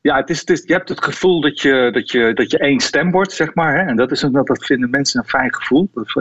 Ja, 0.00 0.16
het 0.16 0.30
is, 0.30 0.40
het 0.40 0.50
is, 0.50 0.62
je 0.66 0.72
hebt 0.72 0.88
het 0.88 1.04
gevoel 1.04 1.40
dat 1.40 1.60
je, 1.60 1.90
dat, 1.92 2.10
je, 2.10 2.30
dat 2.34 2.50
je 2.50 2.58
één 2.58 2.80
stem 2.80 3.10
wordt, 3.10 3.32
zeg 3.32 3.54
maar. 3.54 3.74
Hè? 3.74 3.80
En 3.82 3.96
dat, 3.96 4.10
is 4.10 4.20
dat, 4.20 4.46
dat 4.46 4.64
vinden 4.64 4.90
mensen 4.90 5.20
een 5.20 5.28
fijn 5.28 5.54
gevoel. 5.54 5.90
Dat, 5.94 6.12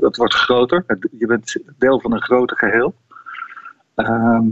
dat 0.00 0.16
wordt 0.16 0.34
groter. 0.34 0.84
Je 1.18 1.26
bent 1.26 1.56
deel 1.78 2.00
van 2.00 2.12
een 2.12 2.22
groter 2.22 2.56
geheel. 2.56 2.94
Ehm, 3.94 4.44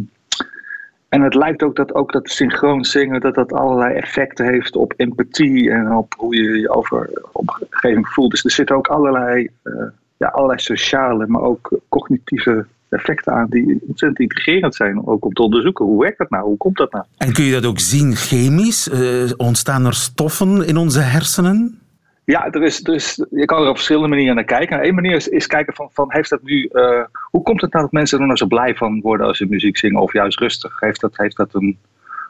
en 1.14 1.22
het 1.22 1.34
lijkt 1.34 1.62
ook 1.62 1.76
dat 1.76 1.94
ook 1.94 2.12
dat 2.12 2.30
synchroon 2.30 2.84
zingen 2.84 3.20
dat 3.20 3.34
dat 3.34 3.52
allerlei 3.52 3.94
effecten 3.94 4.46
heeft 4.46 4.76
op 4.76 4.92
empathie 4.96 5.70
en 5.70 5.92
op 5.92 6.14
hoe 6.16 6.36
je 6.36 6.58
je 6.58 6.70
over 6.70 7.10
omgeving 7.32 8.08
voelt. 8.08 8.30
Dus 8.30 8.44
er 8.44 8.50
zitten 8.50 8.76
ook 8.76 8.86
allerlei, 8.86 9.50
uh, 9.64 9.74
ja, 10.16 10.26
allerlei 10.26 10.60
sociale, 10.60 11.26
maar 11.26 11.42
ook 11.42 11.78
cognitieve 11.88 12.66
effecten 12.88 13.32
aan 13.32 13.46
die 13.50 13.80
ontzettend 13.86 14.20
intrigerend 14.20 14.74
zijn. 14.74 15.06
Ook 15.06 15.24
om 15.24 15.32
te 15.32 15.42
onderzoeken 15.42 15.84
hoe 15.84 16.00
werkt 16.00 16.18
dat 16.18 16.30
nou, 16.30 16.44
hoe 16.44 16.56
komt 16.56 16.76
dat 16.76 16.92
nou. 16.92 17.04
En 17.16 17.32
kun 17.32 17.44
je 17.44 17.52
dat 17.52 17.64
ook 17.64 17.78
zien 17.78 18.16
chemisch? 18.16 18.88
Uh, 18.88 19.30
ontstaan 19.36 19.86
er 19.86 19.94
stoffen 19.94 20.66
in 20.66 20.76
onze 20.76 21.00
hersenen? 21.00 21.78
Ja, 22.24 22.50
er 22.50 22.62
is, 22.62 22.84
er 22.84 22.94
is, 22.94 23.26
je 23.30 23.44
kan 23.44 23.62
er 23.62 23.68
op 23.68 23.74
verschillende 23.74 24.08
manieren 24.08 24.34
naar 24.34 24.44
kijken. 24.44 24.86
Eén 24.86 24.94
manier 24.94 25.32
is, 25.32 25.46
kijken 25.46 25.74
van, 25.74 25.88
van 25.92 26.12
heeft 26.12 26.30
dat 26.30 26.42
nu, 26.42 26.68
uh, 26.72 27.04
hoe 27.30 27.42
komt 27.42 27.60
het 27.60 27.72
nou 27.72 27.84
dat 27.84 27.92
mensen 27.92 28.18
er 28.18 28.24
nou 28.24 28.36
zo 28.36 28.46
blij 28.46 28.74
van 28.74 29.00
worden 29.00 29.26
als 29.26 29.38
ze 29.38 29.46
muziek 29.46 29.76
zingen 29.76 30.00
of 30.00 30.12
juist 30.12 30.38
rustig? 30.38 30.80
Heeft 30.80 31.00
dat, 31.00 31.16
heeft 31.16 31.36
dat 31.36 31.54
een, 31.54 31.78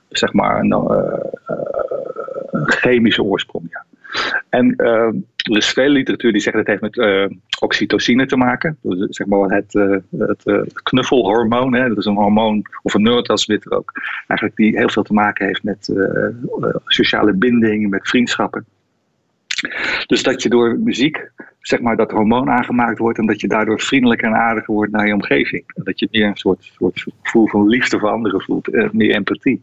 zeg 0.08 0.32
maar, 0.32 0.60
een, 0.60 0.70
uh, 0.70 1.56
een 2.50 2.70
chemische 2.70 3.22
oorsprong? 3.22 3.66
Ja. 3.70 3.84
En 4.48 4.76
er 4.76 5.56
is 5.56 5.68
veel 5.68 5.88
literatuur 5.88 6.32
die 6.32 6.40
zegt 6.40 6.56
dat 6.56 6.66
het 6.66 6.80
heeft 6.80 6.96
met 6.96 7.30
oxytocine 7.60 8.26
te 8.26 8.36
maken. 8.36 8.78
Dus, 8.80 9.16
zeg 9.16 9.26
maar 9.26 9.50
het, 9.50 9.72
het 10.18 10.82
knuffelhormoon. 10.82 11.74
Hè? 11.74 11.88
Dat 11.88 11.98
is 11.98 12.04
een 12.04 12.14
hormoon 12.14 12.62
of 12.82 12.94
een 12.94 13.02
neurotransmitter 13.02 13.72
ook. 13.72 13.92
Eigenlijk 14.26 14.56
die 14.56 14.76
heel 14.76 14.88
veel 14.88 15.02
te 15.02 15.12
maken 15.12 15.46
heeft 15.46 15.62
met 15.62 15.92
sociale 16.86 17.32
binding, 17.32 17.90
met 17.90 18.08
vriendschappen. 18.08 18.64
Dus 20.06 20.22
dat 20.22 20.42
je 20.42 20.48
door 20.48 20.78
muziek, 20.78 21.30
zeg 21.60 21.80
maar, 21.80 21.96
dat 21.96 22.10
hormoon 22.10 22.50
aangemaakt 22.50 22.98
wordt 22.98 23.18
en 23.18 23.26
dat 23.26 23.40
je 23.40 23.48
daardoor 23.48 23.80
vriendelijker 23.80 24.28
en 24.28 24.34
aardiger 24.34 24.74
wordt 24.74 24.92
naar 24.92 25.06
je 25.06 25.14
omgeving. 25.14 25.62
En 25.66 25.84
dat 25.84 25.98
je 25.98 26.08
meer 26.10 26.26
een 26.26 26.36
soort, 26.36 26.72
soort 26.78 27.04
gevoel 27.22 27.48
van 27.48 27.68
liefde 27.68 27.98
voor 27.98 28.10
anderen 28.10 28.40
voelt, 28.40 28.68
eh, 28.68 28.90
meer 28.90 29.14
empathie. 29.14 29.62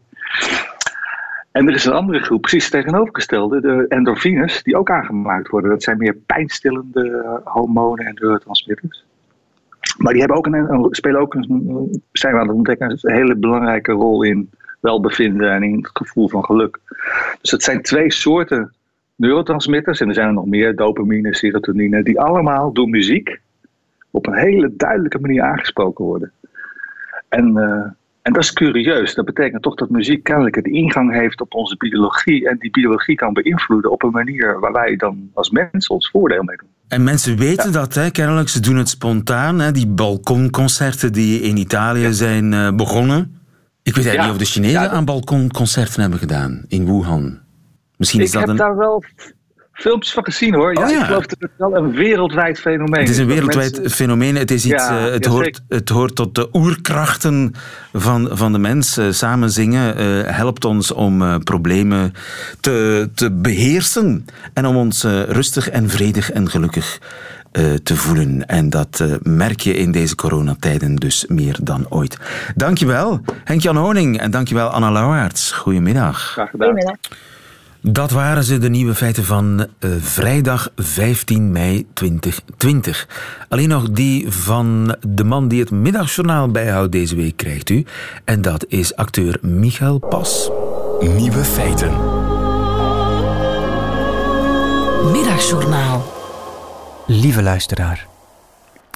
En 1.52 1.68
er 1.68 1.74
is 1.74 1.84
een 1.84 1.92
andere 1.92 2.18
groep, 2.18 2.40
precies 2.40 2.70
tegenovergestelde, 2.70 3.60
de 3.60 3.84
endorfines, 3.88 4.62
die 4.62 4.76
ook 4.76 4.90
aangemaakt 4.90 5.48
worden. 5.48 5.70
Dat 5.70 5.82
zijn 5.82 5.98
meer 5.98 6.14
pijnstillende 6.14 7.40
hormonen 7.44 8.06
en 8.06 8.14
neurotransmitters. 8.14 9.04
Maar 9.98 10.12
die 10.12 10.20
hebben 10.22 10.38
ook 10.38 10.46
een, 10.46 10.86
spelen 10.90 11.20
ook 11.20 11.34
een, 11.34 12.02
zijn 12.12 12.32
we 12.34 12.40
aan 12.40 12.46
het 12.46 12.56
ontdekken, 12.56 12.90
een 12.90 13.14
hele 13.14 13.36
belangrijke 13.36 13.92
rol 13.92 14.22
in 14.22 14.50
welbevinden 14.80 15.50
en 15.50 15.62
in 15.62 15.76
het 15.76 15.90
gevoel 15.92 16.28
van 16.28 16.44
geluk. 16.44 16.78
Dus 17.40 17.50
het 17.50 17.62
zijn 17.62 17.82
twee 17.82 18.12
soorten 18.12 18.72
neurotransmitters, 19.22 20.00
en 20.00 20.08
er 20.08 20.14
zijn 20.14 20.26
er 20.26 20.32
nog 20.32 20.46
meer, 20.46 20.76
dopamine, 20.76 21.34
serotonine, 21.34 22.02
die 22.02 22.20
allemaal 22.20 22.72
door 22.72 22.88
muziek 22.88 23.40
op 24.10 24.26
een 24.26 24.34
hele 24.34 24.72
duidelijke 24.76 25.18
manier 25.18 25.42
aangesproken 25.42 26.04
worden. 26.04 26.32
En, 27.28 27.52
uh, 27.56 27.62
en 28.22 28.32
dat 28.32 28.42
is 28.42 28.52
curieus. 28.52 29.14
Dat 29.14 29.24
betekent 29.24 29.62
toch 29.62 29.74
dat 29.74 29.90
muziek 29.90 30.22
kennelijk 30.22 30.56
een 30.56 30.72
ingang 30.72 31.12
heeft 31.12 31.40
op 31.40 31.54
onze 31.54 31.76
biologie 31.76 32.48
en 32.48 32.56
die 32.58 32.70
biologie 32.70 33.14
kan 33.14 33.32
beïnvloeden 33.32 33.90
op 33.90 34.02
een 34.02 34.10
manier 34.10 34.60
waar 34.60 34.72
wij 34.72 34.96
dan 34.96 35.30
als 35.34 35.50
mensen 35.50 35.94
ons 35.94 36.10
voordeel 36.10 36.42
mee 36.42 36.56
doen. 36.56 36.68
En 36.88 37.04
mensen 37.04 37.36
weten 37.36 37.72
dat, 37.72 37.94
hè, 37.94 38.10
kennelijk. 38.10 38.48
Ze 38.48 38.60
doen 38.60 38.76
het 38.76 38.88
spontaan. 38.88 39.60
Hè, 39.60 39.72
die 39.72 39.86
balkonconcerten 39.86 41.12
die 41.12 41.40
in 41.40 41.56
Italië 41.56 42.12
zijn 42.12 42.52
uh, 42.52 42.74
begonnen. 42.74 43.40
Ik 43.82 43.94
weet 43.94 44.06
eigenlijk 44.06 44.16
ja. 44.16 44.22
niet 44.22 44.32
of 44.32 44.38
de 44.38 44.44
Chinezen 44.44 44.90
aan 44.90 45.04
balkonconcerten 45.04 46.00
hebben 46.00 46.18
gedaan 46.18 46.64
in 46.68 46.84
Wuhan. 46.84 47.40
Misschien 48.02 48.20
is 48.20 48.26
ik 48.32 48.38
dat 48.38 48.48
heb 48.48 48.56
daar 48.56 48.76
wel 48.76 49.04
filmpjes 49.72 50.12
van 50.12 50.24
gezien 50.24 50.54
hoor. 50.54 50.74
Ja, 50.74 50.84
Oh, 50.84 50.90
ja. 50.90 50.98
Ik 50.98 51.04
geloof 51.04 51.26
dat 51.26 51.40
het 51.40 51.50
wel 51.56 51.76
een 51.76 51.92
wereldwijd 51.92 52.58
fenomeen 52.60 53.00
Het 53.00 53.08
is 53.08 53.18
een 53.18 53.26
wereldwijd 53.26 53.72
mensen- 53.72 53.90
fenomeen. 53.90 54.36
Het, 54.36 54.50
is 54.50 54.64
iets, 54.64 54.74
Ja, 54.86 54.98
eh, 55.06 55.12
het, 55.12 55.24
ja, 55.24 55.30
hoort, 55.30 55.60
het 55.68 55.88
hoort 55.88 56.14
tot 56.14 56.34
de 56.34 56.48
oerkrachten 56.52 57.54
van, 57.92 58.28
van 58.32 58.52
de 58.52 58.58
mens. 58.58 58.96
Eh, 58.96 59.06
samen 59.10 59.50
zingen 59.50 59.96
eh, 59.96 60.34
helpt 60.36 60.64
ons 60.64 60.92
om 60.92 61.22
eh, 61.22 61.36
problemen 61.38 62.12
te, 62.60 63.08
te 63.14 63.30
beheersen 63.32 64.24
en 64.54 64.66
om 64.66 64.76
ons 64.76 65.04
rustig 65.28 65.70
en 65.70 65.88
vredig 65.90 66.30
en 66.30 66.50
gelukkig 66.50 66.98
eh, 67.52 67.64
te 67.82 67.96
voelen. 67.96 68.46
En 68.46 68.70
dat 68.70 69.00
eh, 69.00 69.12
merk 69.22 69.60
je 69.60 69.74
in 69.74 69.92
deze 69.92 70.14
coronatijden 70.14 70.96
dus 70.96 71.24
meer 71.28 71.56
dan 71.62 71.86
ooit. 71.88 72.18
Dankjewel, 72.54 73.20
Henk-Jan 73.44 73.76
Honing. 73.76 74.18
En 74.20 74.30
dankjewel, 74.30 74.68
Anna 74.68 74.90
Lauwaerts. 74.92 75.52
Goedemiddag. 75.52 76.18
Graag 76.20 76.50
gedaan. 76.50 76.66
Goedemiddag. 76.68 76.96
Dat 77.84 78.10
waren 78.10 78.44
ze, 78.44 78.58
de 78.58 78.68
nieuwe 78.68 78.94
feiten 78.94 79.24
van 79.24 79.66
eh, 79.78 79.90
vrijdag 80.00 80.70
15 80.76 81.52
mei 81.52 81.86
2020. 81.92 83.08
Alleen 83.48 83.68
nog 83.68 83.90
die 83.90 84.30
van 84.30 84.96
de 85.06 85.24
man 85.24 85.48
die 85.48 85.60
het 85.60 85.70
middagjournaal 85.70 86.50
bijhoudt 86.50 86.92
deze 86.92 87.16
week 87.16 87.36
krijgt 87.36 87.70
u. 87.70 87.84
En 88.24 88.42
dat 88.42 88.64
is 88.68 88.96
acteur 88.96 89.38
Michael 89.40 89.98
Pas. 89.98 90.50
Nieuwe 91.00 91.44
feiten. 91.44 91.90
Middagjournaal. 95.12 96.12
Lieve 97.06 97.42
luisteraar. 97.42 98.06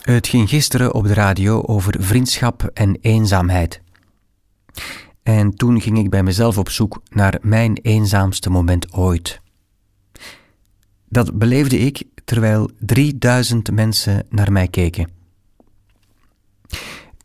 Het 0.00 0.28
ging 0.28 0.48
gisteren 0.48 0.94
op 0.94 1.06
de 1.06 1.14
radio 1.14 1.62
over 1.62 1.94
vriendschap 1.98 2.70
en 2.74 2.98
eenzaamheid. 3.00 3.80
En 5.26 5.54
toen 5.54 5.80
ging 5.80 5.98
ik 5.98 6.10
bij 6.10 6.22
mezelf 6.22 6.58
op 6.58 6.70
zoek 6.70 7.02
naar 7.10 7.38
mijn 7.42 7.78
eenzaamste 7.82 8.50
moment 8.50 8.92
ooit. 8.92 9.40
Dat 11.08 11.38
beleefde 11.38 11.78
ik 11.78 12.04
terwijl 12.24 12.70
3000 12.78 13.70
mensen 13.70 14.26
naar 14.30 14.52
mij 14.52 14.68
keken. 14.68 15.10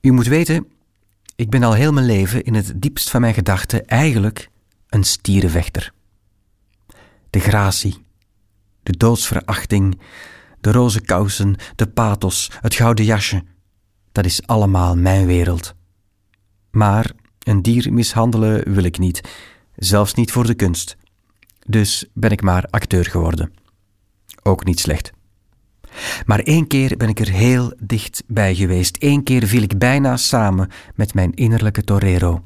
U 0.01 0.11
moet 0.11 0.27
weten, 0.27 0.67
ik 1.35 1.49
ben 1.49 1.63
al 1.63 1.73
heel 1.73 1.91
mijn 1.91 2.05
leven 2.05 2.43
in 2.43 2.53
het 2.53 2.73
diepst 2.75 3.09
van 3.09 3.21
mijn 3.21 3.33
gedachten 3.33 3.87
eigenlijk 3.87 4.49
een 4.89 5.03
stierenvechter. 5.03 5.93
De 7.29 7.39
gratie, 7.39 8.05
de 8.83 8.97
doodsverachting, 8.97 9.99
de 10.61 10.71
roze 10.71 11.01
kousen, 11.01 11.55
de 11.75 11.87
pathos, 11.87 12.51
het 12.61 12.73
gouden 12.73 13.05
jasje, 13.05 13.43
dat 14.11 14.25
is 14.25 14.47
allemaal 14.47 14.95
mijn 14.95 15.25
wereld. 15.25 15.75
Maar 16.71 17.19
een 17.43 17.61
dier 17.61 17.93
mishandelen 17.93 18.73
wil 18.73 18.83
ik 18.83 18.97
niet, 18.97 19.21
zelfs 19.75 20.13
niet 20.13 20.31
voor 20.31 20.45
de 20.45 20.53
kunst. 20.53 20.97
Dus 21.65 22.05
ben 22.13 22.31
ik 22.31 22.41
maar 22.41 22.67
acteur 22.69 23.05
geworden. 23.05 23.53
Ook 24.43 24.65
niet 24.65 24.79
slecht. 24.79 25.11
Maar 26.25 26.39
één 26.39 26.67
keer 26.67 26.97
ben 26.97 27.09
ik 27.09 27.19
er 27.19 27.29
heel 27.29 27.73
dicht 27.79 28.23
bij 28.27 28.55
geweest. 28.55 28.97
Eén 28.99 29.23
keer 29.23 29.47
viel 29.47 29.61
ik 29.61 29.77
bijna 29.77 30.17
samen 30.17 30.69
met 30.95 31.13
mijn 31.13 31.33
innerlijke 31.33 31.83
torero. 31.83 32.43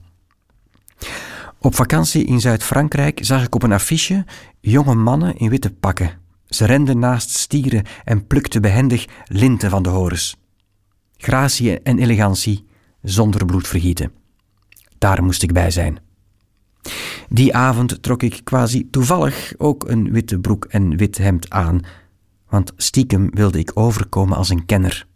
Op 1.60 1.76
vakantie 1.76 2.26
in 2.26 2.39
Zuid-Frankrijk 2.39 3.20
zag 3.22 3.43
ik 3.43 3.56
op 3.56 3.64
een 3.64 3.72
affiche 3.72 4.26
jonge 4.60 4.96
mannen 4.96 5.38
in 5.38 5.50
witte 5.50 5.72
pakken. 5.72 6.20
Ze 6.46 6.66
renden 6.66 7.00
naast 7.00 7.30
stieren 7.30 7.86
en 8.04 8.28
plukten 8.28 8.62
behendig 8.62 9.06
linten 9.26 9.70
van 9.70 9.84
de 9.84 9.89
horens. 9.89 10.38
Gratie 11.18 11.80
en 11.80 12.00
elegantie 12.00 12.66
zonder 13.02 13.46
bloedvergieten. 13.46 14.12
Daar 14.98 15.24
moest 15.24 15.43
ik 15.43 15.54
bij 15.54 15.72
zijn. 15.72 16.00
Die 17.30 17.56
avond 17.56 18.04
trok 18.04 18.24
ik 18.24 18.41
quasi 18.43 18.89
toevallig 18.89 19.54
ook 19.58 19.89
een 19.89 20.12
witte 20.12 20.39
broek 20.39 20.66
en 20.66 20.98
wit 20.98 21.18
hemd 21.18 21.50
aan, 21.50 21.80
want 22.50 22.74
stiekem 22.76 23.30
wilde 23.34 23.60
ik 23.60 23.72
overkomen 23.74 24.38
als 24.38 24.50
een 24.50 24.66
kenner. 24.66 25.08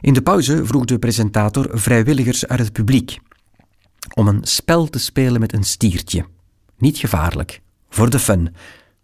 In 0.00 0.12
de 0.12 0.22
pauze 0.22 0.66
vroeg 0.66 0.84
de 0.84 0.98
presentator 0.98 1.70
vrijwilligers 1.72 2.46
uit 2.46 2.60
het 2.60 2.72
publiek 2.72 3.18
om 4.14 4.28
een 4.28 4.44
spel 4.44 4.86
te 4.86 4.98
spelen 4.98 5.40
met 5.40 5.52
een 5.52 5.64
stiertje. 5.64 6.26
Niet 6.78 6.98
gevaarlijk, 6.98 7.60
voor 7.88 8.10
de 8.10 8.18
fun. 8.18 8.54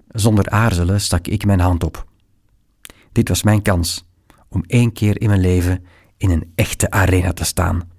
Zonder 0.09 0.51
aarzelen 0.51 1.01
stak 1.01 1.26
ik 1.26 1.45
mijn 1.45 1.61
hand 1.61 1.85
op. 1.85 2.07
Dit 3.12 3.29
was 3.29 3.43
mijn 3.43 3.62
kans 3.62 4.05
om 4.49 4.64
één 4.66 4.93
keer 4.93 5.20
in 5.20 5.29
mijn 5.29 5.41
leven 5.41 5.85
in 6.16 6.31
een 6.31 6.53
echte 6.55 6.91
arena 6.91 7.33
te 7.33 7.45
staan. 7.45 7.91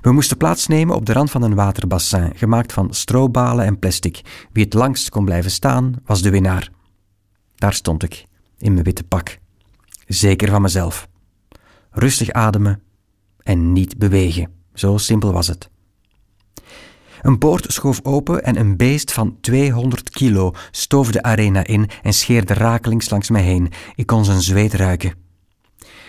We 0.00 0.12
moesten 0.12 0.36
plaatsnemen 0.36 0.96
op 0.96 1.06
de 1.06 1.12
rand 1.12 1.30
van 1.30 1.42
een 1.42 1.54
waterbassin, 1.54 2.32
gemaakt 2.34 2.72
van 2.72 2.94
strobalen 2.94 3.64
en 3.64 3.78
plastic. 3.78 4.20
Wie 4.52 4.64
het 4.64 4.74
langst 4.74 5.10
kon 5.10 5.24
blijven 5.24 5.50
staan, 5.50 5.94
was 6.04 6.22
de 6.22 6.30
winnaar. 6.30 6.70
Daar 7.54 7.74
stond 7.74 8.02
ik, 8.02 8.24
in 8.58 8.72
mijn 8.72 8.84
witte 8.84 9.04
pak. 9.04 9.38
Zeker 10.06 10.50
van 10.50 10.62
mezelf. 10.62 11.08
Rustig 11.90 12.30
ademen 12.30 12.82
en 13.42 13.72
niet 13.72 13.98
bewegen. 13.98 14.50
Zo 14.74 14.96
simpel 14.96 15.32
was 15.32 15.46
het. 15.46 15.70
Een 17.22 17.38
poort 17.38 17.72
schoof 17.72 18.00
open 18.02 18.44
en 18.44 18.58
een 18.58 18.76
beest 18.76 19.12
van 19.12 19.36
200 19.40 20.10
kilo 20.10 20.52
stoof 20.70 21.10
de 21.10 21.22
arena 21.22 21.66
in 21.66 21.90
en 22.02 22.12
scheerde 22.12 22.54
rakelings 22.54 23.10
langs 23.10 23.30
mij 23.30 23.42
heen. 23.42 23.72
Ik 23.94 24.06
kon 24.06 24.24
zijn 24.24 24.40
zweet 24.40 24.74
ruiken. 24.74 25.23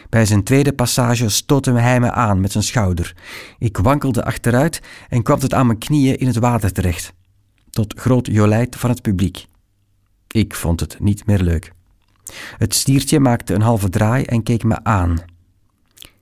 Bij 0.09 0.25
zijn 0.25 0.43
tweede 0.43 0.73
passage 0.73 1.29
stootte 1.29 1.71
hij 1.71 1.99
me 1.99 2.11
aan 2.11 2.39
met 2.39 2.51
zijn 2.51 2.63
schouder. 2.63 3.15
Ik 3.57 3.77
wankelde 3.77 4.25
achteruit 4.25 4.81
en 5.09 5.23
kwam 5.23 5.39
tot 5.39 5.53
aan 5.53 5.65
mijn 5.65 5.79
knieën 5.79 6.17
in 6.17 6.27
het 6.27 6.37
water 6.37 6.71
terecht. 6.71 7.13
Tot 7.69 7.93
groot 7.99 8.27
jolijt 8.27 8.75
van 8.75 8.89
het 8.89 9.01
publiek. 9.01 9.45
Ik 10.27 10.55
vond 10.55 10.79
het 10.79 10.99
niet 10.99 11.25
meer 11.25 11.39
leuk. 11.41 11.71
Het 12.57 12.73
stiertje 12.73 13.19
maakte 13.19 13.53
een 13.53 13.61
halve 13.61 13.89
draai 13.89 14.23
en 14.23 14.43
keek 14.43 14.63
me 14.63 14.83
aan. 14.83 15.17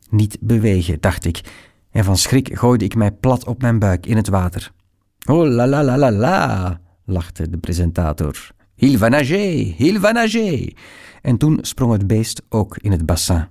Niet 0.09 0.37
bewegen, 0.39 0.97
dacht 0.99 1.25
ik, 1.25 1.41
en 1.91 2.03
van 2.03 2.17
schrik 2.17 2.57
gooide 2.57 2.85
ik 2.85 2.95
mij 2.95 3.11
plat 3.11 3.45
op 3.45 3.61
mijn 3.61 3.79
buik 3.79 4.05
in 4.05 4.15
het 4.15 4.27
water. 4.27 4.71
Oh 5.25 5.47
la 5.47 5.67
la 5.67 5.83
la 5.83 5.97
la 5.97 6.11
la, 6.11 6.79
lachte 7.05 7.49
de 7.49 7.57
presentator. 7.57 8.51
Il 8.75 8.97
va 8.97 9.09
nager, 9.09 9.75
il 9.77 9.99
va 9.99 10.11
nager. 10.11 10.73
En 11.21 11.37
toen 11.37 11.57
sprong 11.61 11.91
het 11.91 12.07
beest 12.07 12.41
ook 12.49 12.77
in 12.77 12.91
het 12.91 13.05
bassin. 13.05 13.47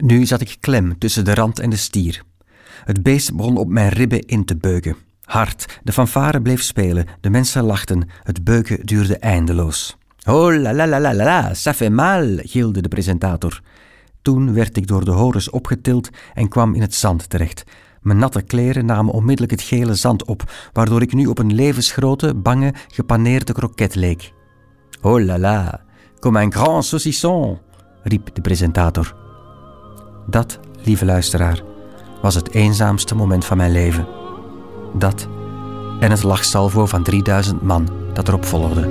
Nu 0.00 0.26
zat 0.26 0.40
ik 0.40 0.56
klem 0.60 0.98
tussen 0.98 1.24
de 1.24 1.34
rand 1.34 1.58
en 1.58 1.70
de 1.70 1.76
stier. 1.76 2.22
Het 2.84 3.02
beest 3.02 3.34
begon 3.34 3.56
op 3.56 3.68
mijn 3.68 3.88
ribben 3.88 4.26
in 4.26 4.44
te 4.44 4.56
beuken. 4.56 4.96
Hard, 5.22 5.80
de 5.82 5.92
fanfare 5.92 6.42
bleef 6.42 6.62
spelen, 6.62 7.06
de 7.20 7.30
mensen 7.30 7.64
lachten, 7.64 8.08
het 8.22 8.44
beuken 8.44 8.86
duurde 8.86 9.18
eindeloos. 9.18 9.96
Oh 10.28 10.54
la 10.54 10.72
la 10.72 10.86
la 10.86 11.00
la 11.00 11.14
la, 11.14 11.54
ça 11.54 11.74
fait 11.74 11.92
mal, 11.92 12.40
gilde 12.42 12.80
de 12.80 12.88
presentator. 12.88 13.60
Toen 14.22 14.54
werd 14.54 14.76
ik 14.76 14.86
door 14.86 15.04
de 15.04 15.10
horens 15.10 15.50
opgetild 15.50 16.10
en 16.34 16.48
kwam 16.48 16.74
in 16.74 16.80
het 16.80 16.94
zand 16.94 17.30
terecht. 17.30 17.64
Mijn 18.00 18.18
natte 18.18 18.42
kleren 18.42 18.86
namen 18.86 19.14
onmiddellijk 19.14 19.52
het 19.52 19.62
gele 19.62 19.94
zand 19.94 20.24
op, 20.24 20.52
waardoor 20.72 21.02
ik 21.02 21.12
nu 21.12 21.26
op 21.26 21.38
een 21.38 21.54
levensgrote, 21.54 22.34
bange, 22.34 22.74
gepaneerde 22.88 23.52
kroket 23.52 23.94
leek. 23.94 24.32
Oh 25.00 25.24
la 25.24 25.38
la, 25.38 25.80
comme 26.18 26.42
un 26.42 26.52
grand 26.52 26.84
saucisson, 26.84 27.58
riep 28.02 28.34
de 28.34 28.40
presentator. 28.40 29.29
Dat, 30.30 30.58
lieve 30.82 31.04
luisteraar, 31.04 31.62
was 32.22 32.34
het 32.34 32.50
eenzaamste 32.50 33.14
moment 33.14 33.44
van 33.44 33.56
mijn 33.56 33.72
leven. 33.72 34.06
Dat 34.94 35.28
en 36.00 36.10
het 36.10 36.22
lachsalvo 36.22 36.86
van 36.86 37.02
3000 37.02 37.62
man 37.62 37.88
dat 38.12 38.28
erop 38.28 38.44
volgde. 38.44 38.88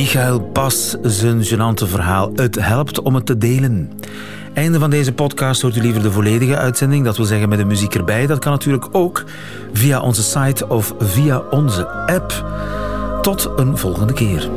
Michael 0.00 0.40
Pas 0.40 0.96
zijn 1.02 1.44
genante 1.44 1.86
verhaal. 1.86 2.30
Het 2.34 2.54
helpt 2.60 3.00
om 3.00 3.14
het 3.14 3.26
te 3.26 3.38
delen. 3.38 3.90
Einde 4.54 4.78
van 4.78 4.90
deze 4.90 5.12
podcast 5.12 5.62
hoort 5.62 5.76
u 5.76 5.80
liever 5.80 6.02
de 6.02 6.12
volledige 6.12 6.56
uitzending, 6.56 7.04
dat 7.04 7.16
wil 7.16 7.26
zeggen 7.26 7.48
met 7.48 7.58
de 7.58 7.64
muziek 7.64 7.94
erbij. 7.94 8.26
Dat 8.26 8.38
kan 8.38 8.52
natuurlijk 8.52 8.88
ook 8.92 9.24
via 9.72 10.00
onze 10.00 10.22
site 10.22 10.68
of 10.68 10.94
via 10.98 11.42
onze 11.50 11.88
app. 11.88 12.44
Tot 13.22 13.50
een 13.56 13.78
volgende 13.78 14.12
keer. 14.12 14.50